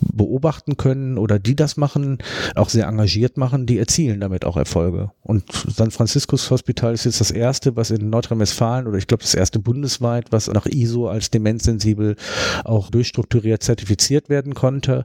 [0.00, 2.18] beobachten können oder die das machen,
[2.54, 5.10] auch sehr engagiert machen, die erzielen damit auch Erfolge.
[5.22, 9.34] Und San Franciscus Hospital ist jetzt das erste, was in Nordrhein-Westfalen oder ich glaube das
[9.34, 12.16] erste bundesweit, was nach ISO als demenzsensibel
[12.64, 15.04] auch durchstrukturiert zertifiziert werden konnte.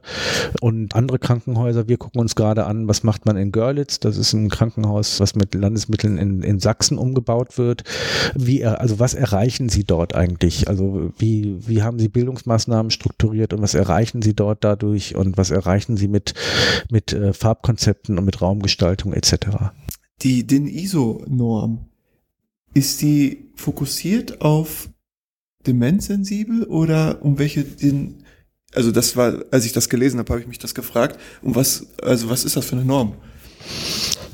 [0.60, 4.00] Und andere Krankenhäuser, wir gucken uns gerade an, was macht man in Görlitz?
[4.00, 7.82] Das ist ein Krankenhaus, was mit Landesmitteln in, in Sachsen umgebaut wird.
[8.34, 10.68] Wie, also was erreichen Sie dort eigentlich?
[10.68, 15.14] Also wie, wie haben Sie Bildungsmaßnahmen strukturiert und was erreichen Sie dort dadurch?
[15.14, 16.34] und was erreichen Sie mit,
[16.90, 19.36] mit äh, Farbkonzepten und mit Raumgestaltung etc.
[20.22, 21.86] Die, den ISO-Norm,
[22.74, 24.88] ist die fokussiert auf
[25.66, 28.24] demenzsensibel oder um welche den,
[28.72, 31.86] also das war, als ich das gelesen habe, habe ich mich das gefragt, um was,
[32.02, 33.14] also was ist das für eine Norm?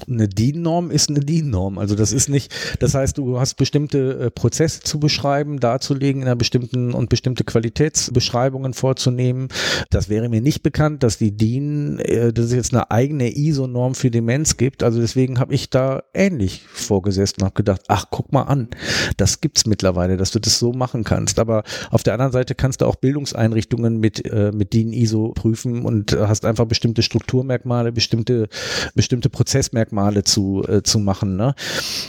[0.08, 1.78] Eine DIN-Norm ist eine DIN-Norm.
[1.78, 6.28] Also das ist nicht, das heißt, du hast bestimmte äh, Prozesse zu beschreiben, darzulegen in
[6.28, 9.48] einer bestimmten und bestimmte Qualitätsbeschreibungen vorzunehmen.
[9.90, 13.94] Das wäre mir nicht bekannt, dass die DIN, äh, dass es jetzt eine eigene ISO-Norm
[13.94, 14.82] für Demenz gibt.
[14.82, 18.68] Also deswegen habe ich da ähnlich vorgesessen und habe gedacht, ach, guck mal an,
[19.16, 21.38] das gibt's mittlerweile, dass du das so machen kannst.
[21.38, 25.84] Aber auf der anderen Seite kannst du auch Bildungseinrichtungen mit, äh, mit DIN ISO prüfen
[25.84, 28.48] und hast einfach bestimmte Strukturmerkmale, bestimmte,
[28.94, 31.36] bestimmte Prozessmerkmale Merkmale zu, äh, zu machen.
[31.36, 31.54] Ne?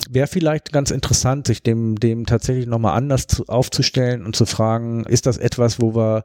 [0.09, 5.05] Wäre vielleicht ganz interessant, sich dem, dem tatsächlich nochmal anders zu, aufzustellen und zu fragen,
[5.05, 6.23] ist das etwas, wo wir,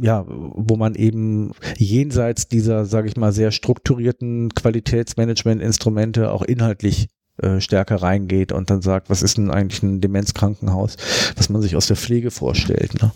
[0.00, 7.08] ja, wo man eben jenseits dieser, sage ich mal, sehr strukturierten Qualitätsmanagement-Instrumente auch inhaltlich
[7.38, 10.96] äh, stärker reingeht und dann sagt, was ist denn eigentlich ein Demenzkrankenhaus,
[11.36, 13.02] was man sich aus der Pflege vorstellt.
[13.02, 13.10] Ne?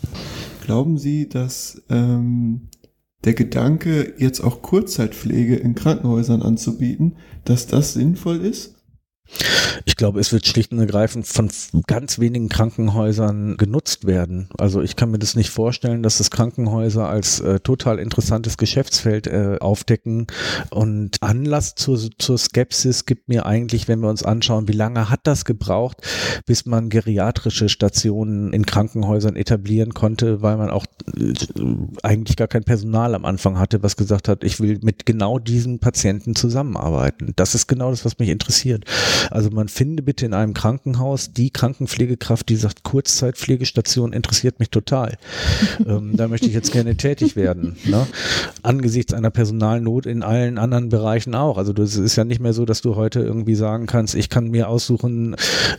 [0.65, 2.67] Glauben Sie, dass ähm,
[3.25, 8.78] der Gedanke, jetzt auch Kurzzeitpflege in Krankenhäusern anzubieten, dass das sinnvoll ist?
[9.85, 11.49] Ich glaube, es wird schlicht und ergreifend von
[11.87, 14.49] ganz wenigen Krankenhäusern genutzt werden.
[14.57, 19.27] Also ich kann mir das nicht vorstellen, dass das Krankenhäuser als äh, total interessantes Geschäftsfeld
[19.27, 20.27] äh, aufdecken.
[20.69, 25.21] Und Anlass zur, zur Skepsis gibt mir eigentlich, wenn wir uns anschauen, wie lange hat
[25.23, 25.97] das gebraucht,
[26.45, 30.85] bis man geriatrische Stationen in Krankenhäusern etablieren konnte, weil man auch
[31.15, 31.33] äh,
[32.03, 35.79] eigentlich gar kein Personal am Anfang hatte, was gesagt hat, ich will mit genau diesen
[35.79, 37.33] Patienten zusammenarbeiten.
[37.35, 38.85] Das ist genau das, was mich interessiert.
[39.31, 45.17] Also man finde bitte in einem Krankenhaus die Krankenpflegekraft, die sagt, Kurzzeitpflegestation interessiert mich total.
[45.87, 47.75] ähm, da möchte ich jetzt gerne tätig werden.
[47.85, 48.07] Ne?
[48.63, 51.57] Angesichts einer Personalnot in allen anderen Bereichen auch.
[51.57, 54.49] Also es ist ja nicht mehr so, dass du heute irgendwie sagen kannst, ich kann
[54.49, 55.35] mir aussuchen,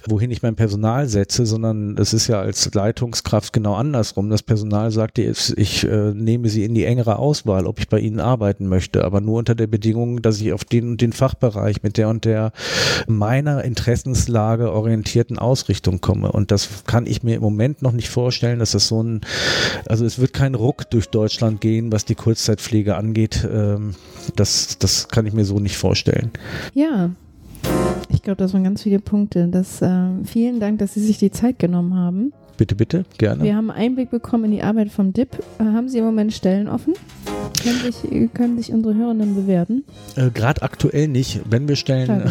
[0.06, 4.30] wohin ich mein Personal setze, sondern es ist ja als Leitungskraft genau andersrum.
[4.30, 7.98] Das Personal sagt dir, ich äh, nehme sie in die engere Auswahl, ob ich bei
[7.98, 11.82] ihnen arbeiten möchte, aber nur unter der Bedingung, dass ich auf den und den Fachbereich
[11.82, 12.52] mit der und der
[13.30, 16.32] meiner Interessenslage orientierten Ausrichtung komme.
[16.32, 19.20] Und das kann ich mir im Moment noch nicht vorstellen, dass das so ein,
[19.88, 23.48] also es wird kein Ruck durch Deutschland gehen, was die Kurzzeitpflege angeht.
[23.48, 23.94] Ähm,
[24.34, 26.32] das, das kann ich mir so nicht vorstellen.
[26.74, 27.10] Ja,
[28.08, 29.46] ich glaube, das waren ganz viele Punkte.
[29.46, 32.32] Das, äh, vielen Dank, dass Sie sich die Zeit genommen haben.
[32.60, 33.42] Bitte, bitte, gerne.
[33.42, 35.38] Wir haben Einblick bekommen in die Arbeit vom DIP.
[35.58, 36.92] Äh, haben Sie im Moment Stellen offen?
[37.62, 39.82] Können sich, können sich unsere Hörenden bewerben?
[40.14, 41.40] Äh, Gerade aktuell nicht.
[41.48, 42.22] Wenn wir Stellen.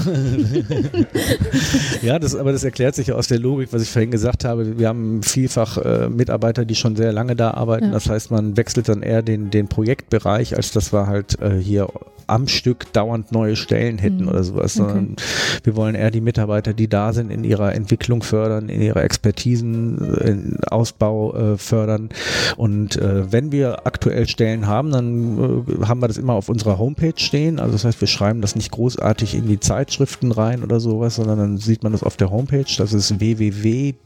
[2.03, 4.77] ja, das, aber das erklärt sich ja aus der Logik, was ich vorhin gesagt habe.
[4.77, 7.85] Wir haben vielfach äh, Mitarbeiter, die schon sehr lange da arbeiten.
[7.85, 7.91] Ja.
[7.93, 11.87] Das heißt, man wechselt dann eher den, den Projektbereich, als dass wir halt äh, hier
[12.29, 14.29] am Stück dauernd neue Stellen hätten mhm.
[14.29, 15.23] oder sowas, sondern okay.
[15.63, 20.59] wir wollen eher die Mitarbeiter, die da sind, in ihrer Entwicklung fördern, in ihrer Expertisen,
[20.67, 22.09] Ausbau äh, fördern.
[22.57, 26.77] Und äh, wenn wir aktuell Stellen haben, dann äh, haben wir das immer auf unserer
[26.77, 27.59] Homepage stehen.
[27.59, 31.39] Also das heißt, wir schreiben das nicht großartig in die Zeitschriften rein oder sowas, sondern
[31.39, 32.65] dann sieht man das auf der Homepage.
[32.77, 33.99] Das ist www.dip.de.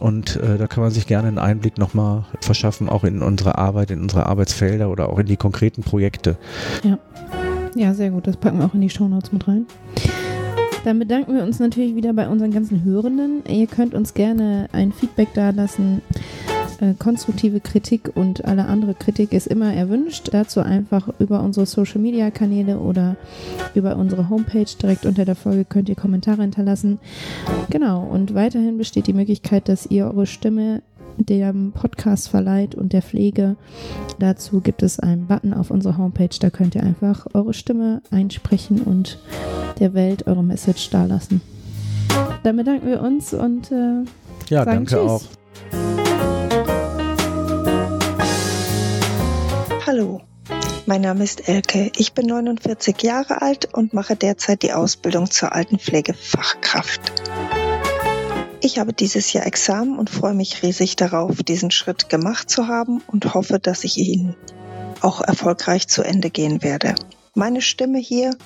[0.00, 3.90] Und äh, da kann man sich gerne einen Einblick nochmal verschaffen, auch in unsere Arbeit,
[3.90, 6.36] in unsere Arbeitsfelder oder auch in die konkreten Projekte.
[6.82, 6.98] Ja.
[7.74, 8.26] Ja, sehr gut.
[8.26, 9.66] Das packen wir auch in die Shownotes mit rein.
[10.84, 13.42] Dann bedanken wir uns natürlich wieder bei unseren ganzen Hörenden.
[13.46, 16.00] Ihr könnt uns gerne ein Feedback dalassen.
[16.80, 20.30] Äh, konstruktive Kritik und alle andere Kritik ist immer erwünscht.
[20.32, 23.16] Dazu einfach über unsere Social Media Kanäle oder
[23.74, 26.98] über unsere Homepage direkt unter der Folge könnt ihr Kommentare hinterlassen.
[27.68, 30.80] Genau, und weiterhin besteht die Möglichkeit, dass ihr eure Stimme
[31.26, 33.56] dem Podcast verleiht und der Pflege.
[34.18, 38.80] Dazu gibt es einen Button auf unserer Homepage, da könnt ihr einfach eure Stimme einsprechen
[38.80, 39.18] und
[39.78, 41.40] der Welt eure Message dalassen.
[42.42, 44.04] Dann bedanken wir uns und äh,
[44.48, 45.10] ja, sagen danke Tschüss.
[45.10, 45.22] auch.
[49.86, 50.20] Hallo,
[50.86, 51.90] mein Name ist Elke.
[51.96, 57.12] Ich bin 49 Jahre alt und mache derzeit die Ausbildung zur Altenpflegefachkraft.
[58.62, 63.02] Ich habe dieses Jahr Examen und freue mich riesig darauf, diesen Schritt gemacht zu haben
[63.06, 64.34] und hoffe, dass ich ihn
[65.00, 66.94] auch erfolgreich zu Ende gehen werde.
[67.34, 68.36] Meine Stimme hier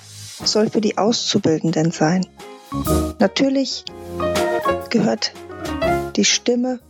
[0.44, 2.26] soll für die Auszubildenden sein.
[3.18, 3.84] Natürlich
[4.90, 5.32] gehört
[6.16, 6.80] die Stimme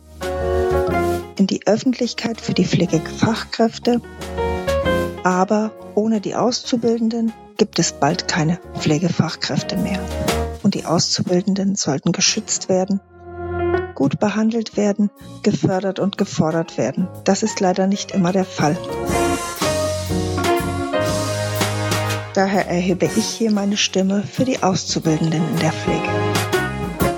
[1.37, 4.01] in die Öffentlichkeit für die Pflegefachkräfte
[5.25, 9.99] aber ohne die Auszubildenden gibt es bald keine Pflegefachkräfte mehr.
[10.61, 13.01] Und die Auszubildenden sollten geschützt werden,
[13.95, 15.09] gut behandelt werden,
[15.41, 17.07] gefördert und gefordert werden.
[17.23, 18.77] Das ist leider nicht immer der Fall.
[22.33, 26.09] Daher erhebe ich hier meine Stimme für die Auszubildenden in der Pflege.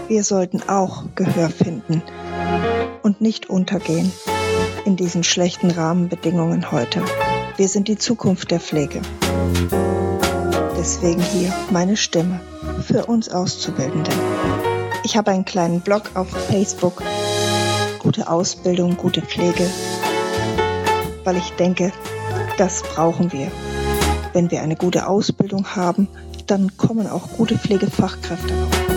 [0.08, 2.04] Wir sollten auch Gehör finden
[3.02, 4.12] und nicht untergehen
[4.86, 7.04] in diesen schlechten Rahmenbedingungen heute.
[7.58, 9.02] Wir sind die Zukunft der Pflege.
[10.78, 12.40] Deswegen hier meine Stimme
[12.86, 14.14] für uns Auszubildenden.
[15.08, 17.02] Ich habe einen kleinen Blog auf Facebook.
[18.00, 19.66] Gute Ausbildung, gute Pflege.
[21.24, 21.94] Weil ich denke,
[22.58, 23.50] das brauchen wir.
[24.34, 26.10] Wenn wir eine gute Ausbildung haben,
[26.48, 28.97] dann kommen auch gute Pflegefachkräfte raus.